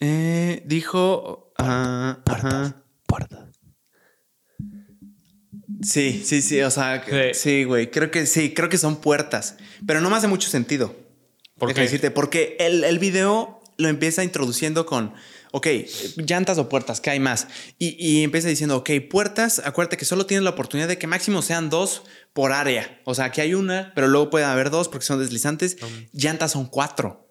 [0.00, 1.52] Eh, dijo.
[1.58, 2.82] ah, ajá.
[5.82, 6.60] Sí, sí, sí.
[6.62, 7.34] O sea, Sí.
[7.34, 7.90] sí, güey.
[7.90, 9.56] Creo que sí, creo que son puertas.
[9.86, 10.94] Pero no me hace mucho sentido.
[11.58, 11.92] ¿Por Déjame qué?
[11.92, 15.14] decirte, porque el, el video lo empieza introduciendo con,
[15.52, 15.66] ok,
[16.16, 17.48] llantas o puertas, ¿qué hay más?
[17.78, 21.40] Y, y empieza diciendo, ok, puertas, acuérdate que solo tienes la oportunidad de que máximo
[21.42, 22.02] sean dos
[22.34, 23.00] por área.
[23.04, 25.76] O sea, aquí hay una, pero luego puede haber dos porque son deslizantes.
[26.12, 27.30] Llantas son cuatro.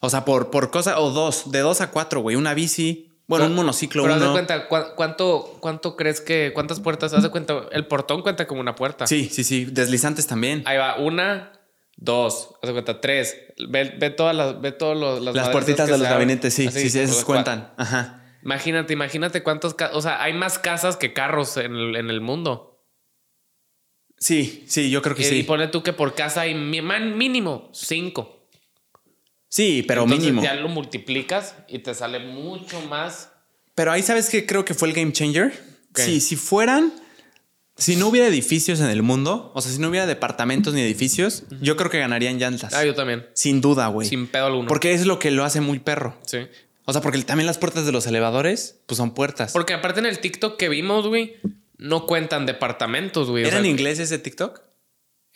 [0.00, 2.36] O sea, por, por cosa, o dos, de dos a cuatro, güey.
[2.36, 6.80] Una bici, bueno, un monociclo, Pero haz de cuenta, ¿cu- ¿cuánto, ¿cuánto crees que, cuántas
[6.80, 7.12] puertas?
[7.12, 9.06] Haz de cuenta, el portón cuenta como una puerta.
[9.06, 9.64] Sí, sí, sí.
[9.64, 10.62] Deslizantes también.
[10.64, 11.52] Ahí va, una,
[11.96, 13.36] dos, haz de cuenta, tres.
[13.68, 16.90] Ve, ve todas las, ve todos los, las, puertitas de los gabinetes, sí, Así, sí,
[16.90, 17.72] sí, esas cuentan.
[17.76, 18.22] Ajá.
[18.42, 22.84] Imagínate, imagínate cuántos, o sea, hay más casas que carros en el, en el mundo.
[24.18, 25.34] Sí, sí, yo creo que y, sí.
[25.38, 28.35] y ponle tú que por casa hay mínimo cinco.
[29.56, 30.42] Sí, pero Entonces mínimo.
[30.42, 33.30] ya lo multiplicas y te sale mucho más.
[33.74, 35.50] Pero ahí sabes que creo que fue el game changer.
[35.94, 36.92] Sí, si fueran,
[37.74, 41.44] si no hubiera edificios en el mundo, o sea, si no hubiera departamentos ni edificios,
[41.62, 42.74] yo creo que ganarían llantas.
[42.74, 43.28] Ah, yo también.
[43.32, 44.06] Sin duda, güey.
[44.06, 44.68] Sin pedo alguno.
[44.68, 46.18] Porque es lo que lo hace muy perro.
[46.26, 46.40] Sí.
[46.84, 49.54] O sea, porque también las puertas de los elevadores, pues son puertas.
[49.54, 51.36] Porque aparte en el TikTok que vimos, güey,
[51.78, 53.44] no cuentan departamentos, güey.
[53.44, 54.65] o ¿Era sea, en inglés ese TikTok?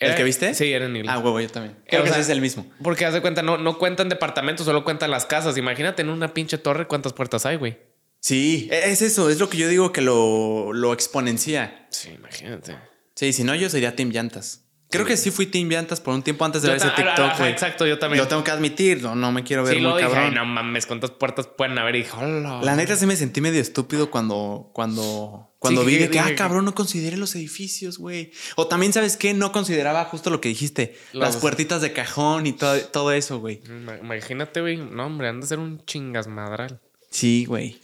[0.01, 0.53] ¿El que viste?
[0.53, 1.13] Sí, era en inglés.
[1.15, 1.77] Ah, huevo, yo también.
[1.87, 2.65] Creo o que sea, ese es el mismo.
[2.83, 5.57] Porque haz de cuenta, no, no cuentan departamentos, solo cuentan las casas.
[5.57, 7.77] Imagínate en una pinche torre cuántas puertas hay, güey.
[8.19, 11.87] Sí, e- es eso, es lo que yo digo que lo, lo exponencia.
[11.89, 12.75] Sí, imagínate.
[13.15, 14.60] Sí, si no, yo sería Team Llantas.
[14.91, 17.37] Creo que sí fui Team Llantas por un tiempo antes de Yo ver ese TikTok,
[17.39, 17.51] güey.
[17.51, 18.21] exacto, yo también.
[18.21, 20.25] Lo tengo que admitir, no, no me quiero ver Sí, muy lo dije, cabrón.
[20.29, 21.95] "Ay, no mames, cuántas puertas pueden haber.
[21.95, 22.59] Y dije, "Hola".
[22.61, 26.19] La neta sí me sentí medio estúpido cuando, cuando, cuando Sí, vi que- de que,
[26.19, 28.31] ah, cabrón, no consideré los edificios, güey.
[28.55, 29.33] O también, ¿sabes qué?
[29.33, 30.97] No consideraba justo lo que dijiste.
[31.13, 33.61] Las puertitas de cajón y todo, todo eso, güey.
[33.63, 34.77] Ima- Imagínate, güey.
[34.77, 36.81] No, hombre, han de ser un chingasmadral.
[37.09, 37.79] Sí, güey.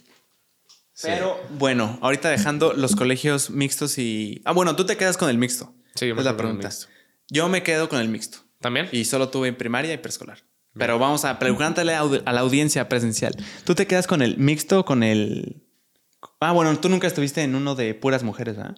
[1.02, 4.42] Pero bueno, ahorita dejando los colegios mixtos y...
[4.44, 5.72] Ah, bueno, tú te quedas con el mixto.
[5.94, 6.66] Sí, yo me es la pregunta.
[6.68, 6.88] mixto.
[7.30, 8.38] Yo me quedo con el mixto.
[8.60, 8.88] ¿También?
[8.92, 10.38] Y solo tuve en primaria y preescolar.
[10.74, 13.34] Pero vamos a preguntarle a la audiencia presencial.
[13.64, 15.64] ¿Tú te quedas con el mixto o con el...
[16.40, 18.76] Ah, bueno, tú nunca estuviste en uno de puras mujeres, ¿verdad?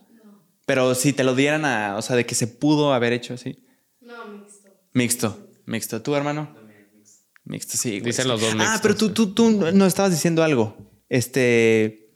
[0.67, 1.97] Pero si te lo dieran a...
[1.97, 3.65] O sea, de que se pudo haber hecho así.
[4.01, 4.71] No, mixto.
[4.93, 5.49] Mixto.
[5.67, 6.03] Mixto.
[6.03, 6.55] ¿Tú, hermano?
[7.45, 8.01] Mixto, sí.
[8.01, 8.29] güey, Dicen sí.
[8.29, 9.15] los dos Ah, pero tú, sí.
[9.15, 10.77] tú, tú nos estabas diciendo algo.
[11.09, 12.09] Este...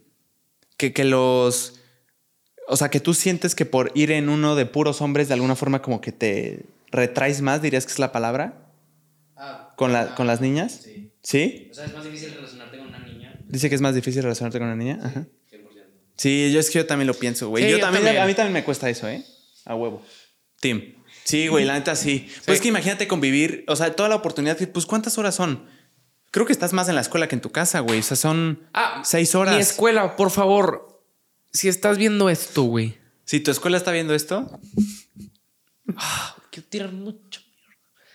[0.77, 1.74] Que, que los...
[2.69, 5.55] O sea, que tú sientes que por ir en uno de puros hombres de alguna
[5.57, 8.61] forma como que te retraes más, dirías que es la palabra,
[9.37, 10.81] Ah, con, la, ah, con las niñas.
[10.85, 11.11] Sí.
[11.23, 11.69] ¿Sí?
[11.71, 13.37] O sea, es más difícil relacionarte con una niña.
[13.49, 15.01] Dice que es más difícil relacionarte con una niña.
[15.03, 15.27] Ajá.
[15.51, 15.67] 100%.
[16.17, 17.65] Sí, yo es que yo también lo pienso, güey.
[17.65, 18.23] Sí, yo, yo también, también.
[18.23, 19.25] a mí también me cuesta eso, ¿eh?
[19.65, 20.03] A huevo.
[20.61, 20.95] Tim.
[21.25, 22.29] Sí, güey, la neta sí.
[22.47, 25.67] Pues es que imagínate convivir, o sea, toda la oportunidad que, pues, ¿cuántas horas son?
[26.31, 27.99] Creo que estás más en la escuela que en tu casa, güey.
[27.99, 29.55] O sea, son Ah, seis horas.
[29.57, 30.94] Mi escuela, por favor.
[31.55, 32.99] Si estás viendo esto, güey.
[33.25, 34.61] Si tu escuela está viendo esto,
[36.51, 37.41] Quiero tirar mucho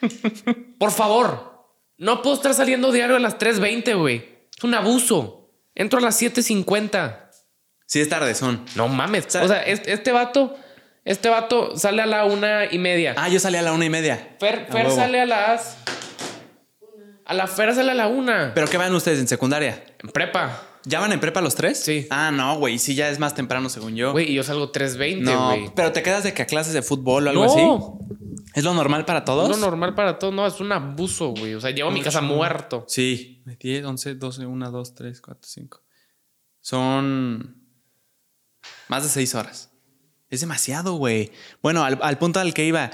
[0.01, 0.57] mierda.
[0.77, 1.67] Por favor.
[1.97, 4.47] No puedo estar saliendo diario a las 3.20, güey.
[4.55, 5.51] Es un abuso.
[5.75, 7.29] Entro a las 7.50.
[7.85, 8.65] sí es tarde, son.
[8.75, 9.25] No mames.
[9.35, 10.57] O sea, este, este vato,
[11.05, 13.15] este vato sale a la una y media.
[13.17, 14.35] Ah, yo salí a la una y media.
[14.39, 15.77] Fer, Fer sale a las.
[17.25, 18.53] A la Fer sale a la una.
[18.53, 19.83] ¿Pero qué van ustedes en secundaria?
[20.01, 20.68] En prepa.
[20.89, 21.79] ¿Ya van en prepa los tres?
[21.79, 22.07] Sí.
[22.09, 22.79] Ah, no, güey.
[22.79, 24.11] Sí, ya es más temprano, según yo.
[24.11, 25.71] Güey, y yo salgo 3.20, no, güey.
[25.75, 27.51] pero te quedas de que a clases de fútbol o algo No.
[27.51, 28.15] así.
[28.55, 29.47] ¿Es lo normal para todos?
[29.49, 30.33] No normal para todos.
[30.33, 31.53] No, es un abuso, güey.
[31.53, 32.85] O sea, llevo a mi casa muerto.
[32.87, 33.43] Sí.
[33.59, 35.81] 10, 11, 12, 1, 2, 3, 4, 5.
[36.59, 37.55] Son
[38.87, 39.71] más de 6 horas.
[40.29, 41.31] Es demasiado, güey.
[41.61, 42.89] Bueno, al, al punto al que iba.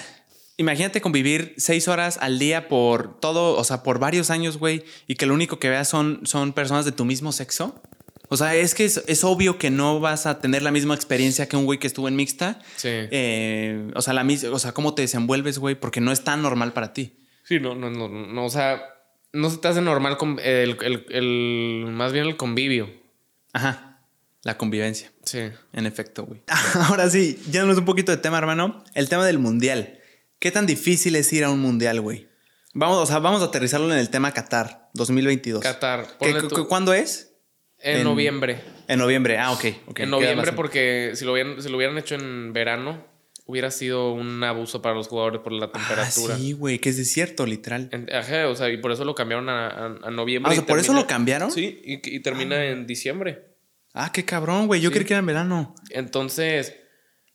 [0.57, 5.15] Imagínate convivir 6 horas al día por todo, o sea, por varios años, güey, y
[5.15, 7.81] que lo único que veas son, son personas de tu mismo sexo.
[8.29, 11.47] O sea, es que es, es obvio que no vas a tener la misma experiencia
[11.47, 12.59] que un güey que estuvo en mixta.
[12.77, 12.87] Sí.
[12.91, 16.73] Eh, o sea, la o sea, cómo te desenvuelves, güey, porque no es tan normal
[16.73, 17.19] para ti.
[17.43, 18.45] Sí, no, no, no, no.
[18.45, 18.81] O sea,
[19.33, 22.89] no se te hace normal con el, el- el- más bien el convivio.
[23.53, 23.99] Ajá.
[24.43, 25.11] La convivencia.
[25.23, 25.39] Sí.
[25.73, 26.41] En efecto, güey.
[26.89, 28.83] Ahora sí, yéndonos un poquito de tema, hermano.
[28.95, 29.99] El tema del mundial.
[30.39, 32.27] ¿Qué tan difícil es ir a un mundial, güey?
[32.73, 35.61] Vamos, o sea, vamos a aterrizarlo en el tema Qatar 2022.
[35.63, 36.05] Qatar.
[36.19, 36.67] ¿Qué- ponle cu- tú.
[36.67, 37.33] ¿Cuándo es?
[37.79, 38.61] En, en- noviembre.
[38.87, 39.37] En noviembre.
[39.37, 39.65] Ah, ok.
[39.87, 39.99] ok.
[40.01, 43.05] en noviembre, porque si lo, hubieran, si lo hubieran hecho en verano,
[43.45, 46.35] hubiera sido un abuso para los jugadores por la Ah, temperatura.
[46.35, 47.89] sí, güey, que es desierto, literal.
[47.91, 50.49] En- ajá, o sea, y por eso lo cambiaron a, a- a noviembre.
[50.49, 51.51] Ah, o sea, ¿por eso lo cambiaron?
[51.51, 53.55] Sí, y, y termina en diciembre.
[53.93, 54.81] Ah, qué cabrón, güey.
[54.81, 54.95] Yo Sí.
[54.95, 55.75] creí que era en verano.
[55.91, 56.75] Entonces,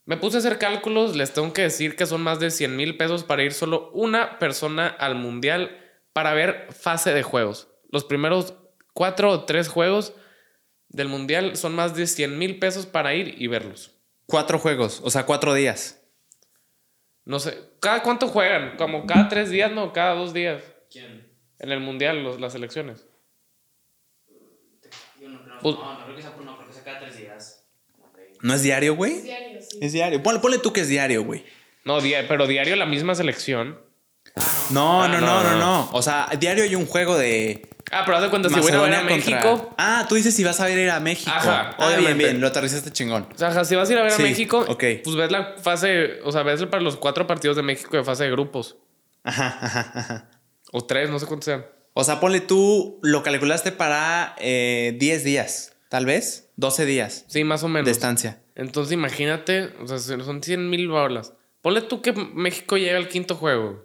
[0.07, 1.17] me puse a hacer cálculos.
[1.17, 4.39] Les tengo que decir que son más de 100 mil pesos para ir solo una
[4.39, 5.79] persona al mundial
[6.13, 7.69] para ver fase de juegos.
[7.91, 8.55] Los primeros
[8.95, 10.15] cuatro o tres juegos
[10.89, 13.93] del mundial son más de 100 mil pesos para ir y verlos.
[14.27, 16.03] Cuatro juegos, o sea, cuatro días.
[17.25, 18.77] No sé, ¿cada cuánto juegan?
[18.77, 19.71] ¿Como cada tres días?
[19.71, 20.63] No, cada dos días.
[20.91, 21.31] ¿Quién?
[21.59, 23.07] En el mundial, los- las elecciones.
[25.21, 25.59] Yo no creo.
[25.61, 27.69] Pues- no, no creo que sea por no, creo que sea cada tres días.
[28.01, 28.19] Ok.
[28.43, 29.21] ¿No es diario, Es güey?
[29.23, 29.79] diario, sí.
[29.81, 30.23] Es diario.
[30.23, 31.45] Ponle, ponle tú que es diario, güey.
[31.85, 33.79] No, dia- pero diario la misma selección.
[34.71, 35.59] No, Ah, no, no, no, no, no.
[35.59, 35.91] no.
[35.93, 38.81] O sea, diario hay un juego de Ah, pero haz de cuenta, si voy a
[38.83, 39.39] ver a México.
[39.43, 41.31] contra- Ah, tú dices si vas a ir a México.
[41.35, 42.41] Ajá, ah, bien, bien.
[42.41, 43.27] Lo aterrizaste chingón.
[43.35, 44.85] O sea, si vas a ir a ver Sí, a México, ok.
[45.03, 48.25] pues ves la fase, o sea, ves para los cuatro partidos de México de fase
[48.25, 48.77] de grupos.
[49.25, 50.31] Ajá, ajá, ajá.
[50.73, 51.67] O tres, no sé cuántos sean.
[51.95, 56.51] O sea, ponle tú, lo calculaste para eh, 10 días, tal vez.
[56.57, 57.85] 12 días Sí, más o menos.
[57.85, 58.43] de estancia.
[58.55, 61.35] Entonces imagínate, o sea, son 100 mil bolas.
[61.61, 63.85] Ponle tú que México llega al quinto juego.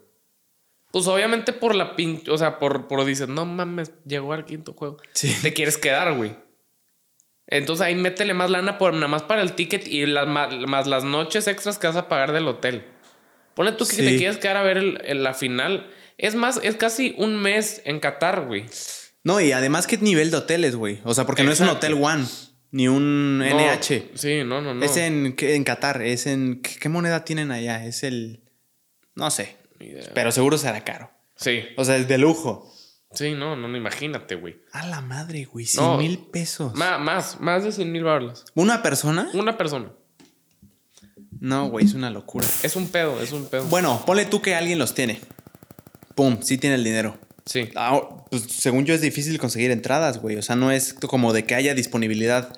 [0.92, 2.24] Pues obviamente por la pin...
[2.30, 4.96] O sea, por, por dices, no mames, llegó al quinto juego.
[5.12, 5.36] Sí.
[5.42, 6.38] Te quieres quedar, güey.
[7.48, 11.04] Entonces ahí métele más lana por nada más para el ticket y las, más, las
[11.04, 12.86] noches extras que vas a pagar del hotel.
[13.56, 14.06] Ponle tú que Sí.
[14.06, 15.90] te quieres quedar a ver el- el- la final.
[16.18, 18.66] Es más, es casi un mes en Qatar, güey.
[19.26, 21.02] No, y además, ¿qué nivel de hoteles, güey?
[21.04, 21.68] O sea, porque no es un.
[21.68, 22.24] Hotel One,
[22.72, 24.12] ni un No, NH.
[24.16, 24.86] Sí, no, no, no.
[24.86, 26.62] Es en, ¿qué- en Qatar, es en...
[26.62, 27.84] ¿qué, moneda tienen allá?
[27.86, 28.44] Es el...
[29.16, 30.10] No sé, idea.
[30.14, 31.10] pero seguro será caro.
[31.36, 32.72] Sí, O sea, es de lujo.
[33.14, 34.58] sí, no, no, no, imagínate, güey.
[34.72, 35.98] A la madre, güey, 100 No.
[35.98, 36.74] mil pesos.
[36.76, 38.46] Más, más de 100 mil baros.
[38.54, 39.28] ¿Una persona?
[39.34, 39.92] Una persona.
[41.40, 42.46] No, güey, es una locura.
[42.64, 43.66] Es un pedo, es un pedo.
[43.66, 45.20] Bueno, ponle tú que alguien los tiene.
[46.16, 47.18] Pum, sí tiene el dinero.
[47.46, 47.70] Sí.
[47.76, 50.36] Ah, pues según yo es difícil conseguir entradas, güey.
[50.38, 52.56] O sea, no es como de que haya disponibilidad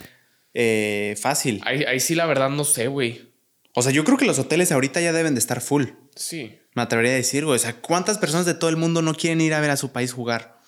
[0.53, 1.61] eh, fácil.
[1.65, 3.33] Ahí, ahí sí, la verdad, no sé, güey.
[3.73, 5.85] O sea, yo creo que los hoteles ahorita ya deben de estar full.
[6.15, 6.57] Sí.
[6.73, 7.57] Me atrevería a decir, güey.
[7.57, 9.91] O sea, ¿cuántas personas de todo el mundo no quieren ir a ver a su
[9.91, 10.59] país jugar?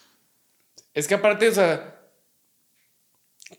[0.93, 1.95] Es que aparte, o sea.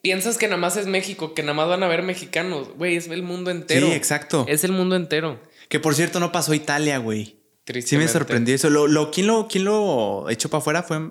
[0.02, 2.68] Piensas que nada más es México, que nada más van a ver mexicanos.
[2.76, 3.88] Güey, es el mundo entero.
[3.88, 4.44] Sí, exacto.
[4.46, 5.40] Es el mundo entero.
[5.68, 7.39] Que por cierto no pasó Italia, güey.
[7.82, 8.70] Sí me sorprendió eso.
[8.70, 10.82] Lo, lo, ¿quién, lo, ¿Quién lo echó para afuera?
[10.82, 11.10] Fue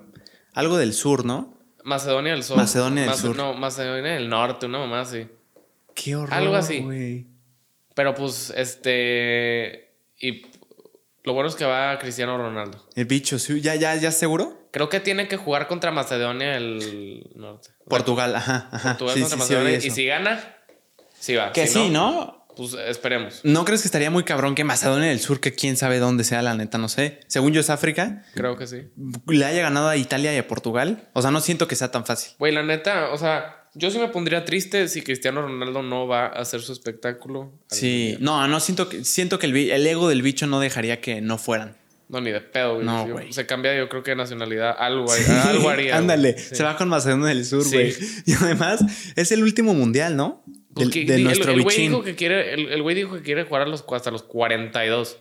[0.54, 1.58] algo del sur, ¿no?
[1.84, 2.56] Macedonia del Sur.
[2.58, 3.36] Macedonia del Mace- Sur.
[3.36, 5.26] No, Macedonia del Norte, una mamá así.
[5.94, 7.26] Qué horror, Algo así.
[7.94, 9.92] Pero pues, este.
[10.18, 10.42] Y
[11.24, 12.86] lo bueno es que va Cristiano Ronaldo.
[12.94, 13.60] El bicho, ¿sí?
[13.60, 14.68] ¿ya, ya, ya seguro?
[14.72, 17.70] Creo que tiene que jugar contra Macedonia del Norte.
[17.88, 18.90] Portugal, ajá, ajá.
[18.90, 19.78] Portugal sí, contra sí, sí, Macedonia.
[19.78, 20.56] oí y si gana,
[21.18, 21.52] sí va.
[21.52, 22.39] Que Si sí, ¿no?
[22.60, 23.40] Pues esperemos.
[23.42, 26.42] ¿No crees que estaría muy cabrón que Macedonia del Sur, que quién sabe dónde sea,
[26.42, 27.20] la neta, no sé?
[27.26, 28.82] Según yo es África, Creo que sí.
[29.28, 31.08] le haya ganado a Italia y a Portugal.
[31.14, 32.32] O sea, no siento que sea tan fácil.
[32.38, 36.26] Güey, la neta, o sea, yo sí me pondría triste si Cristiano Ronaldo no va
[36.26, 37.50] a hacer su espectáculo.
[37.70, 41.22] Sí, no, no siento que siento que el, el ego del bicho no dejaría que
[41.22, 41.78] no fueran.
[42.10, 42.84] No, ni de pedo, güey.
[42.84, 43.32] No, güey.
[43.32, 44.74] Se cambia, yo creo que de nacionalidad.
[44.78, 45.06] Algo,
[45.46, 45.96] algo haría.
[45.96, 46.56] Ándale, Sí.
[46.56, 47.70] se va con Macedonia del Sur, Sí.
[47.70, 47.94] güey.
[48.26, 48.84] Y además
[49.16, 50.44] es el último mundial, ¿no?
[50.84, 51.92] Pues que- de el- nuestro el güey bichín.
[51.92, 55.18] dijo que quiere, el, el güey dijo que quiere jugar a los, hasta los 42.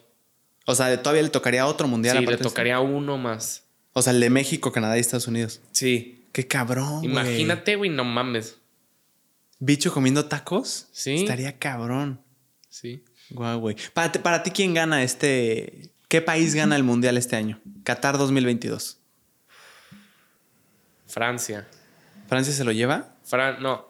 [0.66, 2.18] O sea, todavía le tocaría otro mundial.
[2.20, 3.64] Sí, le tocaría uno más.
[3.94, 5.62] O sea, el de México, Canadá y Estados Unidos.
[5.72, 6.28] Sí.
[6.32, 7.04] Qué cabrón.
[7.04, 8.58] Imagínate, güey, no mames.
[9.58, 10.88] Bicho comiendo tacos.
[10.92, 11.16] Sí.
[11.16, 12.22] Estaría cabrón.
[12.70, 13.04] Sí.
[13.32, 13.76] Guau, güey.
[13.94, 15.92] Para, ti- para ti, ¿quién gana este?
[16.08, 17.60] ¿Qué país gana el mundial este año?
[17.84, 19.00] Qatar 2022.
[21.08, 21.68] Francia.
[22.28, 23.16] ¿Francia se lo lleva?
[23.24, 23.89] Fran, no.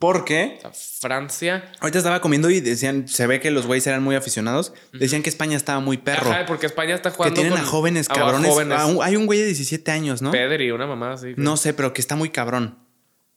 [0.00, 0.56] ¿Por qué?
[0.58, 1.70] o sea, Francia.
[1.78, 4.72] Ahorita estaba comiendo y decían, se ve que los güeyes eran muy aficionados.
[4.92, 6.32] Decían que España estaba muy perro.
[6.32, 7.34] Ajá, porque España está que jugando.
[7.34, 8.50] tienen con- a jóvenes a cabrones.
[8.50, 8.78] jóvenes.
[8.78, 10.32] A un- hay un güey de 17 años, ¿no?
[10.32, 11.34] Pedri, una mamá así.
[11.36, 12.78] No sé, pero que está muy cabrón.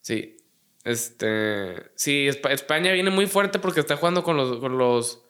[0.02, 0.38] Sí.
[0.86, 1.92] Este.
[1.96, 4.60] Sí, Espa- España viene muy fuerte porque está jugando con los.
[4.60, 5.22] con los.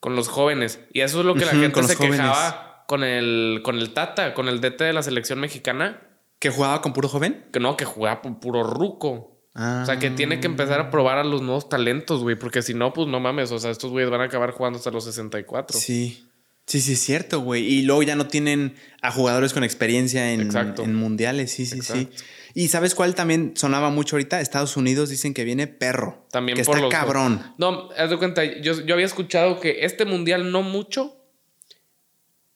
[0.00, 0.78] con los jóvenes.
[0.92, 2.20] Y eso es lo que la gente con se jóvenes.
[2.20, 3.62] quejaba con el.
[3.64, 6.02] con el Tata, con el DT de la selección mexicana.
[6.38, 7.46] ¿Que jugaba con puro joven?
[7.52, 9.33] Que no, que jugaba pu- puro ruco.
[9.54, 9.80] Ah.
[9.82, 12.36] O sea, que tiene que empezar a probar a los nuevos talentos, güey.
[12.36, 13.52] Porque si no, pues no mames.
[13.52, 15.78] O sea, estos güeyes van a acabar jugando hasta los 64.
[15.78, 16.26] Sí.
[16.66, 17.62] Sí, sí, es cierto, güey.
[17.62, 20.48] Y luego ya no tienen a jugadores con experiencia en,
[20.94, 21.52] mundiales.
[21.52, 22.08] Sí, sí, sí.
[22.54, 24.40] Y ¿sabes cuál también sonaba mucho ahorita?
[24.40, 26.26] Estados Unidos dicen que viene perro.
[26.30, 27.42] También que por está los cabrón.
[27.58, 31.16] No, haz de cuenta, yo, yo había escuchado que este mundial no mucho,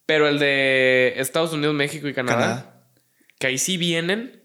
[0.06, 2.84] pero el de Estados Unidos, México y Canadá, Canadá.
[3.38, 4.38] que ahí sí vienen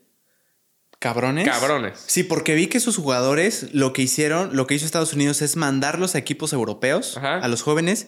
[1.03, 1.47] ¿Cabrones?
[1.47, 2.01] cabrones.
[2.07, 5.57] Sí, porque vi que sus jugadores lo que hicieron, lo que hizo Estados Unidos es
[5.57, 7.39] mandarlos a equipos europeos, Ajá.
[7.39, 8.07] a los jóvenes.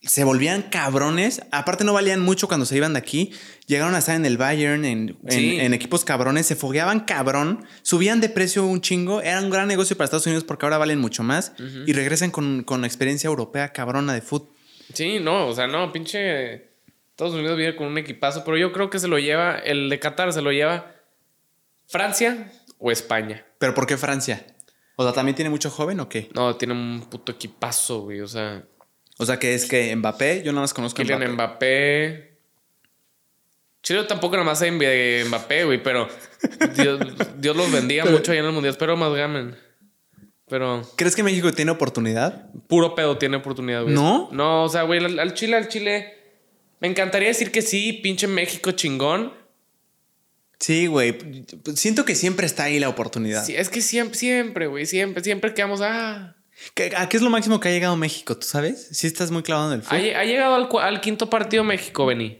[0.00, 1.42] Se volvían cabrones.
[1.52, 3.30] Aparte, no valían mucho cuando se iban de aquí.
[3.68, 5.60] Llegaron a estar en el Bayern, en, en- Sí.
[5.60, 6.44] en equipos cabrones.
[6.46, 7.64] Se fogueaban cabrón.
[7.82, 9.22] Subían de precio un chingo.
[9.22, 11.52] Era un gran negocio para Estados Unidos porque ahora valen mucho más.
[11.86, 14.48] Y regresan con, con experiencia europea cabrona de fútbol.
[14.92, 16.54] Sí, no, o sea, no, pinche
[17.10, 20.00] Estados Unidos viene con un equipazo, pero yo creo que se lo lleva, el de
[20.00, 20.90] Qatar se lo lleva
[21.92, 23.44] Francia o España.
[23.58, 24.46] ¿Pero por qué Francia?
[24.96, 26.30] O sea, ¿también tiene mucho joven o qué?
[26.34, 28.64] No, tiene un puto equipazo, güey, o sea,
[29.18, 31.32] O sea, que es que Mbappé, yo nada más conozco Kylian Mbappé.
[31.34, 32.32] Mbappé.
[33.82, 36.08] Chile tampoco nada más hay Mbappé, güey, pero
[36.74, 36.98] Dios,
[37.36, 38.72] Dios los bendiga mucho allá en el mundial.
[38.72, 39.54] Espero más gamen.
[40.48, 42.50] Pero ¿Crees que México tiene oportunidad?
[42.68, 43.94] puro pedo tiene oportunidad, güey.
[43.94, 44.30] ¿No?
[44.32, 46.14] No, o sea, güey, al, al Chile, al Chile.
[46.80, 49.41] Me encantaría decir que sí, pinche México chingón.
[50.62, 51.18] Sí, güey.
[51.74, 53.44] Siento que siempre está ahí la oportunidad.
[53.44, 55.80] Sí, es que siempre, siempre, güey, siempre, siempre quedamos.
[55.82, 56.36] Ah.
[56.74, 58.36] ¿Qué- ¿A qué es lo máximo que ha llegado México?
[58.36, 58.86] ¿Tú sabes?
[58.92, 60.14] Si estás muy clavado en el Ha, fútbol.
[60.14, 62.38] ha llegado al, quinto partido México, Beni.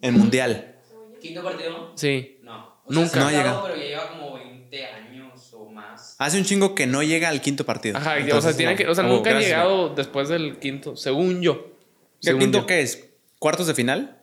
[0.00, 0.76] El mundial.
[1.20, 1.92] ¿Quinto partido?
[1.96, 2.38] Sí.
[2.42, 2.80] No.
[2.86, 3.20] O Nunca.
[3.20, 3.62] No ha sí ha llegado.
[3.64, 6.16] Pero ya lleva como 20 años o más.
[6.18, 7.98] Hace un chingo que no llega al quinto partido.
[7.98, 8.78] Ajá, o sea, tiene no.
[8.78, 11.54] que, o sea, Oh, nunca han gracias, llegado después del quinto, según yo.
[11.54, 11.64] güey.
[11.66, 12.66] ¿El Según quinto yo.
[12.66, 13.10] qué es?
[13.38, 14.22] ¿Cuartos de final?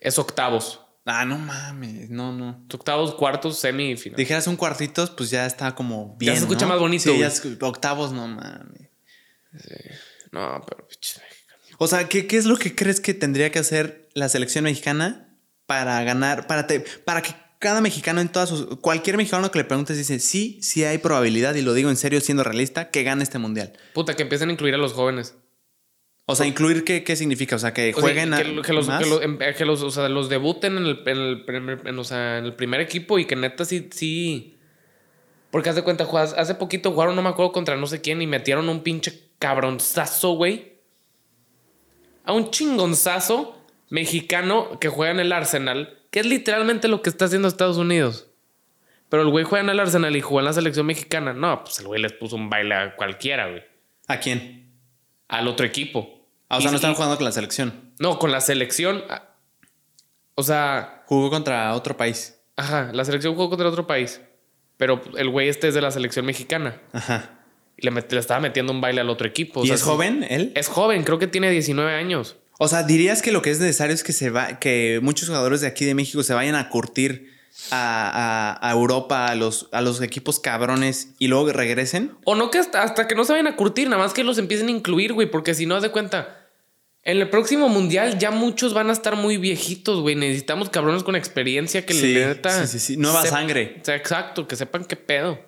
[0.00, 0.80] Es octavos.
[1.12, 2.64] Ah, no mames, no, no.
[2.72, 4.16] Octavos, cuartos, semi y final.
[4.16, 6.34] Dijeras un cuartitos, pues ya está como bien.
[6.36, 6.72] se escucha ¿no?
[6.72, 7.52] más bonito, Sí, ya güey.
[7.54, 8.88] es- octavos, no mames.
[10.32, 10.86] No, pero.
[11.78, 15.28] O sea, ¿qué, ¿qué es lo que crees que tendría que hacer la selección mexicana
[15.66, 18.66] para ganar, para, te- para que cada mexicano en todas sus...
[18.80, 22.20] Cualquier mexicano que le preguntes dice, sí, sí hay probabilidad, y lo digo en serio
[22.20, 23.72] siendo realista, que gane este mundial.
[23.94, 25.34] Puta, que empiecen a incluir a los jóvenes.
[26.32, 28.86] O sea, incluir qué, qué significa, o sea, que O sea, jueguen a- que, los,
[28.88, 29.02] más.
[29.02, 31.98] que los- em- que los- o sea, los debuten en el, en el primer, en,
[31.98, 34.56] o sea, en el primer equipo y que neta sí, sí.
[35.50, 38.22] Porque haz de cuenta, juegas- hace poquito jugaron, no me acuerdo contra no sé quién,
[38.22, 40.74] y metieron un pinche cabronzazo, güey.
[42.24, 43.58] A un chingonzazo
[43.88, 48.28] mexicano que juega en el Arsenal, que es literalmente lo que está haciendo Estados Unidos.
[49.08, 51.32] Pero el güey juega en el Arsenal y jugó en la selección mexicana.
[51.32, 53.62] No, pues el güey les puso un baile a cualquiera, güey.
[54.06, 54.70] ¿A quién?
[55.26, 56.19] Al otro equipo.
[56.50, 57.72] Ah, o sea, no están jugando con la selección.
[57.98, 59.02] no, con la selección.
[59.08, 59.22] ah,
[60.34, 62.36] O sea, Jugó contra otro país.
[62.56, 64.20] ajá, la selección jugó contra otro país.
[64.76, 66.80] Pero el güey este es de la selección mexicana.
[66.92, 67.38] Ajá.
[67.76, 69.60] Y le, met- le estaba metiendo un baile al otro equipo.
[69.60, 70.52] o ¿Y sea, es joven él?
[70.54, 72.36] Es joven, creo que tiene 19 años.
[72.58, 75.60] O sea, dirías que lo que es necesario es que se va, que muchos jugadores
[75.62, 77.30] de aquí de México se vayan a curtir
[77.70, 82.12] a, a- a Europa, a los, a los equipos cabrones y luego regresen.
[82.24, 84.38] O no que hasta, hasta que no se vayan a curtir, nada más que los
[84.38, 85.30] empiecen a incluir, güey.
[85.30, 86.39] Porque si no, haz de cuenta.
[87.02, 90.16] En el próximo mundial ya muchos van a estar muy viejitos, güey.
[90.16, 92.66] Necesitamos cabrones con experiencia que Sí, neta.
[92.66, 92.96] sí, sí, sí.
[92.98, 93.80] Nueva sangre.
[93.86, 95.38] Exacto, que sepan qué pedo.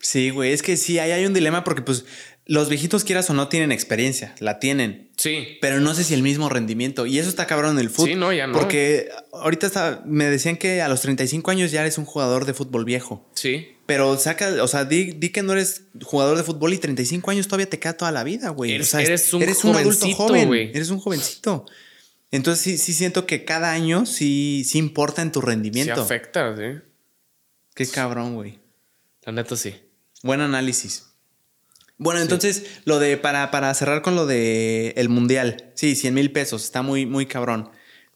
[0.00, 2.04] Sí, güey, es que sí, ahí hay un dilema porque pues
[2.48, 5.10] los viejitos quieras o no tienen experiencia, la tienen.
[5.18, 5.58] Sí.
[5.60, 7.04] Pero no sé si el mismo rendimiento.
[7.06, 8.08] Y eso está cabrón en el fútbol.
[8.08, 8.54] Sí, no, ya no.
[8.58, 12.54] Porque ahorita está- me decían que a los 35 años ya eres un jugador de
[12.54, 13.28] fútbol viejo.
[13.34, 13.68] Sí.
[13.84, 17.46] Pero saca, o sea, di, di que no eres jugador de fútbol y 35 años
[17.48, 18.72] todavía te queda toda la vida, güey.
[18.72, 20.46] Eres- o sea, eres un adulto jovencito, joven.
[20.48, 20.70] güey.
[20.74, 21.66] Eres un jovencito.
[22.30, 26.00] Entonces sí, sí siento que cada año sí, sí importa en tu Sí rendimiento.
[26.02, 26.80] afecta, sí.
[27.74, 28.58] Qué cabrón, güey.
[29.24, 29.74] La neta sí.
[30.22, 31.04] Buen análisis.
[31.98, 35.72] Bueno, entonces, lo de, para, para cerrar con lo de el mundial.
[35.74, 37.70] Sí, 100 mil pesos, está muy, muy cabrón.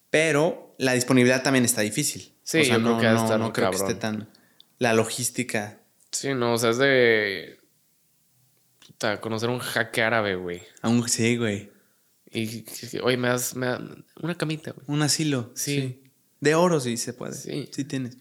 [0.09, 2.33] Pero la disponibilidad también está difícil.
[2.43, 4.29] Sí, o sea, yo no, creo que no- no creo que esté tan.
[4.79, 5.81] La logística.
[6.11, 7.59] Sí, no, o sea, es de.
[8.85, 10.61] Puta, conocer un jaque árabe, güey.
[10.81, 11.71] Aún sí, güey.
[12.31, 12.65] Y,
[13.01, 13.81] oye, me das, me das
[14.21, 14.85] una camita, güey.
[14.87, 15.51] Un asilo.
[15.55, 16.03] Sí.
[16.39, 17.33] De oro sí se puede.
[17.33, 17.69] Sí.
[17.71, 18.17] Sí tienes.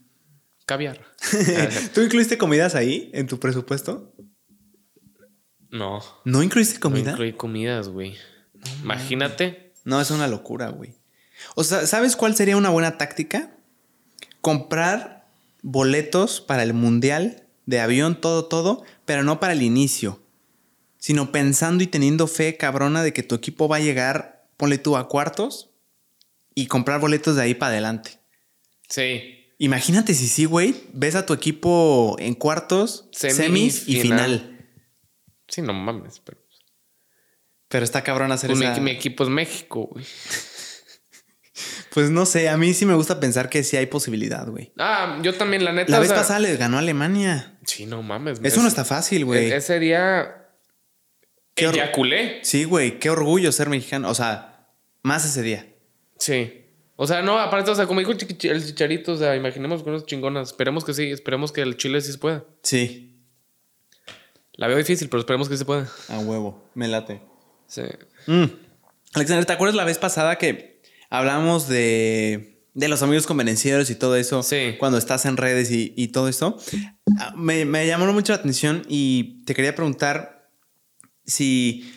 [0.66, 1.04] Caviar.
[1.94, 4.11] ¿Tú incluiste comidas ahí en tu presupuesto?
[5.72, 6.00] No.
[6.24, 7.10] ¿No incluiste No comida?
[7.12, 8.16] incluí comidas, güey.
[8.82, 9.72] Imagínate.
[9.84, 10.94] No, es una locura, güey.
[11.56, 13.56] O sea, ¿sabes cuál sería una buena táctica?
[14.40, 15.26] Comprar
[15.62, 20.20] boletos para el mundial de avión, todo, todo, pero no para el inicio,
[20.98, 24.96] sino pensando y teniendo fe cabrona de que tu equipo va a llegar, ponle tú
[24.96, 25.70] a cuartos
[26.54, 28.18] y comprar boletos de ahí para adelante.
[28.88, 29.38] Sí.
[29.58, 34.38] Imagínate si sí, güey, ves a tu equipo en cuartos, Semi semis y y final.
[34.40, 34.51] final.
[35.52, 36.18] Sí, no mames.
[36.24, 36.38] Pero,
[37.68, 38.80] Pero está cabrón hacer pues mi, esa...
[38.80, 40.04] mi equipo es México, güey.
[41.90, 44.72] Pues no sé, a mí sí me gusta pensar que sí hay posibilidad, güey.
[44.78, 45.92] Ah, yo también, la neta.
[45.92, 47.58] La vez sea- pasada les ganó Alemania.
[47.66, 48.38] Sí, no mames.
[48.42, 49.50] Eso es- no está fácil, güey.
[49.50, 50.48] e- Ese día.
[51.54, 52.40] Qué Eyaculé.
[52.44, 54.08] Sí, güey, qué orgullo ser mexicano.
[54.08, 54.70] O sea,
[55.02, 55.68] más ese día.
[56.18, 56.64] Sí.
[56.96, 60.06] O sea, no, aparte, o sea, como dijo el chicharito, o sea, imaginemos con unas
[60.06, 60.48] chingonas.
[60.48, 62.44] Esperemos que sí, esperemos que el Chile sí se pueda.
[62.62, 63.11] Sí,
[64.54, 65.90] La veo difícil, pero esperemos que se pueda.
[66.08, 67.22] a huevo, me late.
[67.66, 67.82] Sí.
[68.26, 68.44] Mm.
[69.14, 74.16] Alexander, ¿te acuerdas la vez pasada que hablamos de, de los amigos convenencieros y todo
[74.16, 74.42] eso?
[74.42, 74.76] Sí.
[74.78, 76.58] Cuando estás en redes y, y todo esto.
[77.18, 80.50] Ah, Me, me llamó mucho la atención y te quería preguntar
[81.24, 81.90] si.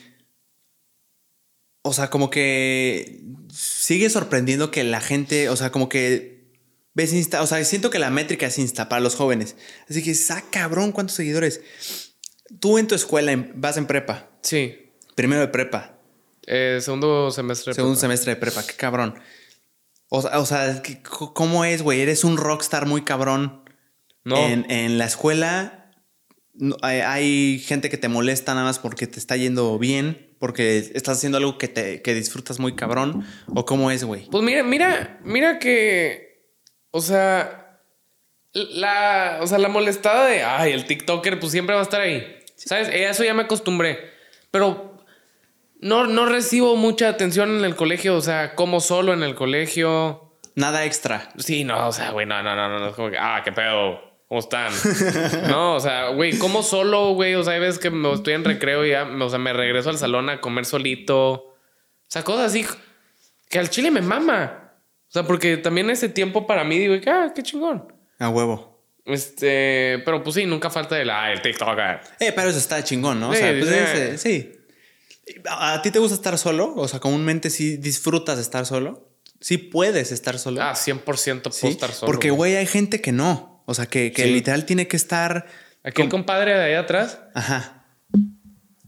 [1.82, 3.22] O sea, como que
[3.52, 6.50] sigue sorprendiendo que la gente, o sea, como que
[6.94, 9.54] ves Insta, o sea, siento que la métrica es Insta para los jóvenes.
[9.88, 11.60] Así que, ah, cabrón, ¿cuántos seguidores?
[12.60, 14.90] Tú en tu escuela en- vas en prepa, Sí.
[15.14, 15.98] primero de prepa,
[16.46, 17.70] Eh, segundo semestre.
[17.70, 18.00] de segundo prepa.
[18.02, 19.18] semestre de prepa, qué cabrón.
[20.08, 22.00] O, sea- o sea, ¿qué- ¿cómo es, güey?
[22.00, 23.62] Eres un rockstar muy cabrón.
[24.24, 24.36] No.
[24.36, 25.92] En, en la escuela
[26.82, 31.18] hay, hay gente que te molesta nada más porque te está yendo bien, porque estás
[31.18, 33.24] haciendo algo que, te, que disfrutas muy cabrón.
[33.54, 34.28] ¿O cómo es, güey?
[34.30, 36.44] Pues mira, mira, mira que.
[36.92, 37.65] O sea.
[38.56, 39.38] La.
[39.42, 40.42] O sea, la molestada de.
[40.42, 42.38] Ay, el TikToker, pues siempre va a estar ahí.
[42.54, 42.88] ¿Sabes?
[42.88, 44.10] Eh, Eso ya me acostumbré.
[44.50, 44.94] Pero.
[45.78, 48.16] No, no recibo mucha atención en el colegio.
[48.16, 50.32] O sea, como solo en el colegio.
[50.54, 51.28] Nada extra.
[51.36, 53.52] Sí, no, o sea, güey, no, no, no, no, no, es como que, ah, qué
[53.52, 54.00] pedo.
[54.26, 54.72] ¿Cómo están?
[55.48, 57.34] no, o sea, güey, como solo, güey.
[57.34, 59.90] O sea, hay veces que me estoy en recreo y ya, o sea, me regreso
[59.90, 61.30] al salón a comer solito.
[61.30, 61.54] O
[62.08, 62.66] sea, cosas así
[63.50, 64.72] que al chile me mama.
[65.08, 67.95] O sea, porque también ese tiempo para mí digo, ah, qué chingón.
[68.18, 68.82] A huevo.
[69.04, 72.00] Este, pero pues sí, nunca falta el, ah, el TikToker.
[72.20, 73.30] Eh, pero eso está chingón, ¿no?
[73.30, 73.74] O Sí, sea, pues sí.
[73.98, 74.52] es, sí.
[75.48, 76.74] ¿A ti te gusta estar solo?
[76.76, 79.10] O sea, comúnmente sí disfrutas de estar solo.
[79.40, 80.62] Sí puedes estar solo.
[80.62, 81.04] Ah, 100%
[81.42, 82.10] puedo Sí, estar solo.
[82.10, 83.62] Porque, güey, hay gente que no.
[83.66, 84.30] O sea, que, que Sí.
[84.32, 85.46] literal tiene que estar.
[85.84, 87.20] Aquí el compadre de ahí atrás.
[87.34, 87.84] Ajá.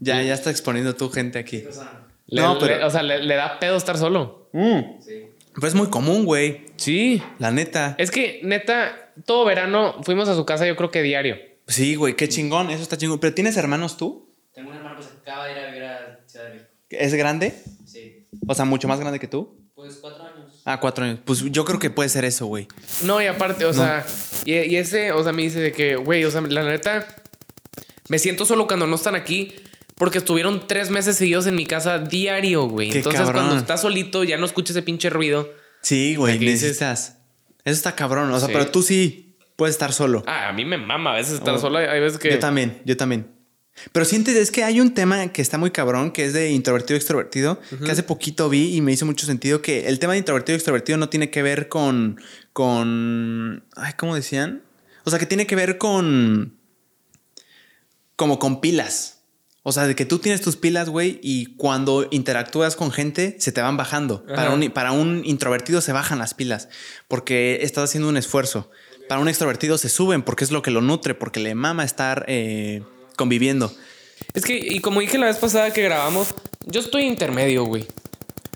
[0.01, 1.65] Ya, ya está exponiendo tu gente aquí.
[1.69, 4.49] O sea, le- No, pero- le- o sea, le, le da pedo estar solo.
[4.53, 5.25] sí.
[5.55, 6.67] Pero es muy común, güey.
[6.77, 7.21] Sí.
[7.41, 7.97] La neta.
[7.99, 11.37] Es que, neta, todo verano fuimos a su casa, yo creo que diario.
[11.67, 12.71] Sí, güey, qué chingón.
[12.71, 13.19] Eso está chingón.
[13.19, 14.31] ¿Pero tienes hermanos tú?
[14.55, 16.71] Tengo un hermano que se acaba de ir a vivir a Ciudad de México.
[16.91, 17.55] ¿Es grande?
[17.87, 18.27] Sí.
[18.47, 19.57] O sea, mucho más grande que tú.
[19.75, 20.63] Pues cuatro años.
[20.65, 21.21] Ah, cuatro años.
[21.25, 22.67] Pues yo creo que puede ser eso, güey.
[23.05, 24.05] No, y aparte, o sea,
[24.45, 27.07] y, y ese, o sea, me dice de que, güey, o sea, la neta,
[28.09, 29.55] me siento solo cuando no están aquí.
[29.97, 32.93] Porque estuvieron tres meses seguidos en mi casa diario, güey.
[32.93, 33.47] Entonces, cabrón.
[33.47, 35.53] cuando estás solito, ya no escuchas ese pinche ruido.
[35.83, 37.18] Sí, güey, dices- necesitas.
[37.69, 38.31] Eso está cabrón.
[38.33, 38.53] O sea, Sí.
[38.53, 40.23] pero tú sí puedes estar solo.
[40.27, 41.59] Ah, a mí me mama a veces estar Oh.
[41.59, 41.79] solo.
[41.79, 42.31] Hay veces que.
[42.31, 43.31] Yo también, yo también.
[43.93, 46.97] Pero sientes, es que hay un tema que está muy cabrón, que es de introvertido
[46.97, 50.19] y extrovertido, que hace poquito vi y me hizo mucho sentido que el tema de
[50.19, 52.21] introvertido y extrovertido no tiene que ver con,
[52.53, 54.63] con, ay, ¿cómo decían?
[55.05, 56.59] O sea, que tiene que ver con,
[58.17, 59.18] como con pilas.
[59.69, 63.53] O sea, de que tú tienes tus pilas, güey, y cuando interactúas con gente, se
[63.53, 64.25] te van bajando.
[64.25, 66.71] Para un, para un introvertido se bajan las pilas,
[67.07, 68.71] porque estás haciendo un esfuerzo.
[69.11, 72.25] Para un extrovertido se suben, porque es lo que lo nutre, porque le mama estar
[72.29, 72.83] eh,
[73.17, 73.71] conviviendo.
[74.33, 76.29] Es que, y como dije la vez pasada que grabamos,
[76.65, 77.83] yo estoy intermedio, güey.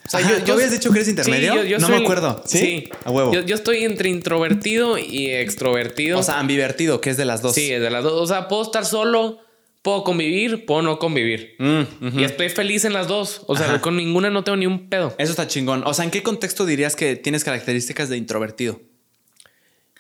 [0.07, 1.79] O sea, Ajá, ¿tú habías dicho que eres intermedio?
[1.79, 2.43] No me acuerdo.
[2.47, 2.59] ¿Sí?
[2.59, 2.89] ¿Sí?
[3.05, 3.35] A huevo.
[3.35, 6.19] Yo, yo estoy entre introvertido y extrovertido.
[6.19, 7.55] O sea, ambivertido, que es de las dos.
[7.55, 8.15] sí, de las dos.
[8.15, 9.41] O sea, puedo estar solo,
[9.83, 11.57] puedo convivir, puedo no convivir.
[11.59, 12.19] Mm.
[12.19, 13.43] Y estoy feliz en las dos.
[13.47, 13.81] O sea, Ajá.
[13.81, 15.15] con ninguna no tengo ni un pedo.
[15.19, 15.83] Eso está chingón.
[15.87, 18.81] O sea, ¿en qué contexto dirías que tienes características de introvertido?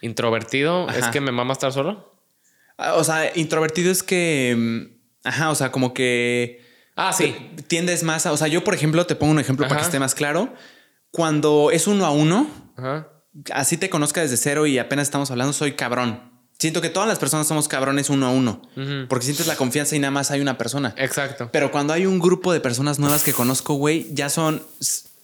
[0.01, 2.13] Introvertido es que me mama estar solo.
[2.77, 4.55] Ah, O sea, introvertido es que.
[4.57, 6.61] mm, Ajá, o sea, como que.
[6.97, 7.35] Ah, sí.
[7.69, 8.33] Tiendes más a.
[8.33, 10.53] O sea, yo, por ejemplo, te pongo un ejemplo para que esté más claro.
[11.11, 12.49] Cuando es uno a uno,
[13.53, 16.32] así te conozca desde cero y apenas estamos hablando, soy cabrón.
[16.63, 18.63] Siento que todas las personas somos cabrones uno a uno.
[19.09, 20.95] Porque sientes la confianza y nada más hay una persona.
[20.97, 21.49] Exacto.
[21.53, 24.63] Pero cuando hay un grupo de personas nuevas que conozco, güey, ya son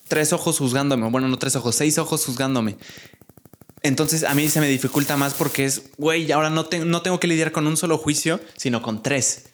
[0.08, 1.08] tres ojos juzgándome.
[1.10, 2.76] Bueno, no tres ojos, seis ojos juzgándome.
[3.82, 7.20] Entonces a mí se me dificulta más porque es, güey, ahora no, te- no tengo
[7.20, 9.44] que lidiar con un solo juicio, sino con tres.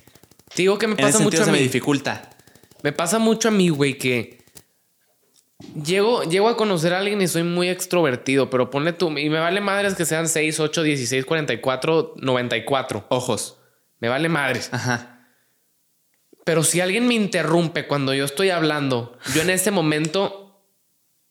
[0.55, 1.65] Te digo que me En ese pasa mucho a se me mí.
[1.65, 2.31] dificulta.
[2.82, 4.43] Me pasa mucho a mí, güey, que
[5.84, 9.38] llego, llego a conocer a alguien y soy muy extrovertido, pero ponle tú, y me
[9.38, 13.06] vale madres que sean 6, 8, 16, 44, 94.
[13.08, 13.58] Ojos.
[14.00, 14.68] Me vale madres.
[14.72, 15.10] Ajá.
[16.44, 20.62] Pero si alguien me interrumpe cuando yo estoy hablando, yo en ese momento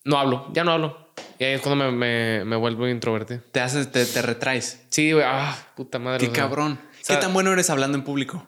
[0.04, 1.12] no hablo, ya no hablo.
[1.38, 3.40] Y ahí es cuando me, me, me vuelvo introvertido.
[3.52, 4.84] Te haces, te, te retraes.
[4.90, 6.18] Sí, güey, ah, puta madre.
[6.18, 6.42] Qué o sea.
[6.44, 6.80] cabrón.
[7.00, 8.44] sea- ¿Qué tan bueno eres hablando en público?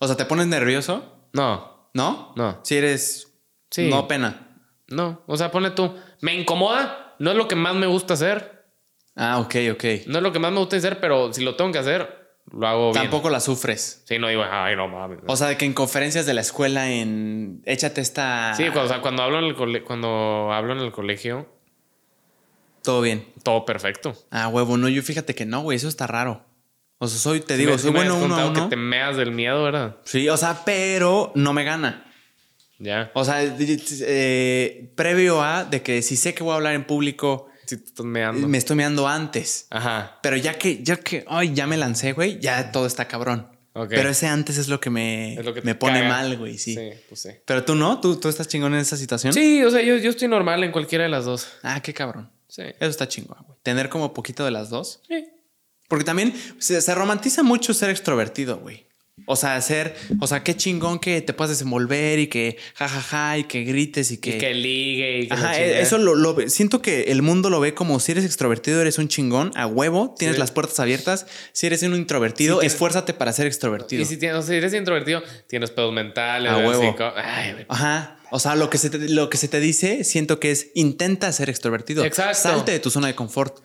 [0.00, 1.28] O sea, ¿te pones nervioso?
[1.32, 2.32] No, ¿No?
[2.36, 2.60] No.
[2.64, 3.27] Si eres.
[3.70, 3.88] Sí.
[3.90, 4.46] No pena.
[4.88, 5.22] no.
[5.26, 8.64] O sea, ponle tú, me incomoda, no es lo que más me gusta hacer.
[9.16, 9.84] Ah, ok, ok.
[10.06, 12.66] No es lo que más me gusta hacer, pero si lo tengo que hacer, lo
[12.66, 13.02] hago bien.
[13.02, 14.02] Tampoco la sufres.
[14.06, 15.18] Sí, no digo, ay, no mames.
[15.26, 17.60] O sea, de que en conferencias de la escuela, en.
[17.66, 18.54] Échate esta.
[18.54, 21.48] sí, cuando, o sea, cuando hablo en el cole- cuando hablo en el colegio,
[22.82, 23.26] Todo bien.
[23.42, 24.14] todo perfecto.
[24.30, 26.44] Ah, huevo, no, yo fíjate que no, güey, eso está raro.
[26.98, 28.62] O sea, soy, te digo, me- soy me bueno uno a uno.
[28.64, 29.96] que te meas del miedo, ¿verdad?
[30.04, 32.07] Sí, o sea, pero no me gana.
[32.78, 33.10] Ya.
[33.14, 37.48] O sea, eh, previo a de que si sé que voy a hablar en público,
[38.04, 38.46] meando.
[38.48, 39.66] me estoy meando antes.
[39.70, 40.18] Ajá.
[40.22, 43.48] Pero ya que, ya que, ay, ya me lancé, güey, ya todo está cabrón.
[43.74, 43.90] Ok.
[43.90, 46.08] Pero ese antes es lo que me, lo que me pone caga.
[46.08, 46.74] mal, güey, sí.
[46.74, 47.30] Sí, pues sí.
[47.44, 49.32] Pero tú no, ¿Tú, tú estás chingón en esa situación.
[49.32, 51.48] Sí, o sea, yo, yo estoy normal en cualquiera de las dos.
[51.62, 52.30] Ah, qué cabrón.
[52.48, 52.62] Sí.
[52.62, 53.58] Eso está chingón, güey.
[53.62, 55.00] Tener como poquito de las dos.
[55.06, 55.28] Sí.
[55.88, 58.87] Porque también se, se romantiza mucho ser extrovertido, güey.
[59.30, 63.44] O sea, ser, o sea, qué chingón que te puedas desenvolver y que jajaja y
[63.44, 64.36] que grites y que.
[64.36, 67.74] Y que ligue y que Ajá, eso lo, lo siento que el mundo lo ve
[67.74, 70.40] como si eres extrovertido, eres un chingón, a huevo, tienes Sí.
[70.40, 71.26] las puertas abiertas.
[71.52, 74.02] Si eres un introvertido, Sí, esfuérzate para ser extrovertido.
[74.02, 76.50] Y si, tienes, si eres introvertido, tienes pedos mentales.
[76.50, 76.96] A huevo.
[77.16, 77.66] Ay.
[77.68, 78.14] Ajá.
[78.30, 81.32] O sea, lo que, se te, lo que se te dice, siento que es intenta
[81.32, 82.04] ser extrovertido.
[82.04, 82.38] Exacto.
[82.38, 83.58] Salte de tu zona de confort.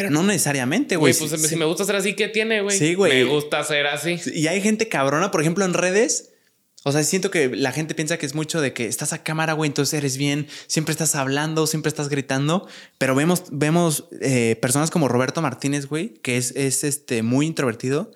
[0.00, 1.28] Pero no necesariamente, Güey, güey.
[1.28, 2.76] pues si me gusta ser así, ¿qué tiene, güey?
[2.76, 3.12] Sí, güey.
[3.12, 4.18] Me gusta ser así.
[4.34, 6.30] Y hay gente cabrona, por ejemplo, en redes.
[6.82, 9.52] O sea, siento que la gente piensa que es mucho de que estás a cámara,
[9.52, 12.66] güey, entonces eres bien, siempre estás hablando, siempre estás gritando,
[12.96, 18.12] pero vemos, vemos eh, personas como Roberto Martínez, güey, que es, es este, muy introvertido,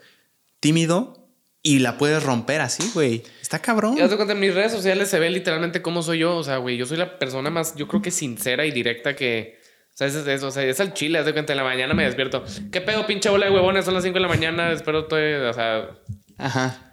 [0.60, 1.28] tímido
[1.62, 3.22] y la puedes romper así, güey.
[3.42, 3.96] Está cabrón.
[3.98, 6.36] Y haz de cuenta, en mis redes sociales se ve literalmente cómo soy yo.
[6.36, 9.58] O sea, güey, yo soy la persona más, yo creo que sincera y directa que.
[9.94, 11.94] O sea, es, es, o sea, es al chile, haz de cuenta, en la mañana
[11.94, 12.42] me despierto.
[12.72, 13.84] ¿Qué pedo, pinche bola de huevones?
[13.84, 15.20] Son las 5 de la mañana, espero todo.
[15.48, 15.88] O sea,
[16.36, 16.90] Ajá.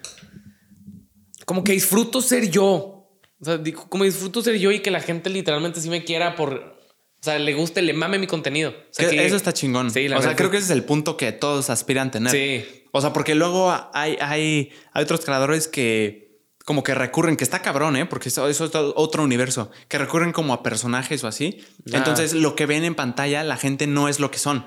[1.46, 3.10] como que disfruto ser yo.
[3.40, 3.60] O sea,
[3.90, 6.54] como disfruto ser yo y que la gente literalmente sí me quiera por.
[6.54, 8.70] O sea, le guste, le mame mi contenido.
[8.72, 9.90] O sea, Que que- Eso está chingón.
[9.92, 12.32] Sí, la o sea, creo que ese es el punto que todos aspiran a tener.
[12.32, 12.84] Sí.
[12.92, 16.31] O sea, porque luego hay, hay, hay otros creadores que
[16.66, 18.06] como que recurren, que está cabrón, ¿eh?
[18.06, 21.64] Porque eso, eso es otro universo, que recurren como a personajes o así.
[21.92, 21.98] Ah.
[21.98, 24.66] Entonces, lo que ven en pantalla, la gente no es lo que son,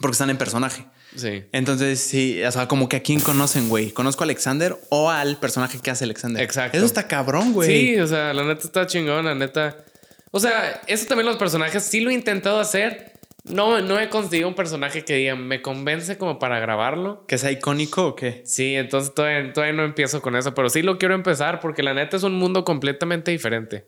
[0.00, 0.86] porque están en personaje.
[1.14, 1.44] Sí.
[1.52, 3.90] Entonces, sí, o sea, como que a quién conocen, güey.
[3.90, 6.42] Conozco a Alexander o al personaje que hace Alexander.
[6.42, 6.76] Exacto.
[6.76, 7.68] Eso está cabrón, güey.
[7.68, 9.84] Sí, o sea, la neta está chingón, la neta.
[10.30, 13.11] O sea, eso también los personajes sí lo he intentado hacer.
[13.44, 17.24] No, no he conseguido un personaje que diga, me convence como para grabarlo.
[17.26, 18.42] ¿Que sea icónico o qué?
[18.46, 21.92] Sí, entonces todavía, todavía no empiezo con eso, pero sí lo quiero empezar porque la
[21.92, 23.86] neta es un mundo completamente diferente.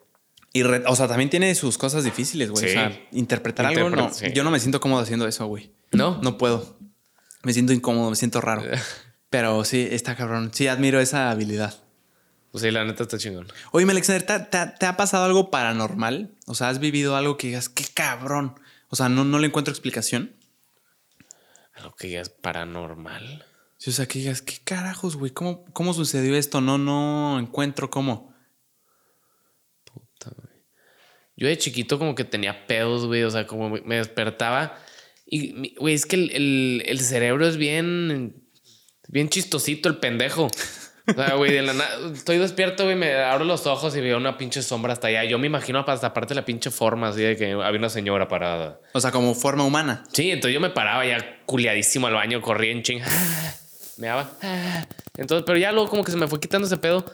[0.52, 2.64] Y, re- o sea, también tiene sus cosas difíciles, güey.
[2.64, 2.70] Sí.
[2.70, 4.12] O sea, interpretar algo, Interpre- no.
[4.12, 4.26] sí.
[4.35, 5.70] Yo no me siento cómodo haciendo eso, güey.
[5.93, 6.18] ¿No?
[6.22, 6.76] No puedo.
[7.44, 8.62] Me siento incómodo, me siento raro.
[9.31, 10.51] Pero sí, está cabrón.
[10.52, 11.74] Sí, admiro esa habilidad.
[12.51, 13.48] Pues sí, la neta está chingón.
[13.72, 16.31] Oye, Alexander, ¿te, te- te ha pasado algo paranormal?
[16.47, 18.55] O sea, ¿has vivido algo que digas, qué cabrón?
[18.94, 20.36] O sea, no, no le encuentro explicación.
[21.74, 23.44] Algo que es paranormal.
[23.76, 25.32] Sí, o sea, que digas, ¿qué carajos, güey?
[25.32, 26.60] ¿Cómo, ¿Cómo sucedió esto?
[26.60, 28.32] No, no encuentro cómo.
[29.84, 30.54] Puta, güey.
[31.36, 33.24] Yo de chiquito como que tenía pedos, güey.
[33.24, 34.78] O sea, como me- despertaba.
[35.26, 38.48] Y, güey, es que el, el- el cerebro es bien...
[39.08, 40.46] Bien chistosito el pendejo.
[41.06, 41.72] O sea, güey, de la.
[42.14, 45.24] Estoy despierto, güey, me abro los ojos y veo una pinche sombra hasta allá.
[45.24, 48.81] Yo me imagino hasta aparte la pinche forma, así de que había una señora parada.
[48.94, 50.05] O sea, como forma humana.
[50.12, 53.02] Sí, entonces yo me paraba ya culiadísimo al baño, corría en ching.
[53.97, 54.28] Me daba.
[55.16, 57.05] Entonces, pero ya luego como que se me fue quitando ese pedo.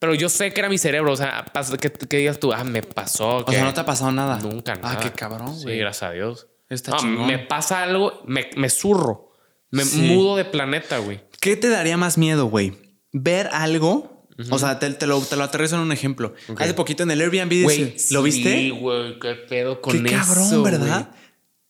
[0.00, 1.12] Pero yo sé que era mi cerebro.
[1.12, 1.44] O sea,
[1.80, 3.36] que, que digas tú, ah, me pasó.
[3.46, 4.38] O sea, no te ha pasado nada.
[4.38, 4.98] Nunca, Ah, nada.
[5.00, 6.48] qué cabrón, Sí, gracias a Dios.
[6.68, 7.00] Está.
[7.02, 9.32] Me pasa algo, me, me zurro.
[9.70, 10.00] Me Sí.
[10.00, 11.20] mudo de planeta, güey.
[11.40, 12.72] ¿Qué te daría más miedo, güey?
[13.12, 14.26] Ver algo.
[14.50, 16.34] O sea, te, te lo, te lo aterrizo en un ejemplo.
[16.56, 18.70] Hace poquito en el Airbnb, dice- ¿lo sí, viste?
[18.70, 21.10] güey, qué pedo con Qué cabrón, ¿verdad?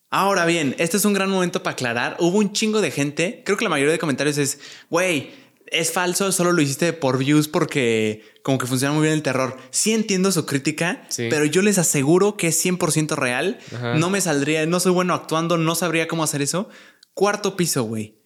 [0.09, 2.17] Ahora bien, este es un gran momento para aclarar.
[2.19, 3.41] Hubo un chingo de gente.
[3.45, 4.59] Creo que la mayoría de comentarios es,
[4.89, 5.31] güey,
[5.67, 9.57] es falso, solo lo hiciste por views porque como que funciona muy bien el terror.
[9.71, 11.27] Sí entiendo su crítica, Sí.
[11.29, 13.57] pero yo les aseguro que es 100% real.
[13.75, 13.95] Ajá.
[13.95, 16.69] No me saldría, no soy bueno actuando, no sabría cómo hacer eso.
[17.15, 18.19] Cuarto piso, güey.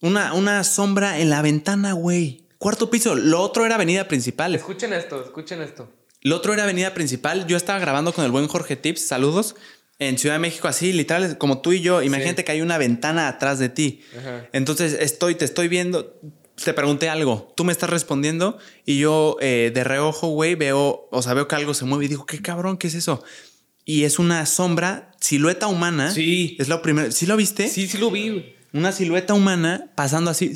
[0.00, 2.45] Una, una sombra en la ventana, güey.
[2.58, 3.14] Cuarto piso.
[3.14, 4.54] Lo otro era avenida principal.
[4.54, 5.88] Escuchen esto, escuchen esto.
[6.26, 7.46] Lo otro era Avenida Principal.
[7.46, 9.54] Yo estaba grabando con el buen Jorge Tips, saludos,
[10.00, 12.02] en Ciudad de México, así, literal, como tú y yo.
[12.02, 14.00] Imagínate que hay una ventana atrás de ti.
[14.18, 14.48] Ajá.
[14.52, 16.18] Entonces estoy, te estoy viendo,
[16.62, 21.22] te pregunté algo, tú me estás respondiendo y yo eh, de reojo, güey, veo, o
[21.22, 23.22] sea, veo que algo se mueve y digo, qué cabrón, ¿qué es eso?
[23.84, 26.10] Y es una sombra, silueta humana.
[26.10, 26.56] Sí.
[26.58, 27.12] Es lo primero.
[27.12, 27.68] ¿Sí lo viste?
[27.68, 28.56] Sí, sí lo vi.
[28.72, 30.54] Una silueta humana pasando así.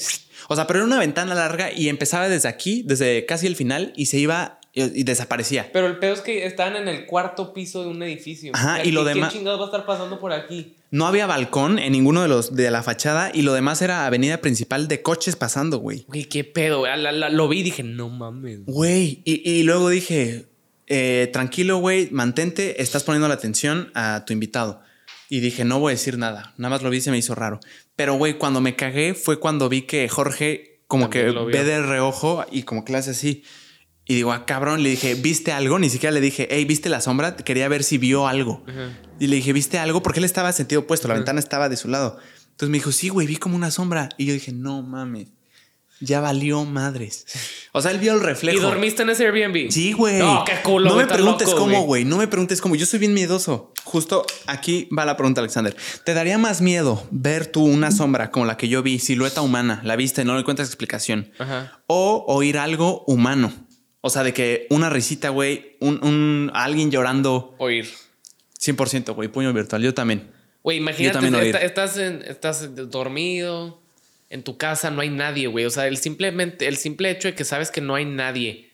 [0.52, 3.92] O sea, pero era una ventana larga y empezaba desde aquí, desde casi el final,
[3.94, 5.70] y se iba y, y desaparecía.
[5.72, 8.50] Pero el pedo es que estaban en el cuarto piso de un edificio.
[8.54, 10.74] Ajá, ¿Qué- y lo ¿Qué demás- chingados va a estar pasando por aquí?
[10.90, 14.38] No había balcón en ninguno de los de la fachada y lo demás era avenida
[14.40, 16.04] principal de coches pasando, güey.
[16.08, 16.80] Güey, qué pedo.
[16.80, 17.00] güey.
[17.00, 18.64] La- la- lo vi y dije, no mames.
[18.66, 20.46] Güey, y, y luego dije,
[20.88, 24.82] eh, tranquilo, güey, mantente, estás poniendo la atención a tu invitado.
[25.32, 27.34] Y dije, no voy a decir nada, nada más lo vi y se me hizo
[27.34, 27.60] raro.
[27.96, 31.80] Pero, güey, cuando me cagué fue cuando vi que Jorge como También que ve de
[31.82, 33.44] reojo y como que le hace así.
[34.06, 35.78] Y digo, ah, cabrón, le dije, ¿viste algo?
[35.78, 37.36] Ni siquiera le dije, hey, ¿viste la sombra?
[37.36, 38.64] Quería ver si vio algo.
[39.20, 40.02] Y le dije, ¿viste algo?
[40.02, 42.18] Porque él estaba en sentido opuesto, la ventana estaba de su lado.
[42.50, 44.08] Entonces me dijo, sí, güey, vi como una sombra.
[44.18, 45.28] Y yo dije, no mames,
[46.00, 47.26] ya valió madres.
[47.72, 48.58] O sea, él vio el reflejo.
[48.58, 49.70] ¿Y dormiste en ese Airbnb?
[49.70, 50.18] Sí, güey.
[50.18, 50.90] No, qué culo.
[50.90, 52.04] No me preguntes loco, cómo, güey.
[52.04, 52.74] No me preguntes cómo.
[52.74, 53.72] Yo soy bien miedoso.
[53.84, 55.76] Justo aquí va la pregunta, Alexander.
[56.04, 59.80] ¿Te daría más miedo ver tú una sombra como la que yo vi, silueta humana,
[59.84, 61.30] la viste, no le encuentras explicación?
[61.38, 61.80] Ajá.
[61.86, 63.52] O oír algo humano.
[64.02, 67.86] O sea, de que una risita, güey, un, un- alguien llorando Oír.
[68.58, 69.82] 100%, güey, puño virtual.
[69.82, 70.30] Yo también.
[70.62, 71.54] Güey, imagínate, también oír.
[71.56, 73.79] esta- estás, en- estás dormido,
[74.30, 75.66] en tu casa no hay nadie, güey.
[75.66, 78.70] O sea, el simplemente, el simple hecho de que sabes que no hay nadie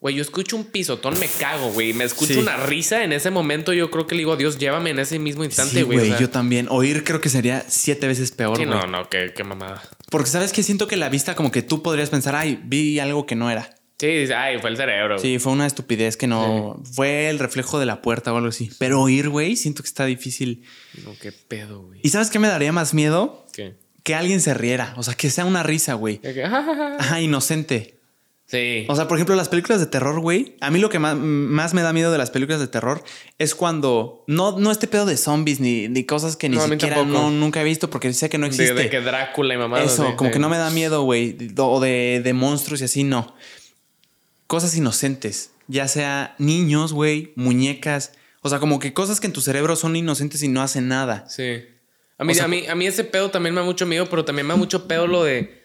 [0.00, 1.92] Güey, yo escucho un pisotón, me cago, güey.
[1.92, 2.38] Me escucho Sí.
[2.38, 3.72] una risa en ese momento.
[3.72, 5.98] Yo creo que le digo, Dios, llévame en ese mismo instante, Sí, güey.
[5.98, 6.68] güey, o sea, yo también.
[6.70, 8.78] Oír creo que sería siete veces peor, sí, güey.
[8.78, 9.82] no, no, qué, qué mamada.
[10.08, 13.26] Porque sabes que siento que la vista como que tú podrías pensar, ay, vi algo
[13.26, 13.74] que no era.
[13.98, 15.18] Sí, ay, fue el cerebro.
[15.18, 18.70] Sí, fue una estupidez que no fue el reflejo de la puerta o algo así.
[18.78, 20.62] Pero oír, güey, siento que está difícil.
[21.04, 21.98] No, qué pedo, güey.
[22.04, 23.47] ¿Y sabes qué me daría más miedo?
[24.08, 26.18] Que alguien se riera, o sea, que sea una risa, güey.
[26.42, 27.96] Ajá, inocente.
[28.46, 28.86] Sí.
[28.88, 30.56] O sea, por ejemplo, las películas de terror, güey.
[30.62, 33.04] A mí lo que más, más me da miedo de las películas de terror
[33.36, 37.04] es cuando no, no este pedo de zombies ni, ni cosas que ni No, siquiera
[37.04, 38.72] no, nunca he visto porque sé que no existe.
[38.72, 39.82] de que Drácula y mamá.
[39.82, 41.36] Eso, como que no me da miedo, güey.
[41.58, 43.34] O de, de monstruos y así, no.
[44.46, 45.50] Cosas inocentes.
[45.66, 48.12] Ya sea niños, güey, muñecas.
[48.40, 51.26] O sea, como que cosas que en tu cerebro son inocentes y no hacen nada.
[51.28, 51.64] Sí.
[52.18, 54.06] A mí, O sea, a, mí, a mí ese pedo también me da mucho miedo,
[54.10, 55.64] pero también me da mucho pedo lo de.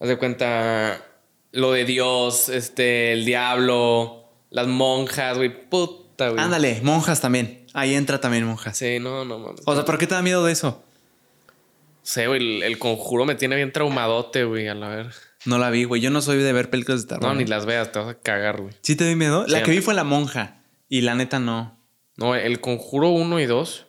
[0.00, 1.06] Haz de cuenta.
[1.52, 5.68] Lo de Dios, este, el diablo, las monjas, güey.
[5.68, 6.42] Puta, güey.
[6.42, 7.66] Ándale, monjas también.
[7.74, 8.76] Ahí entra también monjas.
[8.76, 9.60] Sí, no, no mames.
[9.64, 10.82] O sea, ¿por qué te da miedo de eso?
[12.02, 15.12] sé, güey, el, el conjuro me tiene bien traumadote, güey, a la ver.
[15.44, 16.00] No la vi, güey.
[16.00, 17.24] Yo no soy de ver películas de terror.
[17.24, 18.74] No, ni las veas, te vas a cagar, güey.
[18.80, 19.44] ¿Sí te doy miedo?
[19.48, 20.62] La que vi fue La Monja.
[20.88, 21.78] Y la neta no.
[22.16, 23.86] No, el conjuro 1 y 2,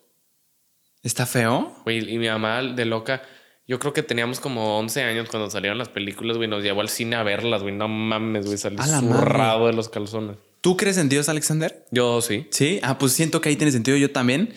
[1.03, 1.75] ¿Está feo?
[1.83, 3.21] güey, y mi mamá de loca.
[3.67, 6.49] Yo creo que teníamos como 11 años cuando salieron las películas, güey.
[6.49, 7.73] Nos llevó al cine a verlas, güey.
[7.75, 8.57] No mames, güey.
[8.57, 10.37] Salí zurrado de los calzones.
[10.61, 11.85] ¿Tú crees en Dios, Alexander?
[11.91, 12.47] Yo sí.
[12.51, 12.79] Sí.
[12.83, 13.95] Ah, pues siento que ahí tiene sentido.
[13.97, 14.53] Yo también.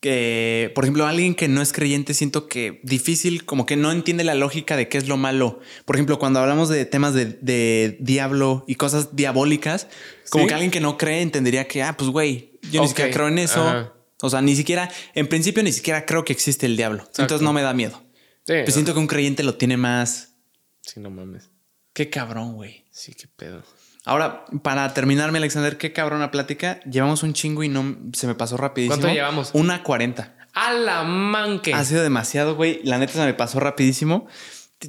[0.00, 4.24] Que, por ejemplo, alguien que no es creyente, siento que difícil, como que no entiende
[4.24, 5.60] la lógica de qué es lo malo.
[5.84, 9.86] Por ejemplo, cuando hablamos de temas de, de diablo y cosas diabólicas,
[10.28, 10.48] como Sí.
[10.48, 13.38] que alguien que no cree entendería que, ah, pues güey, yo ni siquiera creo en
[13.38, 13.62] eso.
[13.62, 13.92] Ajá.
[14.22, 17.04] O sea, ni siquiera, en principio, ni siquiera creo que existe el diablo.
[17.18, 18.02] Entonces no me da miedo.
[18.46, 20.34] Sí, Pues siento que un creyente lo tiene más.
[20.80, 21.50] sí, no mames.
[21.92, 22.84] Qué cabrón, güey.
[22.90, 23.62] Sí, qué pedo.
[24.04, 26.80] Ahora, para terminarme, Alexander, qué cabrona plática.
[26.84, 28.96] Llevamos un chingo y no se me pasó rapidísimo.
[28.96, 29.50] ¿Cuánto llevamos?
[29.52, 30.34] Una cuarenta.
[30.54, 31.72] A la manque.
[31.74, 32.80] Ha sido demasiado, güey.
[32.82, 34.26] La neta se me pasó rapidísimo.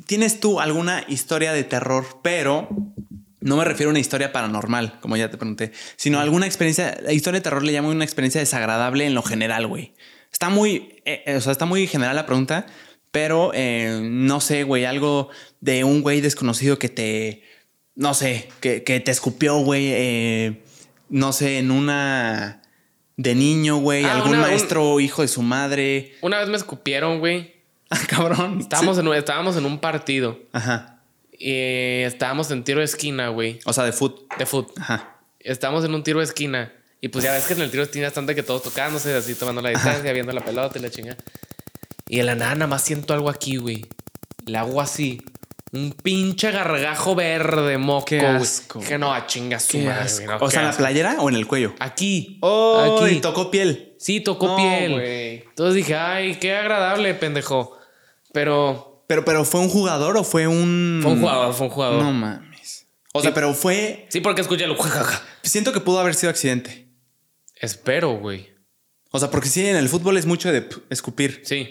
[0.07, 2.05] ¿Tienes tú alguna historia de terror?
[2.23, 2.69] Pero
[3.43, 6.97] no me refiero a una historia paranormal, como ya te pregunté, sino alguna experiencia.
[7.01, 9.93] La historia de terror le llamo una experiencia desagradable en lo general, güey.
[10.31, 12.65] Está muy, eh, eh, o sea, está muy general la pregunta,
[13.11, 15.29] pero eh, no sé, güey, algo
[15.61, 17.43] de un güey desconocido que te,
[17.95, 20.63] no sé, que, que te escupió, güey, eh,
[21.09, 22.61] no sé, en una
[23.17, 26.13] de niño, güey, Ah, algún una- un- maestro, hijo de su madre.
[26.21, 27.53] Una vez me escupieron, güey.
[27.93, 28.59] Ah, cabrón.
[28.59, 30.39] Estábamos, en, un- estábamos en un partido.
[30.51, 30.92] Ajá.
[31.45, 33.59] Y estábamos en tiro de esquina, güey.
[33.65, 34.33] O sea, de foot.
[34.37, 34.71] De fútbol.
[34.79, 35.19] Ajá.
[35.41, 36.71] Estábamos en un tiro de esquina.
[37.01, 39.13] Y pues ya ves que en el tiro de esquina es tanto que todos tocándose,
[39.13, 41.17] así tomando la distancia, viendo la pelota y la chinga.
[42.07, 43.85] Y de la nada nada más siento algo aquí, güey.
[44.45, 45.21] Le hago así.
[45.73, 48.79] Un pinche gargajo verde, moco, Qué asco.
[48.79, 51.45] Que no, a chinga su madre, no, o sea, en la playera o en el
[51.45, 51.75] cuello.
[51.79, 52.37] Aquí.
[52.39, 53.15] Oh, aquí.
[53.15, 53.95] y tocó piel.
[53.99, 54.93] Sí, tocó No, piel.
[55.49, 57.77] Entonces dije, ay, qué agradable, pendejo.
[58.31, 60.99] Pero Pero, pero fue un jugador o fue un.
[61.03, 62.03] fue un jugador, fue un jugador.
[62.03, 62.87] No mames.
[63.13, 64.05] O sea, pero fue.
[64.09, 64.75] Sí, porque escuché el.
[65.43, 66.87] Siento que pudo haber sido accidente.
[67.55, 68.49] Espero, güey.
[69.11, 71.41] O sea, porque sí, en el fútbol es mucho de escupir.
[71.45, 71.69] Sí.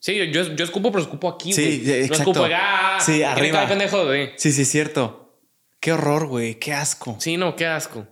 [0.00, 1.90] Sí, yo, yo, yo escupo, pero escupo aquí, Sí, güey.
[2.02, 2.24] exacto.
[2.24, 2.98] No escupo acá.
[3.00, 3.66] Sí, ¿Qué me arriba.
[3.68, 4.32] pendejo, güey.
[4.36, 5.40] Sí, sí, es cierto.
[5.80, 6.58] Qué horror, güey.
[6.58, 7.16] Qué asco.
[7.20, 8.06] Sí, no, qué asco.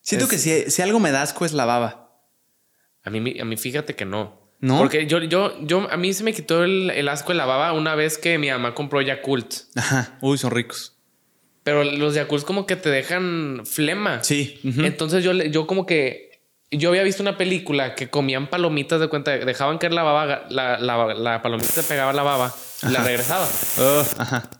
[0.00, 2.20] Siento Es- que si, si algo me da asco es la baba.
[3.04, 4.45] A mí, a mí fíjate que no.
[4.60, 4.78] ¿No?
[4.78, 7.72] Porque yo, yo, yo, a mí se me quitó el, el asco de la baba
[7.72, 9.54] una vez que mi mamá compró Yakult.
[9.74, 10.16] Ajá.
[10.20, 10.96] Uy, son ricos.
[11.62, 14.22] Pero los Yakults como que te dejan flema.
[14.22, 14.60] Sí.
[14.64, 16.24] Entonces yo, yo como que...
[16.72, 20.78] Yo había visto una película que comían palomitas de cuenta, dejaban caer la baba, la,
[20.78, 22.52] la, la palomita se pegaba la baba
[22.82, 23.46] y la regresaba.
[24.18, 24.50] Ajá.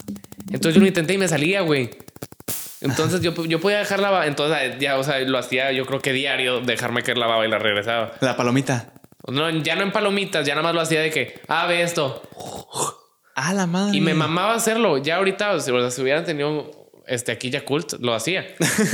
[0.53, 1.91] Entonces yo lo intenté y me salía, güey.
[2.81, 4.27] Entonces yo, yo podía dejar la baba.
[4.29, 7.51] Entonces ya, o sea, lo hacía yo creo que diario, dejarme caer la baba y
[7.51, 8.13] la regresaba.
[8.21, 8.93] La palomita.
[9.29, 12.23] No, ya no en palomitas, ya nada más lo hacía de que, ah, ve esto.
[13.35, 13.97] Ah, la madre.
[13.97, 14.99] Y me mamaba hacerlo.
[14.99, 16.71] Ya ahorita, o sea, si hubieran tenido
[17.07, 18.47] este aquí Yakult, lo hacía.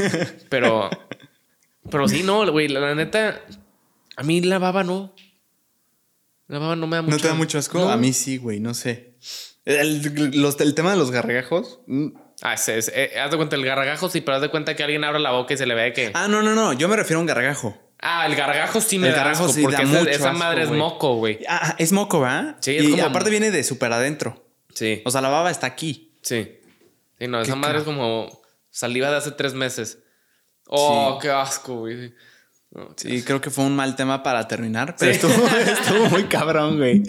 [0.48, 0.90] Pero,
[1.90, 3.40] pero sí, no, güey, la, la neta,
[4.16, 5.14] a mí la baba no.
[6.48, 7.16] La baba no me da mucho.
[7.16, 7.78] ¿No te da mucho asco?
[7.78, 7.88] No.
[7.90, 9.14] A mí sí, güey, no sé.
[9.64, 10.02] El,
[10.40, 11.80] los- el tema de los gargajos.
[11.86, 12.08] mm.
[12.42, 14.82] Ah, sí, es- eh, haz de cuenta el gargajo, sí, pero haz de cuenta que
[14.82, 16.10] alguien abre la boca y se le ve que.
[16.14, 16.72] Ah, no, no, no.
[16.72, 17.76] Yo me refiero a un gargajo.
[18.02, 20.26] Ah, el gargajo sí me El da gargajo asco, sí porque da esa, mucho esa
[20.30, 21.38] asco, madre es moco, güey.
[21.48, 22.56] Ah, es moco, ¿va?
[22.60, 24.44] Sí, es y como- aparte viene de súper adentro.
[24.74, 26.12] Sí, O sea, la baba está aquí.
[26.22, 26.58] sí.
[27.18, 28.28] Sí, no, esa Qué madre es como
[28.70, 29.98] saliva de hace tres meses.
[30.66, 32.12] Oh, qué asco, güey.
[32.72, 35.18] No, Sí, creo que fue un mal tema para terminar, pero Sí.
[35.20, 37.02] estuvo, estuvo muy cabrón, güey.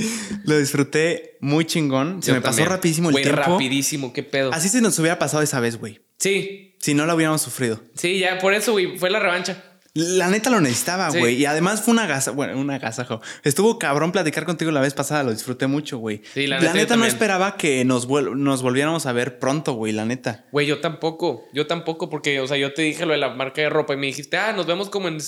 [0.43, 2.21] Lo disfruté muy chingón.
[2.21, 3.41] Se Yo me pasó rapidísimo el Güey, tiempo.
[3.41, 4.53] rapidísimo, qué pedo.
[4.53, 6.01] Así se nos hubiera pasado esa vez, güey.
[6.19, 7.79] Sí, Si no la hubiéramos sufrido.
[7.95, 9.63] Sí, ya por eso, güey, fue la revancha.
[9.95, 11.19] La neta lo necesitaba, Sí.
[11.19, 11.35] güey.
[11.35, 13.21] Y además fue una gasa, bueno, un agasajo.
[13.43, 16.21] Estuvo cabrón platicar contigo la vez pasada, lo disfruté mucho, güey.
[16.33, 17.11] Sí, la la, neta, yo neta no también.
[17.11, 20.45] esperaba que nos, nos volviéramos a ver pronto, güey, la neta.
[20.51, 21.45] Güey, yo tampoco.
[21.53, 23.97] Yo tampoco, porque, o sea, yo te dije lo de la marca de ropa y
[23.97, 25.19] me dijiste, ah, nos vemos como en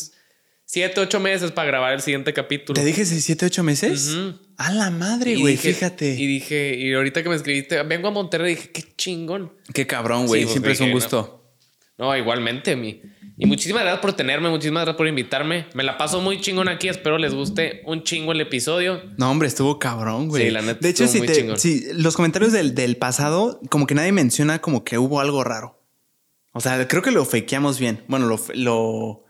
[0.66, 2.74] siete, ocho meses para grabar el siguiente capítulo.
[2.80, 4.18] ¿Te dije 7, 8 meses?
[4.58, 6.16] A la madre, güey, fíjate.
[6.16, 9.54] Y dije, y ahorita que me escribiste, vengo a Monterrey, dije, qué chingón.
[9.76, 10.42] Qué cabrón, güey.
[10.42, 11.44] Sí, pues, Siempre es un gusto.
[12.00, 13.00] No, igualmente, mi.
[13.38, 15.68] Y muchísimas gracias por tenerme, muchísimas gracias por invitarme.
[15.74, 19.02] Me la paso muy chingón aquí, espero les guste un chingo el episodio.
[19.18, 20.46] No, hombre, estuvo cabrón, güey.
[20.46, 21.60] Sí, la neta De hecho, si muy te, chingón.
[21.60, 25.82] si los comentarios del, del pasado, como que nadie menciona como que hubo algo raro.
[26.54, 28.06] O sea, creo que lo fakeamos bien.
[28.08, 29.26] Bueno, lo, lo.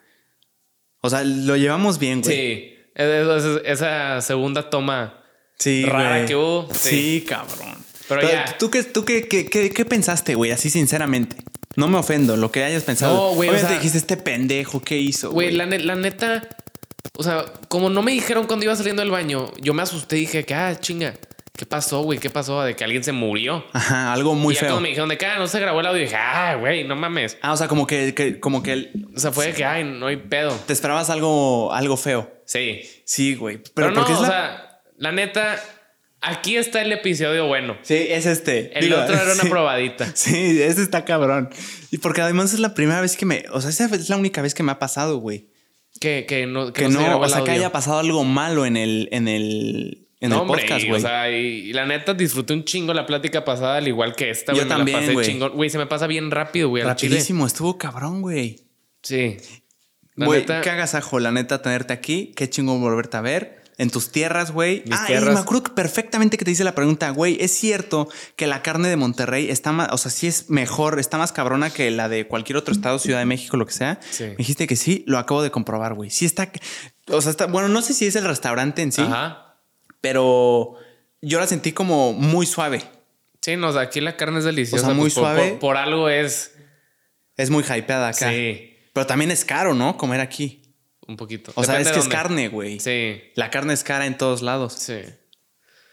[1.01, 2.35] O sea, lo llevamos bien, güey.
[2.35, 5.23] Sí, esa, segunda toma.
[5.57, 6.25] Sí, Rara güey.
[6.27, 7.25] que hubo, Sí, sí.
[7.27, 7.75] cabrón.
[8.07, 8.55] Pero ya.
[8.59, 10.51] ¿Tú, qué, tú qué, qué, qué- qué pensaste, güey?
[10.51, 11.37] Así sinceramente.
[11.75, 13.13] No me ofendo, lo que hayas pensado.
[13.15, 15.31] No, güey, o Obviamente sea- dijiste este pendejo, ¿qué hizo?
[15.31, 16.47] Güey, la, ne- la neta,
[17.17, 20.21] o sea, como no me dijeron cuando iba saliendo del baño, yo me asusté y
[20.21, 21.13] dije que, ah, chinga,
[21.57, 22.19] ¿qué pasó, güey?
[22.19, 22.61] ¿Qué pasó?
[22.63, 23.65] De que alguien se murió.
[23.73, 24.69] Ajá, algo muy y ya feo.
[24.69, 26.95] cuando me dijeron de que, ah, no se grabó el audio, dije, ah, güey, no
[26.95, 27.37] mames.
[27.41, 29.83] Ah, o sea, como que, que- como que el- O sea, fue de que, ay,
[29.83, 30.51] no hay pedo.
[30.65, 32.31] te esperabas algo, algo feo.
[32.45, 32.81] Sí.
[33.05, 33.57] Sí, güey.
[33.57, 35.61] Pero, Pero, no, es o la- sea, la neta,
[36.25, 37.77] aquí está el episodio bueno.
[37.81, 38.77] Sí, es este.
[38.77, 40.11] El Digo, otro era una probadita.
[40.15, 41.49] Sí, este está cabrón.
[41.91, 43.45] Y porque además es la primera vez que me.
[43.51, 45.47] O sea, esa es la única vez que me ha pasado, güey.
[45.99, 49.07] Que, que no, que Que no, o sea, que haya pasado algo malo en el,
[49.11, 50.97] en el, en No, el hombre, podcast, güey.
[50.97, 51.35] O sea, y,
[51.69, 54.63] y la neta disfruté un chingo la plática pasada, al igual que esta, Yo.
[54.63, 55.25] Me también, la pasé güey.
[55.25, 55.51] chingón.
[55.53, 56.83] Güey, se me pasa bien rápido, güey.
[56.83, 58.57] Rapidísimo, estuvo cabrón, güey.
[59.03, 59.37] Sí.
[60.17, 62.33] Güey, neta, qué agasajo, la neta, tenerte aquí.
[62.35, 63.64] Qué chingón volverte a ver.
[63.77, 64.83] En tus tierras, güey.
[64.89, 67.37] Ah, y me acuerdo que perfectamente que te hice la pregunta, güey.
[67.41, 68.07] ¿Es cierto
[68.37, 71.69] que la carne de Monterrey está más, o sea, sí es mejor, está más cabrona
[71.69, 73.99] que la de cualquier otro estado, Ciudad de México, lo que sea?
[74.11, 74.23] Sí.
[74.23, 76.09] Me dijiste que sí, lo acabo de comprobar, güey.
[76.09, 76.49] Sí está,
[77.09, 79.57] o sea, está, bueno, no sé si es el restaurante en sí, Ajá.
[79.99, 80.75] pero
[81.21, 82.81] yo la sentí como muy suave.
[83.41, 84.83] Sí, no, o sea, aquí la carne es deliciosa.
[84.83, 85.49] O sea, muy pues, por- suave.
[85.51, 86.53] Por, por algo es.
[87.37, 88.29] Es muy hypeada acá.
[88.29, 88.71] Sí.
[88.93, 89.97] Pero también es caro, ¿no?
[89.97, 90.61] Comer aquí.
[91.07, 91.51] Un poquito.
[91.55, 92.79] O sea, es que es carne, güey.
[92.79, 93.21] Sí.
[93.35, 94.73] La carne es cara en todos lados.
[94.73, 94.99] Sí.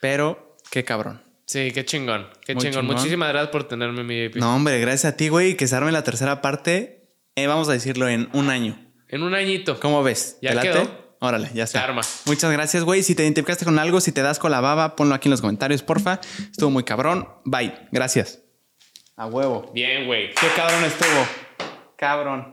[0.01, 1.23] Pero, qué cabrón.
[1.47, 2.29] Sí, qué chingón.
[2.47, 2.83] Qué Muy chingón.
[2.83, 2.97] chingón.
[2.97, 4.37] Muchísimas gracias por tenerme, mi VIP.
[4.37, 5.57] No, hombre, gracias a ti, güey.
[5.57, 7.11] Que se arme la tercera parte.
[7.35, 8.79] eh, vamos a decirlo en un año.
[9.09, 9.79] En un añito.
[9.81, 10.39] ¿Cómo ves?
[10.41, 10.69] Ya ¿Te late?
[10.71, 11.03] quedó.
[11.21, 11.79] Órale, ya está.
[11.81, 12.03] Se arma.
[12.27, 13.03] Muchas gracias, güey.
[13.03, 15.41] Si te identificaste con algo, si te das con la baba, ponlo aquí en los
[15.41, 16.21] comentarios, porfa.
[16.51, 17.29] Estuvo muy cabrón.
[17.45, 17.75] Bye.
[17.93, 18.41] Gracias.
[19.17, 19.71] A huevo.
[19.75, 20.31] Bien, güey.
[20.35, 21.27] Qué cabrón estuvo.
[21.97, 22.52] Cabrón.